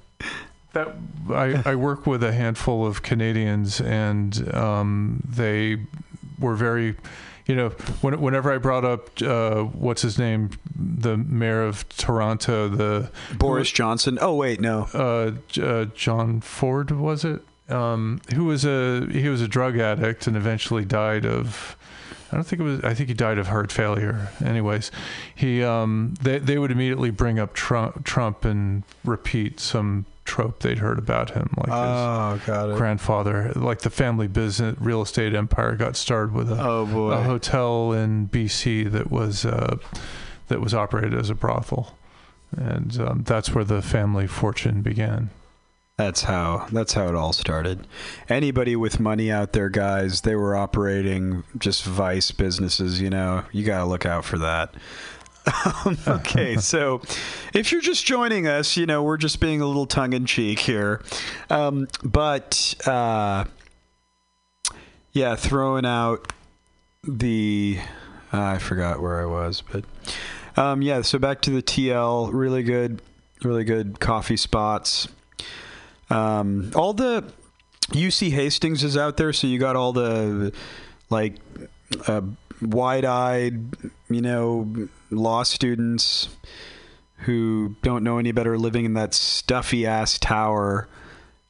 [0.73, 0.89] that,
[1.35, 5.79] I, I work with a handful of Canadians, and um, they
[6.39, 6.95] were very,
[7.47, 7.71] you know,
[8.01, 13.71] when, whenever I brought up uh, what's his name, the mayor of Toronto, the Boris
[13.71, 14.19] Johnson.
[14.21, 14.89] Oh wait, no.
[14.95, 17.43] uh, uh, John Ford was it?
[17.69, 21.75] Um, who was a he was a drug addict and eventually died of.
[22.31, 22.85] I don't think it was.
[22.85, 24.29] I think he died of heart failure.
[24.45, 24.91] Anyways,
[25.35, 30.79] he um, they they would immediately bring up Trump, Trump and repeat some trope they'd
[30.79, 32.39] heard about him, like his Oh,
[32.71, 32.77] it.
[32.77, 37.93] grandfather, like the family business real estate empire got started with a, Oh a hotel
[37.93, 39.77] in BC that was uh,
[40.49, 41.97] that was operated as a brothel,
[42.55, 45.31] and um, that's where the family fortune began.
[45.99, 47.85] That's how that's how it all started.
[48.29, 53.45] Anybody with money out there, guys, they were operating just vice businesses, you know.
[53.51, 54.73] You got to look out for that.
[55.85, 57.03] Um, okay, so
[57.53, 60.61] if you're just joining us, you know, we're just being a little tongue in cheek
[60.61, 61.03] here.
[61.51, 63.47] Um, but uh,
[65.13, 66.33] yeah, throwing out
[67.03, 67.81] the
[68.33, 69.85] I forgot where I was, but
[70.57, 73.03] um, yeah, so back to the TL, really good
[73.43, 75.09] really good coffee spots.
[76.11, 77.25] Um, all the
[77.91, 80.53] UC Hastings is out there, so you got all the
[81.11, 81.37] like
[82.07, 82.23] uh,
[82.61, 83.59] wide-eyed,
[84.11, 86.29] you know, law students
[87.21, 90.89] who don't know any better living in that stuffy ass tower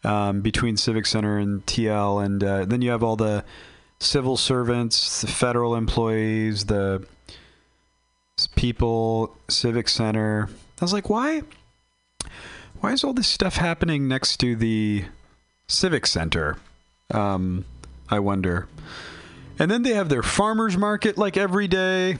[0.05, 3.45] um, between Civic Center and TL, and uh, then you have all the
[4.01, 7.05] civil servants, the federal employees, the
[8.55, 10.49] people, Civic Center.
[10.81, 11.43] I was like, why?
[12.81, 15.05] Why is all this stuff happening next to the
[15.67, 16.57] Civic Center?
[17.11, 17.65] Um,
[18.09, 18.69] I wonder.
[19.59, 22.19] And then they have their farmers market like every day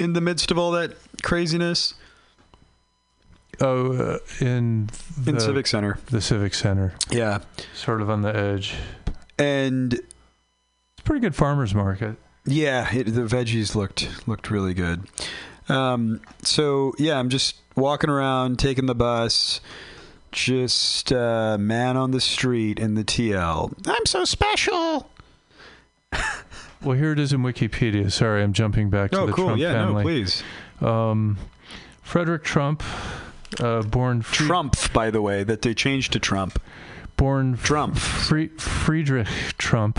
[0.00, 1.94] in the midst of all that craziness
[3.60, 5.98] Oh, uh, in the in Civic Center.
[6.10, 7.38] the Civic Center, Yeah.
[7.74, 8.74] sort of on the edge.
[9.38, 10.02] And It's
[10.98, 12.16] a pretty good farmers market.
[12.44, 15.04] yeah, it, the veggies looked looked really good.
[15.70, 19.60] Um, so yeah, I'm just walking around, taking the bus,
[20.32, 23.72] just uh, man on the street in the TL.
[23.86, 25.10] I'm so special.
[26.82, 28.12] Well, here it is in Wikipedia.
[28.12, 29.46] Sorry, I'm jumping back to Oh, the cool.
[29.46, 29.94] Trump yeah, family.
[30.04, 30.42] no, please.
[30.80, 31.38] Um,
[32.02, 32.82] Frederick Trump,
[33.58, 36.60] uh, born Trump, by the way, that they changed to Trump.
[37.16, 37.96] born Trump.
[37.96, 39.26] Fri- Friedrich
[39.56, 39.98] Trump,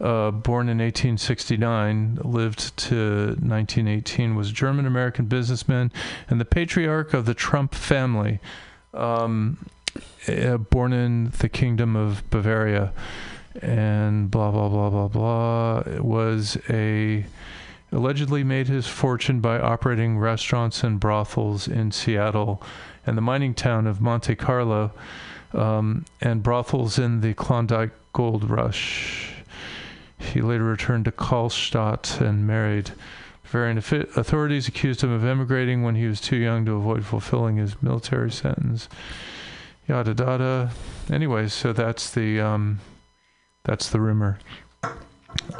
[0.00, 5.92] uh, born in 1869, lived to 1918, was a German American businessman
[6.28, 8.40] and the patriarch of the Trump family.
[8.94, 9.58] Um,
[10.28, 12.92] uh, born in the Kingdom of Bavaria,
[13.62, 15.82] and blah blah blah blah blah.
[16.00, 17.24] Was a
[17.90, 22.62] allegedly made his fortune by operating restaurants and brothels in Seattle
[23.06, 24.92] and the mining town of Monte Carlo,
[25.54, 29.37] um, and brothels in the Klondike Gold Rush.
[30.18, 32.90] He later returned to Kallstadt and married.
[33.44, 37.80] Bavarian authorities accused him of emigrating when he was too young to avoid fulfilling his
[37.82, 38.88] military sentence.
[39.88, 40.70] Yada yada.
[41.10, 42.80] Anyway, so that's the um,
[43.64, 44.38] that's the rumor.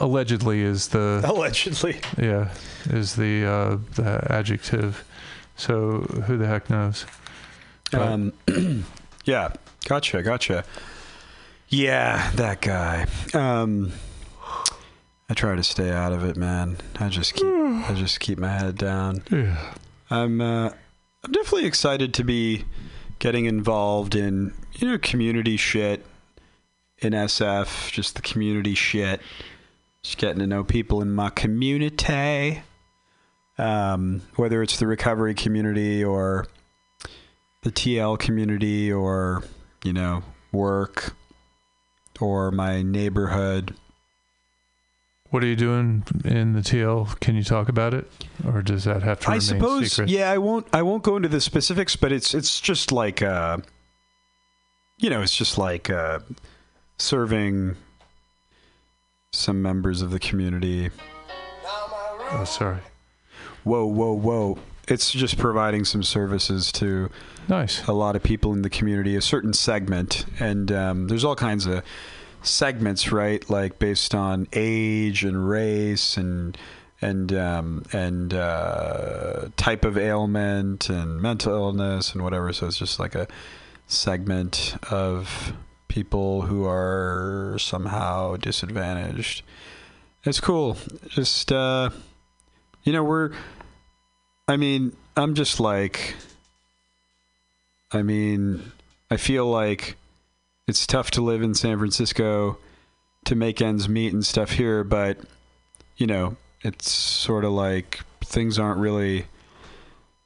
[0.01, 2.01] Allegedly is the Allegedly.
[2.19, 2.51] yeah,
[2.91, 5.05] is the uh, the adjective.
[5.57, 7.07] So who the heck knows?
[7.91, 8.33] But- Um,
[9.25, 9.55] yeah,
[9.87, 10.65] gotcha, gotcha.
[11.69, 13.07] Yeah, that guy.
[13.35, 13.93] Um,
[15.31, 16.79] I try to stay out of it, man.
[16.99, 19.23] I just keep, I just keep my head down.
[19.31, 19.75] yeah.
[20.11, 20.71] I'm, uh,
[21.23, 22.65] I'm definitely excited to be
[23.19, 26.07] getting involved in, you know, community shit
[26.99, 29.21] in SF, just the community shit.
[30.03, 32.63] Just getting to know people in my community.
[33.59, 36.47] Um, whether it's the recovery community or
[37.63, 39.43] the TL community or,
[39.85, 40.23] you know,
[40.53, 41.15] work
[42.21, 43.75] or my neighborhood.
[45.31, 47.21] What are you doing in the TL?
[47.21, 48.11] Can you talk about it,
[48.47, 50.09] or does that have to I suppose secret?
[50.09, 53.59] yeah, I won't I won't go into the specifics, but it's it's just like uh
[54.97, 56.21] you know, it's just like uh
[56.97, 57.77] serving
[59.33, 60.91] some members of the community.
[62.31, 62.79] Oh, sorry.
[63.65, 64.59] Whoa, whoa, whoa.
[64.87, 67.11] It's just providing some services to
[67.49, 67.87] Nice.
[67.87, 71.67] a lot of people in the community, a certain segment, and um, there's all kinds
[71.67, 71.83] of
[72.43, 73.49] segments, right?
[73.49, 76.57] Like based on age and race and
[77.01, 82.53] and um, and uh, type of ailment and mental illness and whatever.
[82.53, 83.29] So it's just like a
[83.87, 85.53] segment of
[85.89, 89.43] people who are somehow disadvantaged.
[90.25, 90.77] It's cool.
[91.09, 91.91] Just uh,
[92.83, 93.33] you know, we're.
[94.47, 96.15] I mean, I'm just like.
[97.91, 98.73] I mean,
[99.11, 99.97] I feel like
[100.69, 102.59] it's tough to live in San Francisco
[103.25, 105.19] to make ends meet and stuff here, but
[105.97, 109.25] you know, it's sort of like things aren't really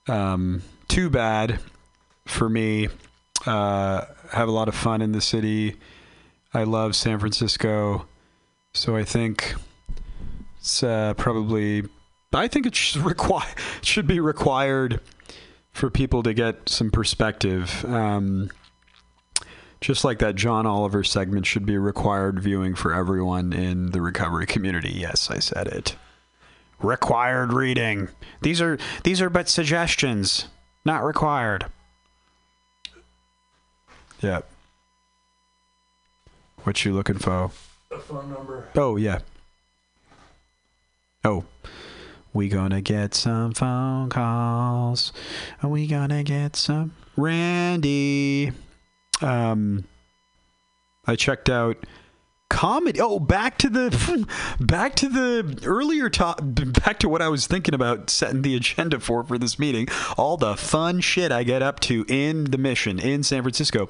[0.08, 1.60] um, too bad
[2.26, 2.88] for me.
[3.46, 5.76] Uh, have a lot of fun in the city.
[6.52, 8.06] I love San Francisco,
[8.74, 9.54] so I think
[10.58, 11.84] it's uh, probably.
[12.34, 13.48] I think it should require
[13.82, 15.00] should be required
[15.72, 17.84] for people to get some perspective.
[17.84, 18.50] Um,
[19.82, 24.46] just like that John Oliver segment should be required viewing for everyone in the recovery
[24.46, 24.92] community.
[24.92, 25.96] Yes, I said it.
[26.78, 28.08] Required reading.
[28.40, 30.48] These are these are but suggestions,
[30.84, 31.66] not required.
[34.20, 34.42] Yeah.
[36.62, 37.50] What you looking for?
[37.90, 38.68] The phone number.
[38.76, 39.18] Oh yeah.
[41.24, 41.44] Oh.
[42.32, 45.12] We gonna get some phone calls.
[45.62, 48.52] Are we gonna get some Randy?
[49.22, 49.84] Um
[51.06, 51.78] I checked out
[52.48, 53.00] comedy.
[53.00, 54.28] Oh, back to the
[54.60, 59.00] back to the earlier top back to what I was thinking about setting the agenda
[59.00, 59.88] for for this meeting.
[60.16, 63.88] All the fun shit I get up to in the mission in San Francisco.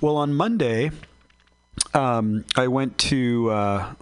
[0.00, 0.90] Well, on Monday,
[1.94, 3.94] um, I went to, uh,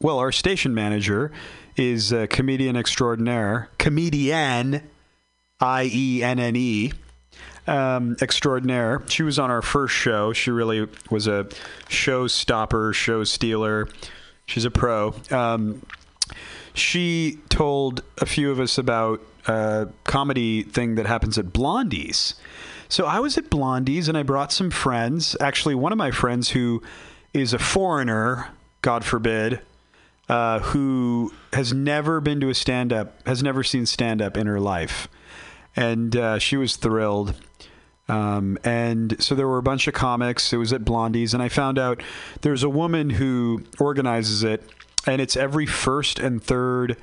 [0.00, 1.32] well, our station manager
[1.76, 4.82] is a comedian extraordinaire, comedian,
[5.60, 6.92] I E N N E,
[7.68, 9.02] um, extraordinaire.
[9.08, 10.32] She was on our first show.
[10.32, 11.44] She really was a
[11.88, 13.88] showstopper, show stealer.
[14.46, 15.14] She's a pro.
[15.30, 15.82] Um,
[16.74, 22.34] she told a few of us about a comedy thing that happens at Blondie's.
[22.88, 25.36] So I was at Blondie's and I brought some friends.
[25.40, 26.82] Actually, one of my friends who
[27.34, 28.48] is a foreigner,
[28.80, 29.60] God forbid,
[30.28, 34.46] uh, who has never been to a stand up, has never seen stand up in
[34.46, 35.08] her life.
[35.76, 37.34] And uh, she was thrilled.
[38.08, 40.52] Um, and so there were a bunch of comics.
[40.52, 42.02] It was at Blondie's, and I found out
[42.40, 44.62] there's a woman who organizes it,
[45.06, 46.96] and it's every first and third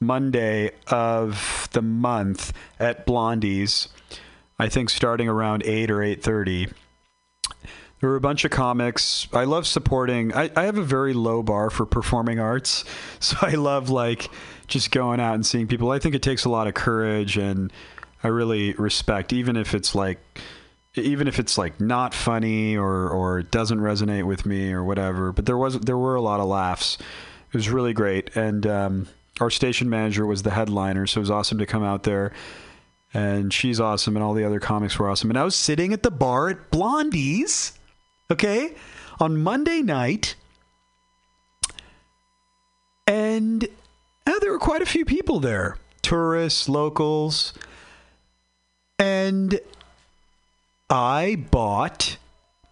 [0.00, 3.88] Monday of the month at Blondie's.
[4.58, 6.68] I think starting around eight or eight thirty.
[8.00, 9.26] There were a bunch of comics.
[9.32, 10.32] I love supporting.
[10.32, 12.84] I, I have a very low bar for performing arts,
[13.20, 14.28] so I love like
[14.66, 15.90] just going out and seeing people.
[15.90, 17.72] I think it takes a lot of courage, and
[18.22, 20.18] I really respect, even if it's like,
[20.94, 25.32] even if it's like not funny or or doesn't resonate with me or whatever.
[25.32, 26.98] But there was there were a lot of laughs.
[27.48, 29.08] It was really great, and um,
[29.40, 32.32] our station manager was the headliner, so it was awesome to come out there
[33.14, 35.30] and she's awesome, and all the other comics were awesome.
[35.30, 37.78] And I was sitting at the bar at Blondie's,
[38.30, 38.74] okay,
[39.18, 40.34] on Monday night,
[43.06, 43.66] and
[44.26, 47.54] uh, there were quite a few people there tourists, locals,
[48.98, 49.60] and
[50.90, 52.16] I bought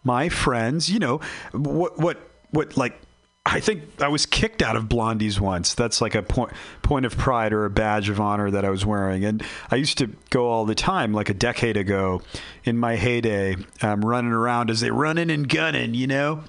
[0.05, 1.21] my friends, you know,
[1.53, 2.19] what, what,
[2.51, 2.99] what, like,
[3.45, 5.75] I think I was kicked out of Blondie's once.
[5.75, 8.85] That's like a point point of pride or a badge of honor that I was
[8.85, 9.25] wearing.
[9.25, 9.41] And
[9.71, 12.23] I used to go all the time, like a decade ago,
[12.65, 16.43] in my heyday, um, running around as they running and gunning, you know,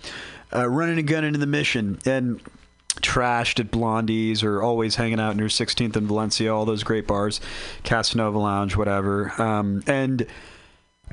[0.51, 2.41] uh, running and gunning in the mission and
[3.01, 7.39] trashed at Blondie's or always hanging out near 16th and Valencia, all those great bars,
[7.83, 9.39] Casanova Lounge, whatever.
[9.41, 10.25] Um, and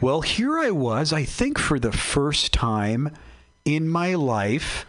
[0.00, 1.12] well, here I was.
[1.12, 3.10] I think for the first time
[3.64, 4.84] in my life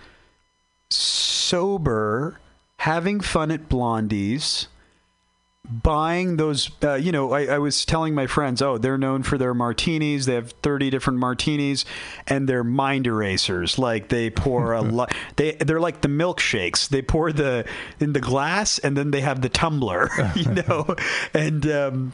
[0.89, 2.39] sober,
[2.77, 4.67] having fun at Blondie's,
[5.69, 6.69] buying those.
[6.83, 10.25] Uh, you know, I, I, was telling my friends, oh, they're known for their martinis.
[10.25, 11.85] They have thirty different martinis,
[12.27, 13.77] and they're mind erasers.
[13.77, 15.13] Like they pour a lot.
[15.35, 16.89] They they're like the milkshakes.
[16.89, 17.65] They pour the
[17.99, 20.09] in the glass, and then they have the tumbler.
[20.35, 20.95] You know,
[21.33, 21.65] and.
[21.67, 22.13] Um,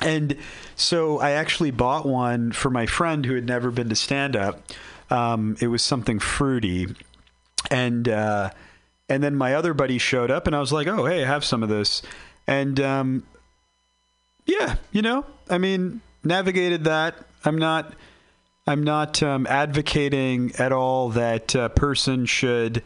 [0.00, 0.36] and
[0.74, 4.60] so I actually bought one for my friend who had never been to stand up.
[5.10, 6.88] Um, it was something fruity,
[7.70, 8.50] and uh,
[9.08, 11.62] and then my other buddy showed up, and I was like, "Oh, hey, have some
[11.62, 12.02] of this,"
[12.46, 13.26] and um,
[14.46, 17.16] yeah, you know, I mean, navigated that.
[17.44, 17.94] I'm not,
[18.66, 22.82] I'm not um, advocating at all that a person should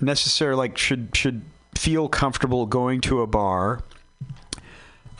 [0.00, 1.42] necessarily like should should
[1.74, 3.82] feel comfortable going to a bar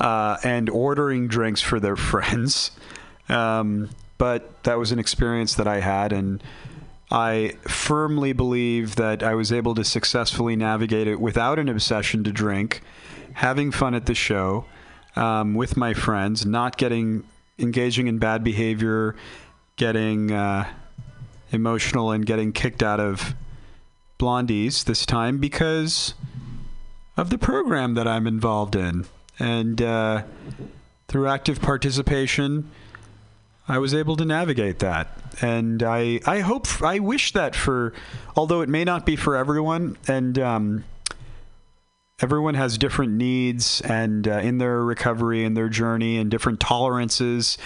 [0.00, 2.70] uh, and ordering drinks for their friends.
[3.28, 6.42] Um, but that was an experience that I had, and
[7.10, 12.32] I firmly believe that I was able to successfully navigate it without an obsession to
[12.32, 12.82] drink,
[13.36, 14.64] having fun at the show
[15.14, 17.22] um, with my friends, not getting
[17.58, 19.14] engaging in bad behavior,
[19.76, 20.66] getting uh,
[21.52, 23.34] emotional, and getting kicked out of
[24.18, 26.14] Blondie's this time because
[27.16, 29.04] of the program that I'm involved in.
[29.38, 30.22] And uh,
[31.08, 32.70] through active participation,
[33.68, 35.08] I was able to navigate that.
[35.42, 37.92] And I, I hope, I wish that for,
[38.34, 40.84] although it may not be for everyone, and um,
[42.18, 47.58] everyone has different needs and uh, in their recovery and their journey and different tolerances.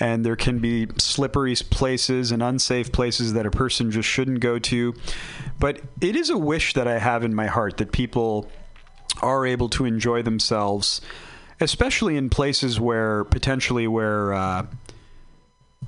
[0.00, 4.58] And there can be slippery places and unsafe places that a person just shouldn't go
[4.58, 4.94] to.
[5.60, 8.50] But it is a wish that I have in my heart that people
[9.20, 11.00] are able to enjoy themselves,
[11.60, 14.66] especially in places where potentially where, uh,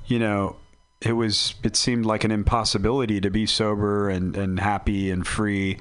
[0.05, 0.55] you know,
[1.01, 5.77] it was it seemed like an impossibility to be sober and, and happy and free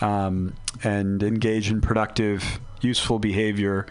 [0.00, 3.86] um, and engage in productive, useful behavior.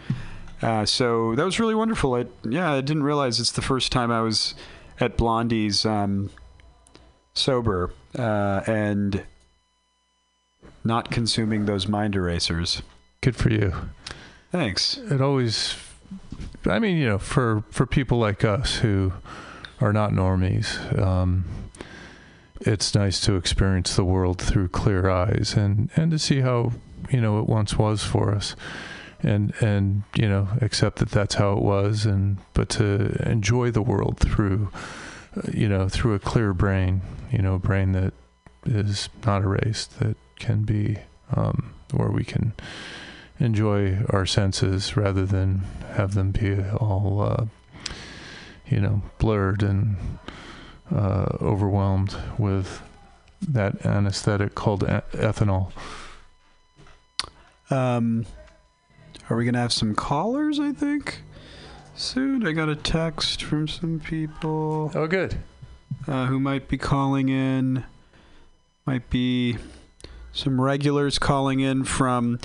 [0.61, 2.15] Uh, so that was really wonderful.
[2.15, 4.55] I, yeah, I didn't realize it's the first time I was
[4.99, 6.29] at Blondie's um,
[7.33, 9.23] sober uh, and
[10.83, 12.81] not consuming those mind erasers.
[13.21, 13.73] Good for you.
[14.51, 14.97] Thanks.
[14.97, 15.75] It always,
[16.65, 19.13] I mean, you know, for for people like us who
[19.79, 20.97] are not normies.
[20.99, 21.45] Um,
[22.61, 26.73] it's nice to experience the world through clear eyes and, and to see how
[27.09, 28.55] you know it once was for us.
[29.21, 33.81] And and you know accept that that's how it was and but to enjoy the
[33.81, 34.71] world through
[35.35, 38.13] uh, you know through a clear brain you know a brain that
[38.65, 40.99] is not erased that can be
[41.35, 42.53] um, where we can
[43.39, 45.63] enjoy our senses rather than
[45.95, 47.45] have them be all uh,
[48.67, 49.97] you know blurred and
[50.93, 52.81] uh, overwhelmed with
[53.47, 55.71] that anesthetic called a- ethanol.
[57.69, 58.25] Um,
[59.29, 60.59] are we gonna have some callers?
[60.59, 61.21] I think
[61.95, 62.45] soon.
[62.45, 65.37] I got a text from some people Oh, good.
[66.07, 67.83] uh, who might be calling in.
[68.85, 69.57] Might be
[70.33, 72.39] some regulars calling in from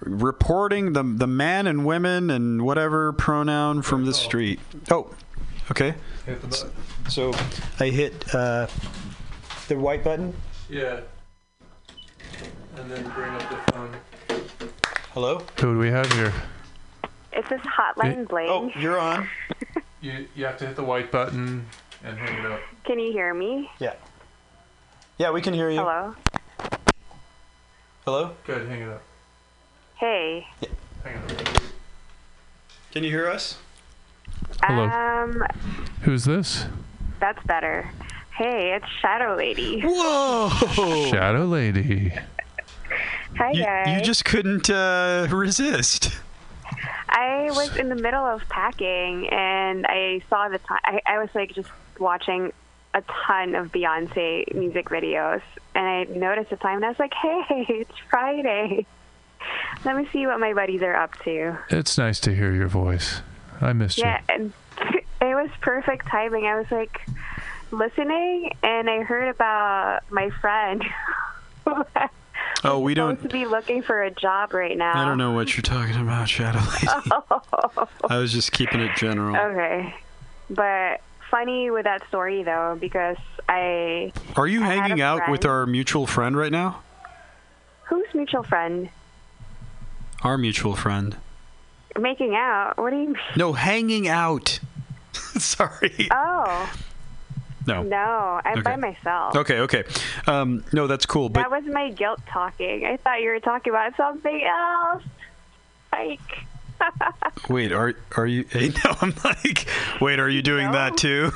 [0.00, 4.60] reporting the the man and women and whatever pronoun from the street.
[4.90, 5.10] Oh,
[5.70, 5.94] okay.
[6.30, 6.70] Hit the button.
[7.08, 7.32] So
[7.80, 8.68] I hit uh,
[9.66, 10.32] the white button.
[10.68, 11.00] Yeah.
[12.76, 13.96] And then bring up the phone.
[15.12, 15.38] Hello.
[15.58, 16.32] Who do we have here?
[17.36, 18.46] Is this Hotline Bling?
[18.48, 19.28] Oh, you're on.
[20.02, 21.66] You you have to hit the white button
[22.02, 22.60] and hang it up.
[22.84, 23.68] Can you hear me?
[23.78, 23.92] Yeah.
[25.18, 25.80] Yeah, we can hear you.
[25.80, 26.14] Hello?
[28.06, 28.30] Hello.
[28.46, 29.02] Good, hang it up.
[29.96, 30.46] Hey.
[31.04, 31.62] Hang it up.
[32.92, 33.58] Can you hear us?
[34.62, 34.84] Hello.
[34.84, 35.42] Um,
[36.02, 36.66] Who's this?
[37.20, 37.90] that's better.
[38.34, 39.82] Hey, it's Shadow Lady.
[39.84, 40.48] Whoa!
[41.10, 42.12] Shadow Lady.
[43.36, 43.88] Hi, You, guys.
[43.98, 46.10] you just couldn't uh, resist.
[47.10, 50.80] I was in the middle of packing and I saw the time.
[50.84, 51.68] I, I was like just
[51.98, 52.52] watching
[52.94, 55.42] a ton of Beyonce music videos
[55.74, 58.86] and I noticed the time and I was like, hey, it's Friday.
[59.84, 61.58] Let me see what my buddies are up to.
[61.68, 63.20] It's nice to hear your voice.
[63.60, 64.04] I missed you.
[64.04, 64.52] Yeah, and
[65.20, 66.46] it was perfect timing.
[66.46, 67.00] I was like
[67.70, 70.84] listening, and I heard about my friend.
[72.62, 73.20] Oh, we don't.
[73.22, 74.92] to be looking for a job right now.
[74.94, 76.88] I don't know what you're talking about, Shadow Lady.
[78.08, 79.34] I was just keeping it general.
[79.34, 79.94] Okay,
[80.50, 81.00] but
[81.30, 83.16] funny with that story though, because
[83.48, 86.82] I Are you I hanging a out with our mutual friend right now?
[87.84, 88.88] who's mutual friend
[90.22, 91.16] Our mutual friend.
[91.98, 92.74] Making out.
[92.78, 93.16] What do you mean?
[93.36, 94.60] No, hanging out.
[95.38, 96.08] Sorry.
[96.10, 96.72] Oh
[97.66, 97.82] No.
[97.82, 99.36] no, I'm by myself.
[99.36, 99.84] Okay, okay.
[100.26, 101.28] Um, no, that's cool.
[101.28, 102.84] But That was my guilt talking.
[102.86, 105.02] I thought you were talking about something else.
[105.92, 106.20] Like.
[107.50, 108.44] wait, are are you?
[108.50, 109.66] Hey, no, I'm like,
[110.00, 110.72] wait, are you doing No.
[110.72, 111.30] that too?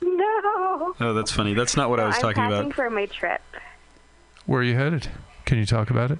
[0.00, 0.94] No.
[1.00, 1.54] oh, that's funny.
[1.54, 2.74] That's not what I was I'm talking packing about.
[2.74, 3.40] for my trip.
[4.46, 5.08] Where are you headed?
[5.44, 6.18] Can you talk about it?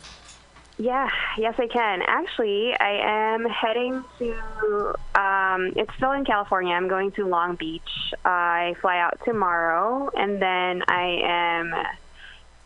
[0.80, 2.02] Yeah, yes, I can.
[2.06, 4.94] Actually, I am heading to.
[5.14, 6.72] Um, it's still in California.
[6.74, 8.14] I'm going to Long Beach.
[8.24, 11.74] I fly out tomorrow, and then I am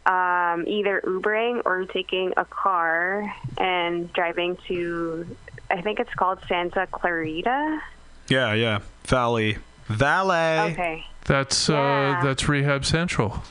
[0.05, 5.27] um, either Ubering or taking a car and driving to.
[5.71, 7.81] I think it's called Santa Clarita.
[8.29, 8.81] Yeah, yeah.
[9.05, 9.57] Valley.
[9.87, 10.73] Valley.
[10.73, 11.07] Okay.
[11.25, 12.19] That's Yeah.
[12.21, 13.43] uh that's Rehab Central.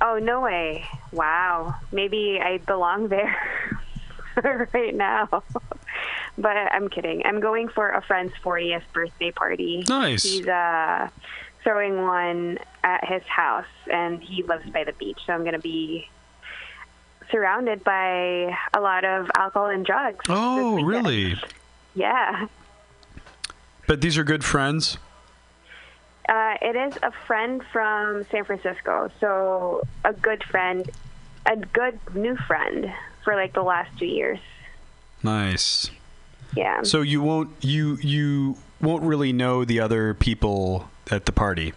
[0.00, 0.84] Oh no way!
[1.12, 3.36] Wow, maybe I belong there
[4.74, 5.28] right now.
[6.38, 7.22] but I'm kidding.
[7.24, 9.84] I'm going for a friend's 40th birthday party.
[9.88, 10.22] Nice.
[10.22, 11.08] He's uh,
[11.62, 15.18] throwing one at his house, and he lives by the beach.
[15.26, 16.08] So I'm going to be
[17.30, 20.24] surrounded by a lot of alcohol and drugs.
[20.28, 21.36] Oh, really?
[21.94, 22.46] Yeah.
[23.86, 24.98] But these are good friends.
[26.28, 30.88] Uh, it is a friend from San Francisco, so a good friend,
[31.46, 32.92] a good new friend
[33.24, 34.38] for like the last two years.
[35.22, 35.90] Nice.
[36.56, 36.82] Yeah.
[36.82, 41.72] So you won't you you won't really know the other people at the party.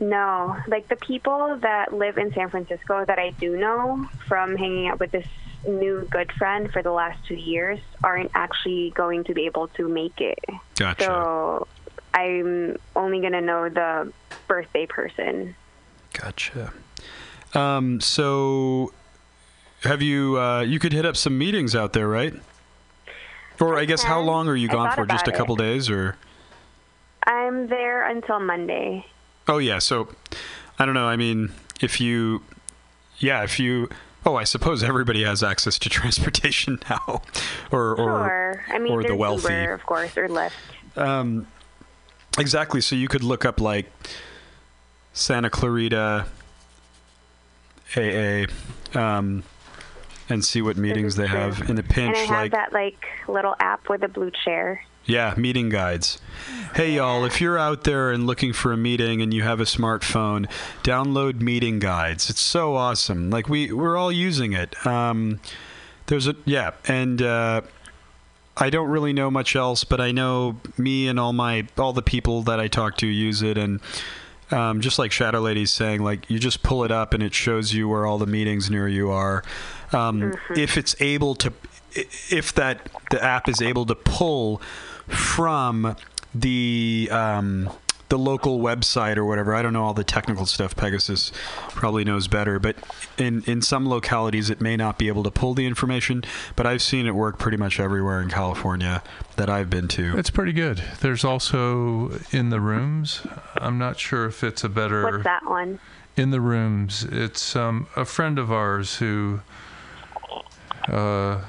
[0.00, 4.88] no, like the people that live in San Francisco that I do know from hanging
[4.88, 5.26] out with this
[5.66, 9.88] new good friend for the last two years aren't actually going to be able to
[9.88, 10.38] make it.
[10.74, 11.04] Gotcha.
[11.04, 11.68] So
[12.14, 14.12] I'm only going to know the
[14.48, 15.54] birthday person.
[16.12, 16.72] Gotcha.
[17.54, 18.92] Um, so
[19.82, 22.34] have you uh, you could hit up some meetings out there, right?
[23.60, 25.06] Or I, guess how long are you gone for?
[25.06, 25.38] Just a about it.
[25.38, 26.16] couple days or
[27.24, 29.06] I'm there until Monday.
[29.46, 30.08] Oh yeah, so
[30.78, 31.06] I don't know.
[31.06, 32.42] I mean, if you
[33.18, 33.88] yeah, if you
[34.26, 37.22] oh, I suppose everybody has access to transportation now.
[37.70, 38.64] or or Sure.
[38.68, 39.52] I mean, or the wealthy.
[39.52, 40.52] Uber, of course, or Lyft.
[40.96, 41.46] Um,
[42.38, 42.80] exactly.
[42.80, 43.90] So you could look up like
[45.12, 46.26] Santa Clarita
[47.96, 48.46] AA,
[48.94, 49.44] um,
[50.28, 52.16] and see what meetings they have in the pinch.
[52.16, 54.84] have Like that like little app with a blue chair.
[55.04, 56.18] yeah, meeting guides.
[56.74, 59.64] Hey y'all, if you're out there and looking for a meeting and you have a
[59.64, 60.50] smartphone,
[60.82, 62.30] download meeting guides.
[62.30, 63.30] It's so awesome.
[63.30, 64.84] Like we we're all using it.
[64.86, 65.40] Um,
[66.06, 67.22] there's a yeah, and.
[67.22, 67.60] Uh,
[68.56, 72.02] I don't really know much else, but I know me and all my all the
[72.02, 73.80] people that I talk to use it, and
[74.50, 77.72] Um, just like Shadow Lady's saying, like you just pull it up and it shows
[77.72, 79.42] you where all the meetings near you are.
[79.92, 81.52] Um, If it's able to,
[82.28, 84.60] if that the app is able to pull
[85.08, 85.96] from
[86.34, 87.70] the um,
[88.14, 89.56] the local website or whatever.
[89.56, 90.76] I don't know all the technical stuff.
[90.76, 91.32] Pegasus
[91.70, 92.76] probably knows better, but
[93.18, 96.22] in in some localities it may not be able to pull the information.
[96.54, 99.02] But I've seen it work pretty much everywhere in California
[99.34, 100.16] that I've been to.
[100.16, 100.80] It's pretty good.
[101.00, 103.26] There's also in the rooms.
[103.56, 105.80] I'm not sure if it's a better What's that one?
[106.16, 107.02] in the rooms.
[107.02, 109.40] It's um, a friend of ours who.
[110.86, 111.40] Uh,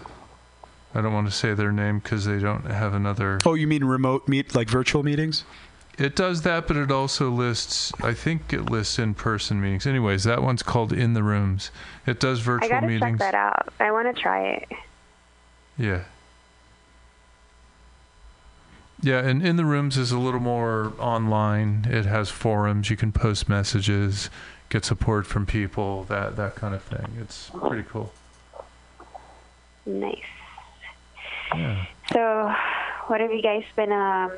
[0.96, 3.40] I don't want to say their name because they don't have another.
[3.46, 5.44] Oh, you mean remote meet like virtual meetings?
[5.98, 7.94] It does that, but it also lists.
[8.02, 9.88] I think it lists in-person meetings.
[9.88, 11.72] Anyways, that one's called In the Rooms.
[12.06, 13.20] It does virtual I gotta meetings.
[13.20, 13.74] check that out.
[13.80, 14.70] I want to try it.
[15.78, 16.02] Yeah.
[19.02, 21.86] Yeah, and in the rooms is a little more online.
[21.90, 22.90] It has forums.
[22.90, 24.30] You can post messages,
[24.70, 27.06] get support from people, that that kind of thing.
[27.22, 28.12] It's pretty cool.
[29.86, 30.18] Nice.
[31.56, 31.86] Yeah.
[32.12, 32.54] So,
[33.08, 33.92] what have you guys been?
[33.92, 34.32] Um,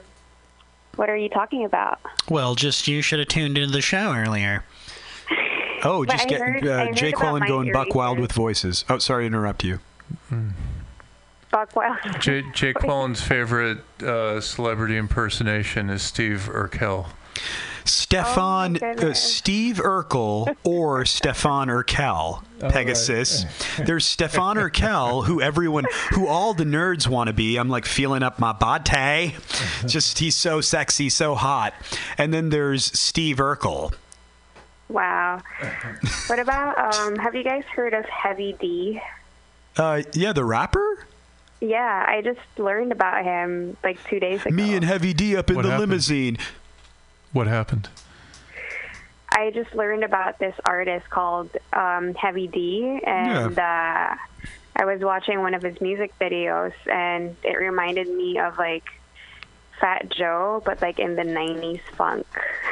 [0.97, 1.99] what are you talking about?
[2.29, 4.63] Well, just you should have tuned into the show earlier.
[5.83, 8.19] Oh, just I get heard- I uh, heard Jake about Quillen my going buck wild
[8.19, 8.83] with voices.
[8.89, 9.79] Oh, sorry to interrupt you.
[11.51, 11.97] Buckwild.
[12.19, 17.07] Jay, Jake Quillen's favorite uh, celebrity impersonation is Steve Urkel.
[17.87, 19.13] Stefan, uh.
[19.13, 23.45] Steve Urkel or Stefan Urkel, Pegasus.
[23.77, 27.57] There's Stefan Urkel, who everyone, who all the nerds want to be.
[27.57, 29.35] I'm like feeling up my body.
[29.85, 31.73] Just he's so sexy, so hot.
[32.17, 33.93] And then there's Steve Urkel.
[34.89, 35.41] Wow.
[36.27, 36.95] what about?
[36.95, 39.01] Um, have you guys heard of Heavy D?
[39.75, 41.05] Uh, yeah, the rapper.
[41.59, 44.55] Yeah, I just learned about him like two days ago.
[44.55, 45.89] Me and Heavy D up in What the happened?
[45.89, 46.37] limousine.
[47.33, 47.89] What happened?
[49.29, 54.15] I just learned about this artist called um, Heavy D, and uh,
[54.75, 58.85] I was watching one of his music videos, and it reminded me of like
[59.79, 62.25] Fat Joe, but like in the '90s funk.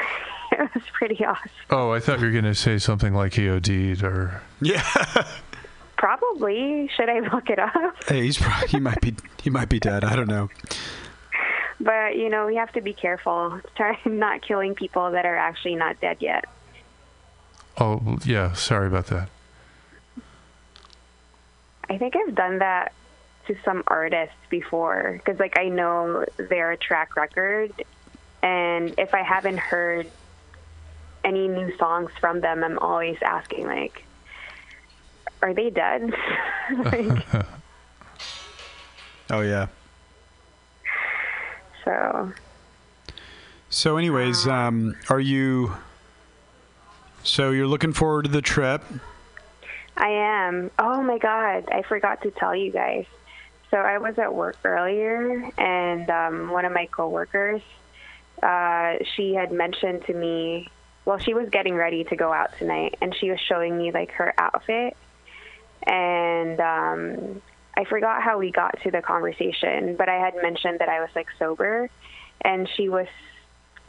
[0.52, 1.50] it was pretty awesome.
[1.70, 4.42] Oh, I thought you were going to say something like he OD'd or.
[4.62, 4.84] Yeah.
[5.98, 7.96] Probably should I look it up?
[8.08, 10.04] hey, he's probably, he might be he might be dead.
[10.04, 10.50] I don't know.
[11.80, 15.76] But you know, we have to be careful, try not killing people that are actually
[15.76, 16.46] not dead yet.
[17.78, 18.54] Oh, yeah.
[18.54, 19.30] Sorry about that.
[21.90, 22.94] I think I've done that
[23.48, 27.72] to some artists before because, like, I know their track record,
[28.42, 30.10] and if I haven't heard
[31.24, 34.04] any new songs from them, I'm always asking, like,
[35.42, 36.14] are they dead?
[36.78, 37.26] like,
[39.30, 39.68] Oh yeah.
[41.86, 42.34] So
[43.70, 45.74] So, anyways, um, are you?
[47.24, 48.84] So you're looking forward to the trip?
[49.98, 50.72] I am.
[50.78, 53.06] Oh my god, I forgot to tell you guys.
[53.72, 57.62] So I was at work earlier, and um, one of my coworkers,
[58.44, 60.70] uh, she had mentioned to me.
[61.06, 64.12] Well, she was getting ready to go out tonight, and she was showing me like
[64.12, 64.96] her outfit,
[65.84, 67.42] and um,
[67.78, 71.10] I forgot how we got to the conversation, but I had mentioned that I was
[71.16, 71.90] like sober,
[72.42, 73.08] and she was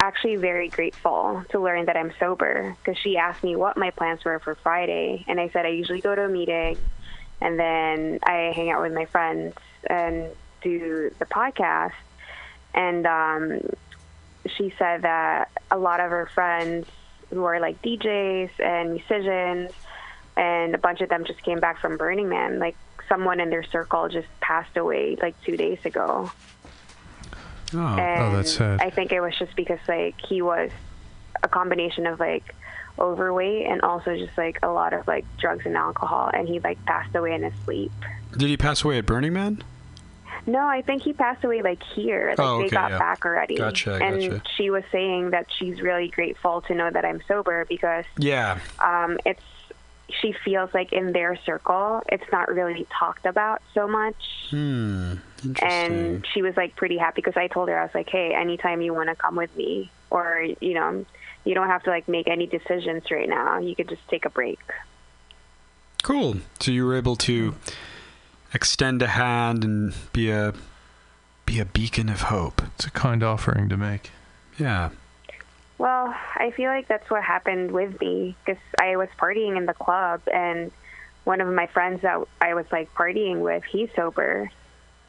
[0.01, 4.25] actually very grateful to learn that I'm sober because she asked me what my plans
[4.25, 6.77] were for Friday, and I said I usually go to a meeting,
[7.41, 9.55] and then I hang out with my friends
[9.89, 10.29] and
[10.63, 11.93] do the podcast,
[12.75, 13.61] and um,
[14.57, 16.89] she said that a lot of her friends
[17.31, 19.71] who are like DJs and musicians,
[20.37, 22.59] and a bunch of them just came back from Burning Man.
[22.59, 22.77] Like
[23.09, 26.31] someone in their circle just passed away like two days ago.
[27.75, 28.81] Oh, And that's sad.
[28.81, 30.71] I think it was just because like he was
[31.43, 32.55] a combination of like
[32.99, 36.83] overweight and also just like a lot of like drugs and alcohol and he like
[36.87, 37.93] passed away in his sleep.
[38.37, 39.63] did he pass away at Burning Man?
[40.47, 42.29] No, I think he passed away like here.
[42.31, 42.99] Like Oh, they got yeah.
[42.99, 43.57] back already.
[43.57, 44.43] Gotcha, and gotcha.
[44.57, 48.61] she was saying that she's really grateful to know that I'm sober because Yeah.
[48.79, 49.43] um it's
[50.09, 54.17] she feels like in their circle it's not really talked about so much.
[54.51, 55.15] Hmm.
[55.45, 55.69] Interesting.
[55.69, 58.81] and she was like pretty happy because I told her I was like, hey, anytime
[58.81, 61.05] you want to come with me, or you know,
[61.45, 63.59] you don't have to like make any decisions right now.
[63.59, 64.61] You could just take a break.
[66.03, 66.37] Cool.
[66.61, 67.55] So you were able to
[68.55, 70.55] extend a hand and be a
[71.45, 72.63] be a beacon of hope.
[72.75, 74.11] It's a kind offering to make.
[74.59, 74.91] Yeah.
[75.79, 79.75] Well, I feel like that's what happened with me because I was partying in the
[79.75, 80.71] club, and
[81.25, 84.51] one of my friends that I was like partying with, he's sober,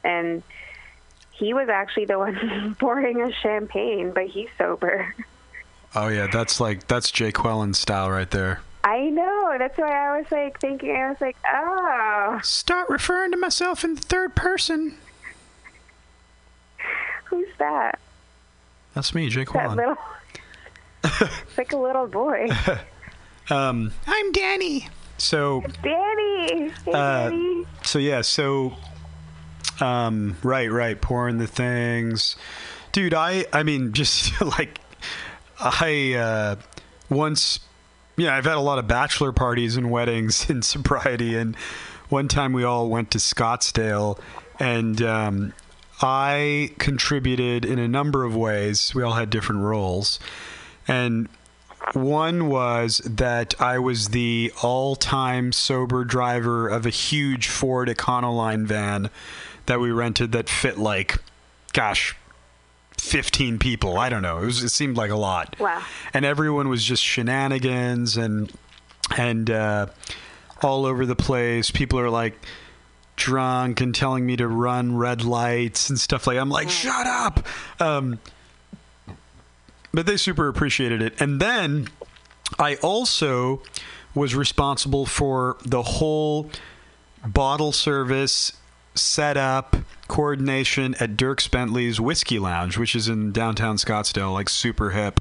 [0.03, 0.43] and
[1.31, 5.13] he was actually the one pouring us champagne, but he's sober.
[5.95, 8.59] Oh yeah, that's like that's Jake Quellen style right there.
[8.83, 9.55] I know.
[9.57, 10.91] That's why I was like thinking.
[10.95, 14.97] I was like, oh, Start referring to myself in the third person.
[17.25, 17.99] who's that?
[18.93, 19.97] That's me, That Quellen.
[21.03, 22.47] It's like a little boy.
[23.49, 24.89] Um, I'm Danny.
[25.17, 26.67] So Danny.
[26.83, 27.65] Hey, Uh, Danny.
[27.81, 28.73] so yeah, so
[29.79, 32.35] um, right, right, pouring the things,
[32.91, 33.13] dude.
[33.13, 34.79] I I mean, just like
[35.61, 36.55] I uh,
[37.09, 37.61] once,
[38.17, 41.55] yeah, I've had a lot of bachelor parties and weddings in sobriety, and
[42.09, 44.19] one time we all went to Scottsdale,
[44.59, 45.53] and um,
[46.01, 48.93] I contributed in a number of ways.
[48.93, 50.19] We all had different roles,
[50.87, 51.29] and
[51.93, 59.09] one was that I was the all-time sober driver of a huge Ford Econoline van
[59.67, 61.17] that we rented that fit like,
[61.73, 62.15] gosh,
[62.99, 63.97] 15 people.
[63.97, 64.39] I don't know.
[64.39, 64.63] It was.
[64.63, 65.55] It seemed like a lot.
[65.59, 65.83] Wow.
[66.13, 68.51] And everyone was just shenanigans and
[69.15, 69.87] and uh,
[70.61, 71.71] all over the place.
[71.71, 72.37] People are like
[73.15, 76.37] drunk and telling me to run red lights and stuff like.
[76.37, 77.45] I'm like, shut up.
[77.79, 78.19] Um,
[79.97, 81.19] but they super appreciated it.
[81.19, 81.87] And then
[82.59, 83.63] I also
[84.13, 86.51] was responsible for the whole
[87.25, 88.53] bottle service
[88.93, 89.75] setup
[90.07, 95.19] coordination at Dierks Bentley's Whiskey Lounge, which is in downtown Scottsdale, like super hip.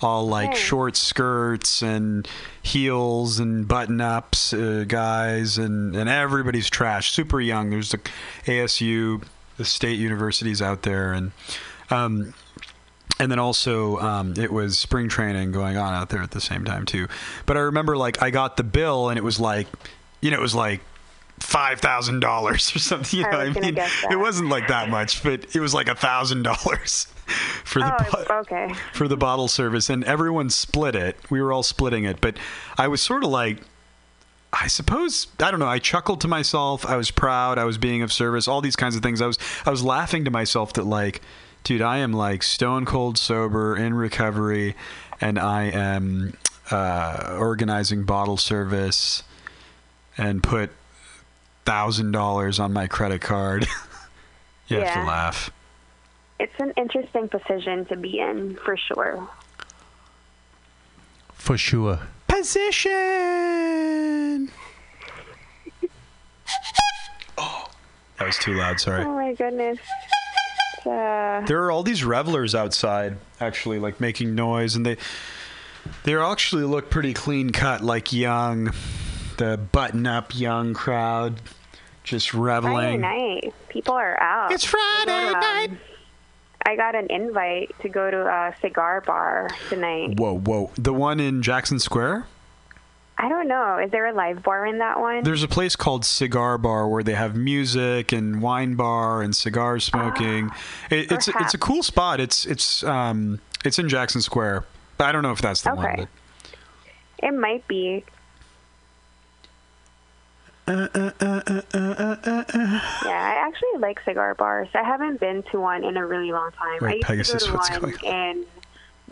[0.00, 0.60] All like Hey.
[0.60, 2.28] short skirts and
[2.62, 7.10] heels and button ups, uh, guys, and, and everybody's trash.
[7.10, 7.70] Super young.
[7.70, 8.00] There's the
[8.46, 9.24] ASU,
[9.56, 11.32] the state universities out there, and
[11.90, 12.32] um,
[13.20, 16.64] and then also um, it was spring training going on out there at the same
[16.64, 17.06] time too.
[17.46, 19.66] But I remember like I got the bill and it was like,
[20.20, 20.80] you know, it was like
[21.40, 23.20] five thousand dollars or something.
[23.20, 24.12] You I know, I gonna mean, guess that.
[24.12, 27.06] it wasn't like that much, but it was like a thousand dollars
[27.64, 28.74] for the Oh, bo- okay.
[28.92, 31.16] for the bottle service, and everyone split it.
[31.30, 32.36] We were all splitting it, but
[32.78, 33.58] I was sort of like.
[34.56, 35.66] I suppose I don't know.
[35.66, 36.86] I chuckled to myself.
[36.86, 37.58] I was proud.
[37.58, 38.46] I was being of service.
[38.46, 39.20] All these kinds of things.
[39.20, 39.36] I was
[39.66, 41.20] I was laughing to myself that like,
[41.64, 44.76] dude, I am like stone cold sober in recovery,
[45.20, 46.36] and I am
[46.70, 49.24] uh, organizing bottle service,
[50.16, 50.70] and put
[51.64, 53.66] thousand dollars on my credit card.
[54.68, 55.50] you have to laugh.
[56.38, 59.28] It's an interesting position to be in for sure.
[61.32, 62.00] For sure.
[62.26, 62.70] Position.
[67.38, 67.66] oh,
[68.18, 68.80] that was too loud.
[68.80, 69.04] Sorry.
[69.04, 69.78] Oh my goodness.
[70.86, 74.96] Uh, There are all these revelers outside, actually, like making noise, and they
[76.04, 78.72] they actually look pretty clean cut, like young,
[79.36, 81.40] the button up young crowd,
[82.02, 83.00] just reveling.
[83.00, 83.54] Friday night.
[83.68, 84.52] People are out.
[84.52, 85.70] It's Friday got, night.
[85.70, 85.78] um,
[86.66, 90.18] I got an invite to go to a cigar bar tonight.
[90.18, 90.70] Whoa, whoa!
[90.76, 92.26] The one in Jackson Square.
[93.16, 93.78] I don't know.
[93.78, 95.22] Is there a live bar in that one?
[95.22, 99.78] There's a place called Cigar Bar where they have music and wine bar and cigar
[99.78, 100.50] smoking.
[100.90, 102.18] it, it's a, it's a cool spot.
[102.20, 104.64] It's it's um it's in Jackson Square.
[104.98, 105.86] But I don't know if that's the one.
[105.86, 105.96] Okay.
[107.20, 108.04] but- It might be.
[110.66, 114.68] Uh, yeah, I actually like cigar bars.
[114.74, 116.78] I haven't been to one in a really long time.
[116.80, 118.46] Wait, I used Pegasus, to go to one in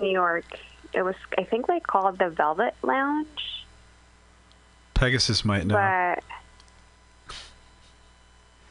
[0.00, 0.46] New York.
[0.94, 3.61] It was, I think, like called the Velvet Lounge,
[5.02, 5.74] Pegasus might know.
[5.74, 6.22] but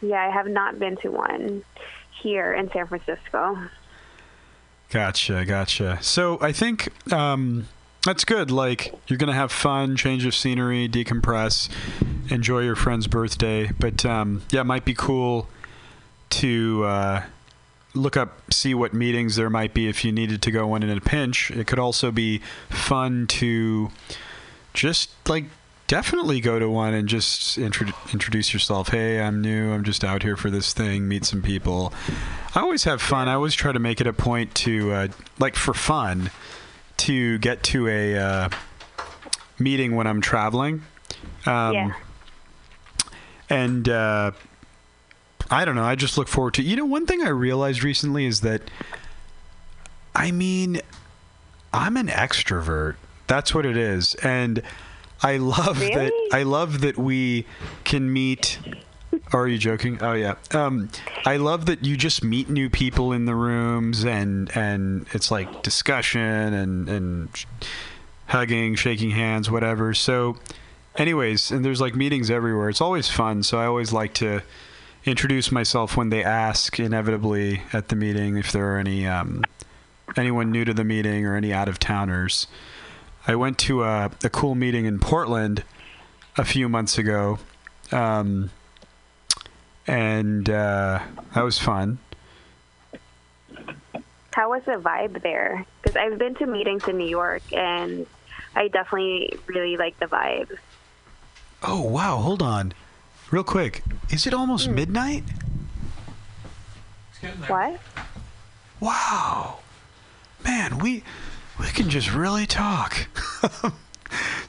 [0.02, 1.66] yeah, I have not been to one
[2.22, 3.58] here in San Francisco.
[4.92, 6.00] Gotcha, gotcha.
[6.02, 7.68] So I think um,
[8.06, 8.50] that's good.
[8.50, 11.68] Like you're gonna have fun, change of scenery, decompress,
[12.30, 13.70] enjoy your friend's birthday.
[13.78, 15.50] But um, yeah, it might be cool
[16.30, 17.24] to uh,
[17.94, 20.98] look up, see what meetings there might be if you needed to go one in
[20.98, 21.52] a pinch.
[21.52, 22.40] It could also be
[22.70, 23.92] fun to
[24.74, 25.44] just like
[25.92, 28.88] definitely go to one and just intro- introduce yourself.
[28.88, 29.74] Hey, I'm new.
[29.74, 31.06] I'm just out here for this thing.
[31.06, 31.94] Meet some people.
[32.56, 33.28] I always have fun.
[33.28, 35.08] I always try to make it a point to uh,
[35.38, 36.32] like for fun
[36.96, 38.50] to get to a uh,
[39.60, 40.84] meeting when I'm traveling.
[41.46, 41.94] Um, yeah.
[43.50, 44.32] and uh,
[45.50, 45.84] I don't know.
[45.84, 46.64] I just look forward to.
[46.64, 48.62] You know, one thing I realized recently is that,
[50.16, 50.80] I mean,
[51.74, 52.96] I'm an extrovert.
[53.28, 54.64] That's what it is, and
[55.24, 56.12] I love that.
[56.32, 57.46] I love that we
[57.84, 58.60] can meet.
[59.34, 60.00] Are you joking?
[60.02, 60.36] Oh yeah.
[60.52, 60.90] Um,
[61.26, 65.64] I love that you just meet new people in the rooms, and and it's like
[65.64, 67.46] discussion and and
[68.28, 69.94] hugging, shaking hands, whatever.
[69.94, 70.38] So,
[70.96, 72.70] anyways, and there's like meetings everywhere.
[72.70, 73.44] It's always fun.
[73.44, 74.42] So I always like to
[75.04, 79.44] introduce myself when they ask inevitably at the meeting if there are any um,
[80.18, 82.48] anyone new to the meeting or any out of towners,
[83.28, 85.64] I went to a, a cool meeting in Portland
[86.38, 87.40] a few months ago,
[87.92, 88.50] um,
[89.86, 91.00] and uh,
[91.36, 92.00] that was fun.
[94.34, 95.66] How was the vibe there?
[95.82, 98.08] Because I've been to meetings in New York, and
[98.56, 100.58] I definitely really like the vibe.
[101.62, 102.18] Oh wow!
[102.18, 102.74] Hold on,
[103.30, 103.84] real quick.
[104.10, 105.24] Is it almost midnight?
[107.46, 107.80] What?
[108.80, 109.60] Wow,
[110.44, 111.04] man, we
[111.62, 113.08] we can just really talk.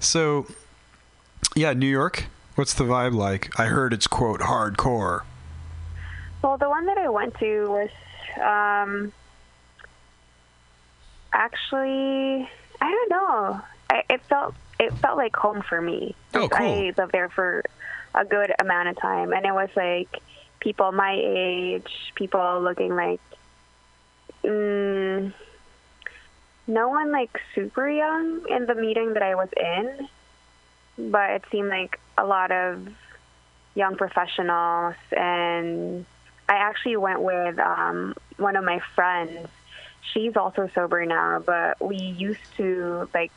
[0.00, 0.46] so,
[1.54, 2.26] yeah, New York.
[2.54, 3.58] What's the vibe like?
[3.58, 5.22] I heard it's quote hardcore.
[6.42, 7.90] Well, the one that I went to was
[8.40, 9.12] um,
[11.32, 12.48] actually
[12.82, 13.60] I don't know.
[13.90, 16.16] I, it felt it felt like home for me.
[16.34, 16.66] Oh, cool.
[16.66, 17.62] I lived there for
[18.14, 20.20] a good amount of time, and it was like
[20.58, 23.20] people my age, people looking like
[24.42, 25.32] mm,
[26.66, 30.08] no one like super young in the meeting that I was in,
[31.10, 32.88] but it seemed like a lot of
[33.74, 36.04] young professionals and
[36.48, 39.48] I actually went with um, one of my friends.
[40.12, 43.32] She's also sober now, but we used to like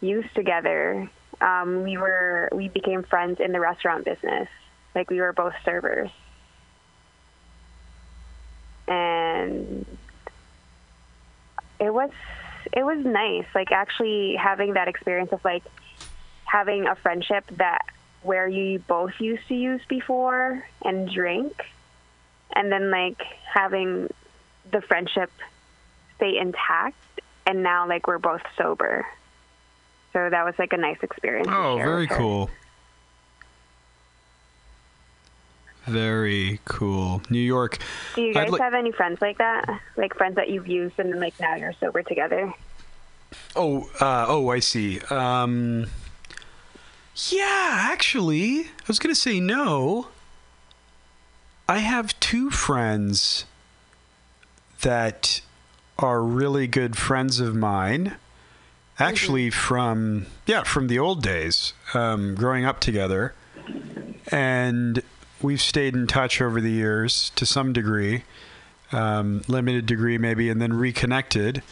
[0.00, 1.08] use together.
[1.40, 4.48] Um, we were we became friends in the restaurant business.
[4.94, 6.10] Like we were both servers,
[8.88, 9.86] and
[11.80, 12.10] it was
[12.72, 13.46] it was nice.
[13.54, 15.64] Like actually having that experience of like
[16.44, 17.84] having a friendship that
[18.22, 21.52] where you both used to use before and drink
[22.52, 23.22] and then like
[23.52, 24.08] having
[24.70, 25.30] the friendship
[26.16, 26.96] stay intact
[27.46, 29.06] and now like we're both sober
[30.12, 32.50] so that was like a nice experience Oh, very cool.
[35.88, 37.22] Very cool.
[37.30, 37.78] New York.
[38.14, 41.12] do you guys li- have any friends like that like friends that you've used and
[41.12, 42.52] then like now you're sober together
[43.54, 45.00] Oh, uh, oh, I see.
[45.10, 45.86] Um,
[47.30, 50.08] yeah, actually, I was gonna say no.
[51.68, 53.44] I have two friends
[54.80, 55.40] that
[55.98, 58.16] are really good friends of mine.
[58.98, 63.34] Actually, from yeah, from the old days, um, growing up together,
[64.32, 65.02] and
[65.42, 68.24] we've stayed in touch over the years to some degree,
[68.92, 71.62] um, limited degree maybe, and then reconnected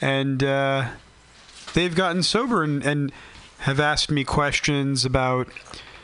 [0.00, 0.88] and uh,
[1.72, 3.10] they've gotten sober and, and
[3.60, 5.48] have asked me questions about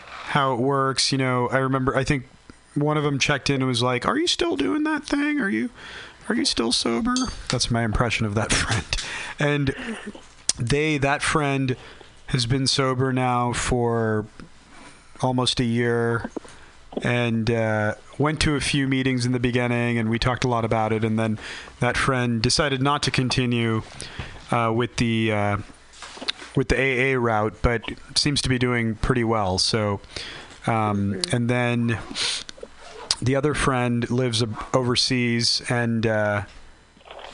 [0.07, 1.13] how it works.
[1.13, 2.27] You know, I remember I think
[2.75, 5.39] one of them checked in and was like, "Are you still doing that thing?
[5.41, 5.71] Are you
[6.31, 7.15] are you still sober?"
[7.49, 8.87] That's my impression of that friend.
[9.39, 9.75] And
[10.59, 11.77] they that friend
[12.29, 14.25] has been sober now for
[15.21, 16.31] almost a year
[17.03, 20.65] and uh, went to a few meetings in the beginning and we talked a lot
[20.65, 21.39] about it and then
[21.79, 23.83] that friend decided not to continue
[24.51, 25.57] uh, with the uh,
[26.57, 27.83] with the AA route but
[28.17, 30.01] seems to be doing pretty well so
[30.67, 31.99] um, and then
[33.23, 36.43] the other friend lives ab- overseas and uh,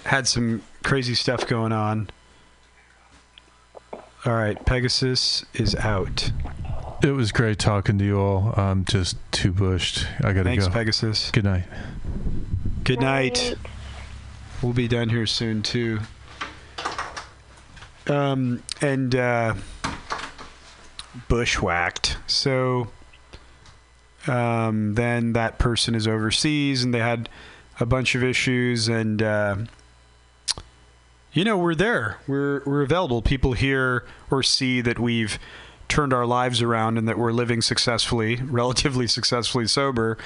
[0.04, 2.08] had some crazy stuff going on.
[4.24, 6.32] All right pegasus is out
[7.02, 8.54] It was great talking to you all.
[8.56, 10.06] I'm just too bushed.
[10.18, 10.72] I gotta thanks go.
[10.72, 11.64] Thanks, Pegasus Good night.
[12.84, 13.54] good night
[14.62, 16.00] We'll be done here soon too.
[18.08, 19.54] Um, and uh,
[21.28, 22.16] bushwhacked.
[22.26, 22.88] So
[24.26, 27.28] um, then that person is overseas, and they had
[27.78, 29.56] a bunch of issues, and uh,
[31.32, 32.18] you know we're there.
[32.26, 33.20] We're we're available.
[33.20, 35.38] People hear or see that we've
[35.88, 40.18] turned our lives around and that we're living successfully, relatively successfully sober,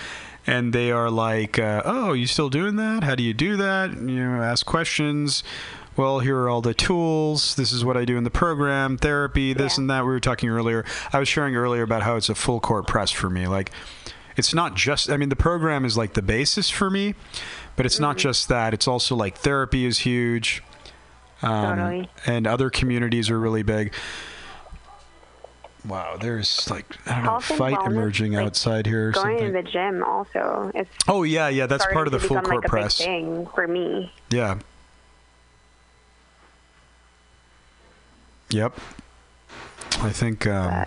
[0.47, 3.05] and they are like, uh, "Oh, you still doing that?
[3.05, 5.43] How do you do that?" You know, ask questions.
[5.97, 7.57] Well, here are all the tools.
[7.57, 9.83] This is what I do in the program, therapy, this Yeah.
[9.83, 10.05] and that.
[10.05, 10.85] We were talking earlier.
[11.13, 13.47] I was sharing earlier about how it's a full court press for me.
[13.47, 13.71] Like,
[14.37, 15.11] it's not just.
[15.11, 17.15] I mean, the program is like the basis for me,
[17.77, 18.73] but it's not just that.
[18.73, 20.63] It's also like therapy is huge.
[21.43, 22.11] Um, Totally.
[22.25, 23.93] And other communities are really big.
[25.87, 29.53] Wow, there's like I don't know, a fight emerging like, outside here going something.
[29.55, 32.65] to the gym also is oh yeah, yeah, that's part of the full court like
[32.67, 32.99] a press.
[32.99, 34.59] big thing for me Yeah.
[38.51, 38.79] Yep.
[40.03, 40.85] I think um,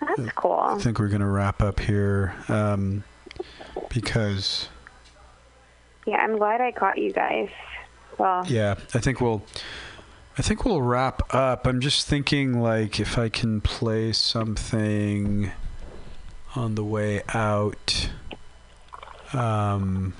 [0.00, 3.04] that's cool I think we're gonna wrap up here um,
[3.88, 4.68] because
[6.06, 7.50] yeah i'm glad i caught you guys
[8.18, 9.42] well yeah, I think we'll
[10.38, 11.66] I think we'll wrap up.
[11.66, 15.50] I'm just thinking like if I can play something
[16.56, 18.10] on the way out.
[19.32, 20.14] Um,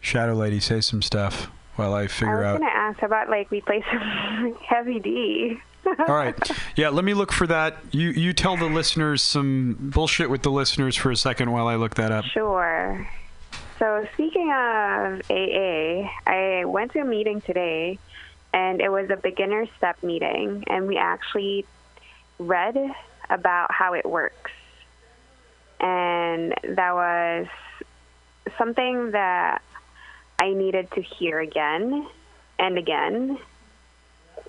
[0.00, 1.48] Shadow Lady, say some stuff.
[1.76, 2.48] while I figure out.
[2.48, 5.58] I was gonna ask about like we play some heavy D.
[5.86, 6.36] All right.
[6.76, 7.76] Yeah, let me look for that.
[7.90, 11.74] You you tell the listeners some bullshit with the listeners for a second while I
[11.76, 12.24] look that up.
[12.26, 13.06] Sure.
[13.78, 17.98] So speaking of AA, I went to a meeting today,
[18.52, 21.64] and it was a beginner step meeting, and we actually
[22.38, 22.76] read
[23.30, 24.50] about how it works,
[25.80, 27.46] and that was
[28.58, 29.62] something that
[30.38, 32.06] I needed to hear again
[32.58, 33.38] and again,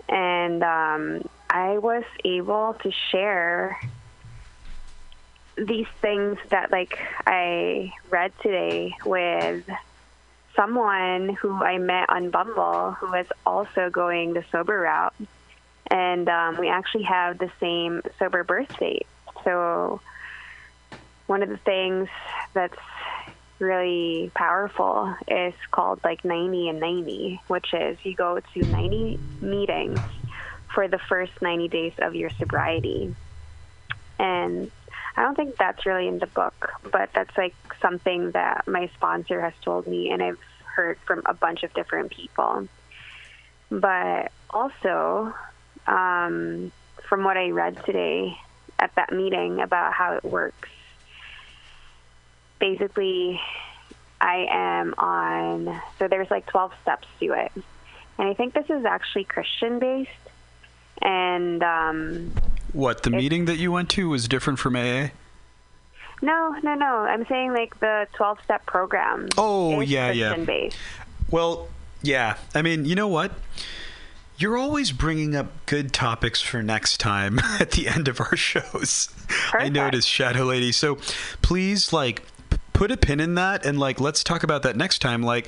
[0.09, 3.79] and um, I was able to share
[5.55, 6.97] these things that like
[7.27, 9.63] I read today with
[10.55, 15.13] someone who I met on Bumble who was also going the sober route,
[15.89, 19.07] and um, we actually have the same sober birth date.
[19.43, 20.01] So
[21.27, 22.09] one of the things
[22.53, 22.77] that's
[23.59, 30.01] really powerful is called like 90 and 90, which is you go to 90 meetings
[30.73, 33.15] for the first 90 days of your sobriety.
[34.19, 34.71] And
[35.15, 39.41] I don't think that's really in the book, but that's like something that my sponsor
[39.41, 42.67] has told me, and I've heard from a bunch of different people.
[43.69, 45.33] But also,
[45.87, 46.71] um,
[47.07, 48.37] from what I read today
[48.79, 50.69] at that meeting about how it works,
[52.59, 53.39] basically,
[54.19, 57.51] I am on, so there's like 12 steps to it.
[58.17, 60.09] And I think this is actually Christian based.
[61.01, 62.31] And um,
[62.73, 65.11] What the It's- meeting that you went to was different from AA?
[66.21, 66.97] No, no, no.
[66.99, 69.29] I'm saying like the 12 step program.
[69.37, 70.35] Oh, yeah, yeah.
[70.37, 70.77] Based.
[71.29, 71.67] Well,
[72.01, 72.35] yeah.
[72.55, 73.31] I mean, you know what?
[74.37, 79.09] You're always bringing up good topics for next time at the end of our shows.
[79.53, 80.71] I noticed, Shadow Lady.
[80.71, 80.95] So
[81.41, 82.23] please, like,
[82.71, 85.21] put a pin in that and like let's talk about that next time.
[85.21, 85.47] Like,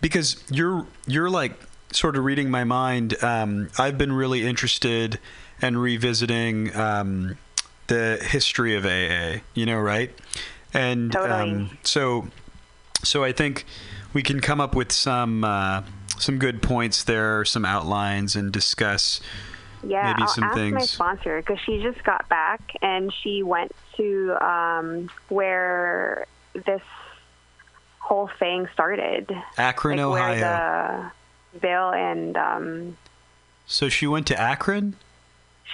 [0.00, 1.52] because you're you're like
[1.92, 3.22] sort of reading my mind.
[3.22, 5.20] Um, I've been really interested
[5.62, 7.38] in revisiting um,
[7.86, 9.40] the history of AA.
[9.54, 10.10] You know, right?
[10.72, 11.50] And Totally.
[11.52, 12.28] um, so
[13.02, 13.64] so I think
[14.12, 15.82] we can come up with some uh,
[16.18, 19.20] some good points there, some outlines, and discuss.
[19.86, 20.90] Yeah, Maybe I'll some ask my things.
[20.90, 26.80] sponsor because she just got back and she went to um, where this
[27.98, 29.30] whole thing started.
[29.58, 31.10] Akron, like Ohio.
[31.60, 32.96] Bill and um,
[33.66, 34.96] So she went to Akron.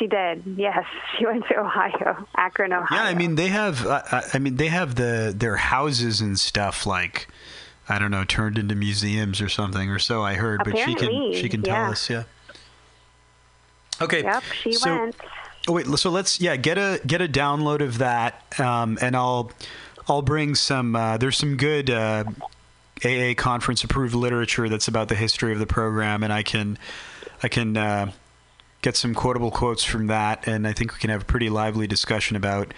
[0.01, 0.43] She did.
[0.57, 0.85] Yes,
[1.19, 2.99] she went to Ohio, Akron, Ohio.
[2.99, 3.87] Yeah, I mean they have.
[3.87, 7.29] Uh, I mean they have the their houses and stuff like.
[7.89, 10.61] I don't know, turned into museums or something, or so I heard.
[10.65, 11.91] but she can Apparently, she can tell yeah.
[11.91, 12.23] us, yeah.
[14.01, 14.23] Okay.
[14.23, 15.17] Yep, she so, went.
[15.67, 19.51] Oh wait, so let's yeah get a get a download of that, um, and I'll
[20.09, 20.95] I'll bring some.
[20.95, 22.25] Uh, there's some good uh,
[23.05, 26.79] AA conference approved literature that's about the history of the program, and I can
[27.43, 28.13] I can uh,
[28.82, 31.86] get some quotable quotes from that, and I think we can have a pretty lively
[31.86, 32.73] discussion about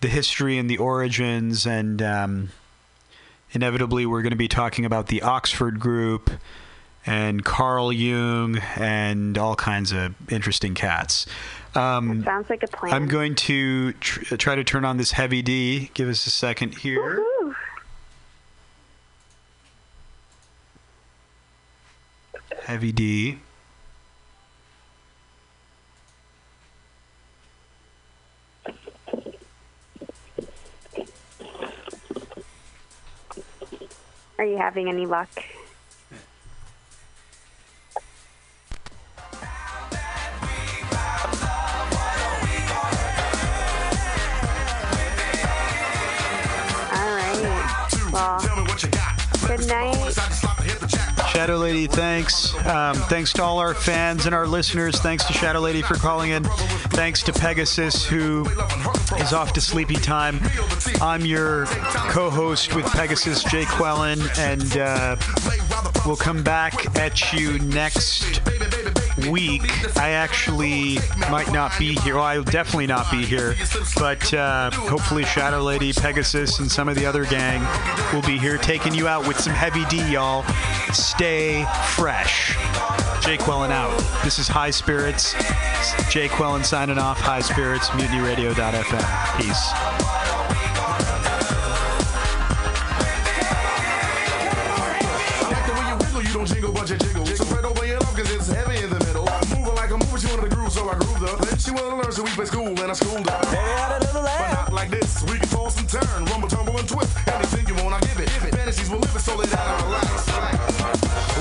[0.00, 2.48] the history and the origins, and um,
[3.52, 6.30] inevitably we're going to be talking about the Oxford Group
[7.06, 11.26] and Carl Jung and all kinds of interesting cats.
[11.74, 12.94] Um, Sounds like a plan.
[12.94, 15.90] I'm going to tr- try to turn on this heavy D.
[15.94, 17.24] Give us a second here.
[17.42, 17.54] Woohoo.
[22.62, 23.38] Heavy D.
[34.36, 35.28] Are you having any luck?
[46.92, 47.40] All right.
[48.12, 48.40] Well,
[49.46, 50.14] good night.
[51.28, 52.54] Shadow Lady, thanks.
[52.64, 54.98] Um, thanks to all our fans and our listeners.
[55.00, 56.44] Thanks to Shadow Lady for calling in.
[56.44, 58.46] Thanks to Pegasus, who
[59.18, 60.40] is off to sleepy time.
[61.00, 61.66] I'm your
[62.10, 65.16] co host with Pegasus, Jake Quellen, and uh,
[66.06, 68.40] we'll come back at you next
[69.30, 69.62] week.
[69.96, 70.98] I actually
[71.30, 72.16] might not be here.
[72.16, 73.54] Well, I'll definitely not be here,
[73.96, 77.60] but uh, hopefully Shadow Lady, Pegasus, and some of the other gang
[78.12, 80.44] will be here taking you out with some heavy D, y'all.
[80.92, 81.64] Stay
[81.94, 82.56] fresh.
[83.22, 83.96] Jake Quellen out.
[84.22, 85.32] This is High Spirits.
[86.10, 87.18] Jake Quellen signing off.
[87.18, 89.40] High Spirits, MutinyRadio.fm.
[89.40, 90.23] Peace.
[101.74, 101.78] Her.
[101.78, 103.40] She wanted to learn, so we play school, and I schooled her.
[103.42, 107.16] But not like this, we can toss and turn, rumble, tumble, and twist.
[107.28, 108.28] Anything you want, I give it.
[108.28, 108.54] Give it.
[108.54, 110.26] Fantasies will live it, so lay down and relax.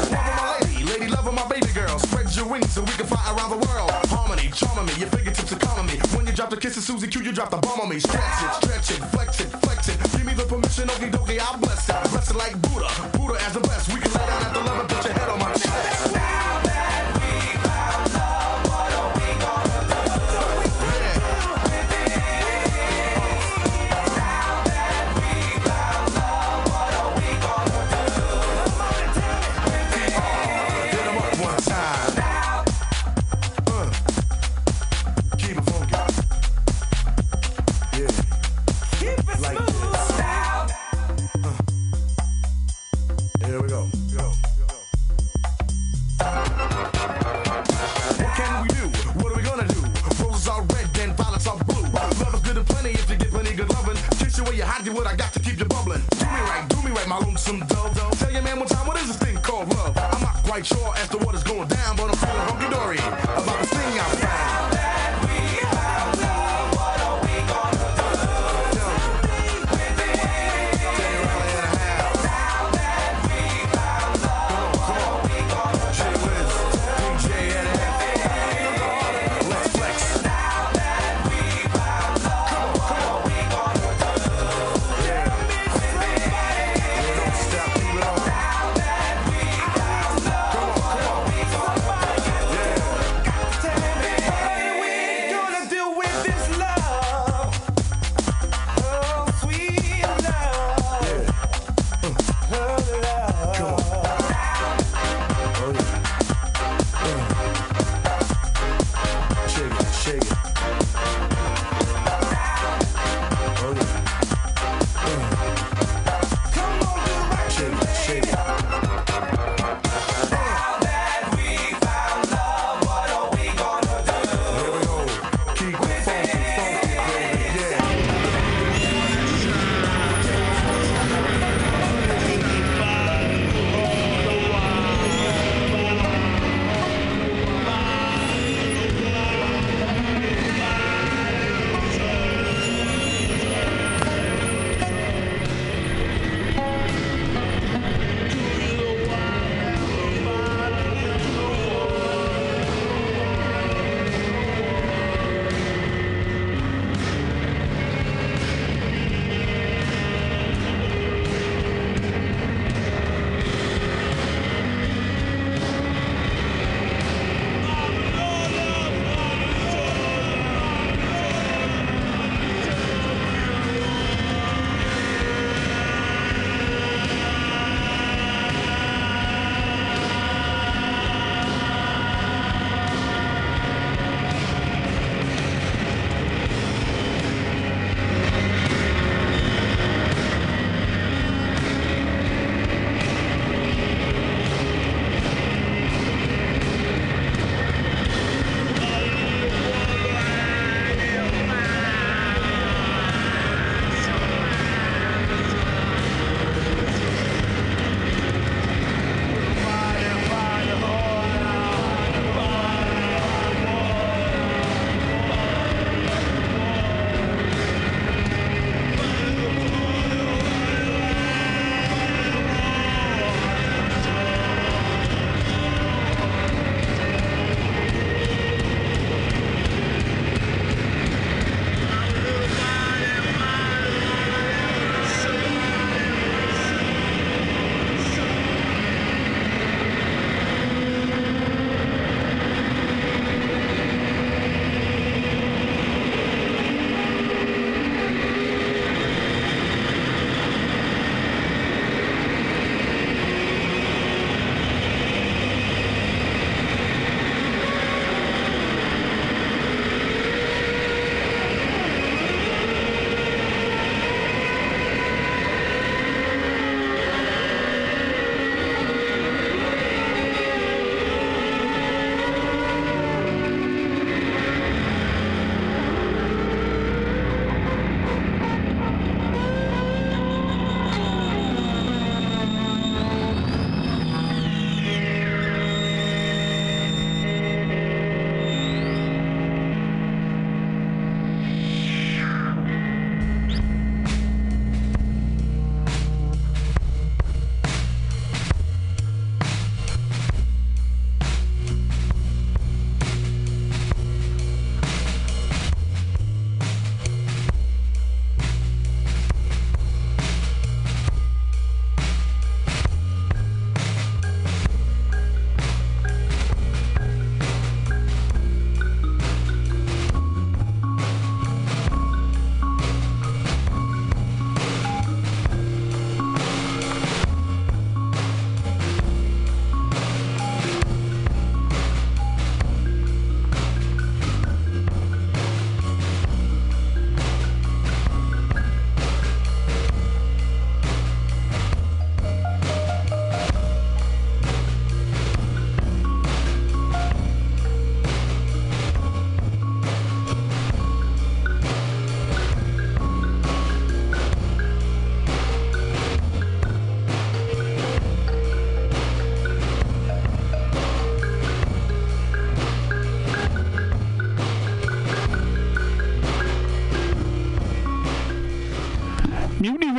[0.10, 1.99] Welcome my lady, lady love of my baby girl.
[1.99, 3.91] Spread your wings so we can fly around the world.
[4.10, 5.99] Harmony, charming me, your fingertips are calming me.
[6.15, 7.99] When you drop the kiss of Susie Q, you drop the bomb on me.
[7.99, 9.97] Stretch it, stretch it, flex it, flex it.
[10.11, 11.95] Give me the permission, okie dokie, I'll bless it.
[12.11, 12.89] Bless it like Buddha,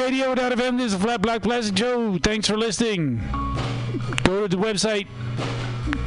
[0.05, 0.77] Radio.fm.
[0.77, 2.19] This is Flat Black Plastic Joe.
[2.23, 3.23] Thanks for listening.
[4.23, 5.07] Go to the website.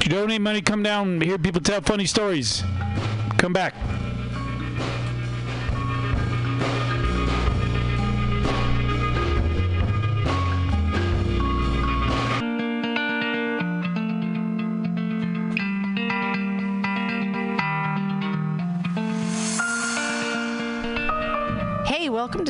[0.01, 0.61] Donate money.
[0.61, 1.19] Come down.
[1.19, 2.63] Hear people tell funny stories.
[3.39, 3.73] Come back.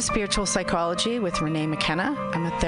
[0.07, 2.15] Spiritual Psychology with Renee McKenna.
[2.33, 2.67] I'm a therapist.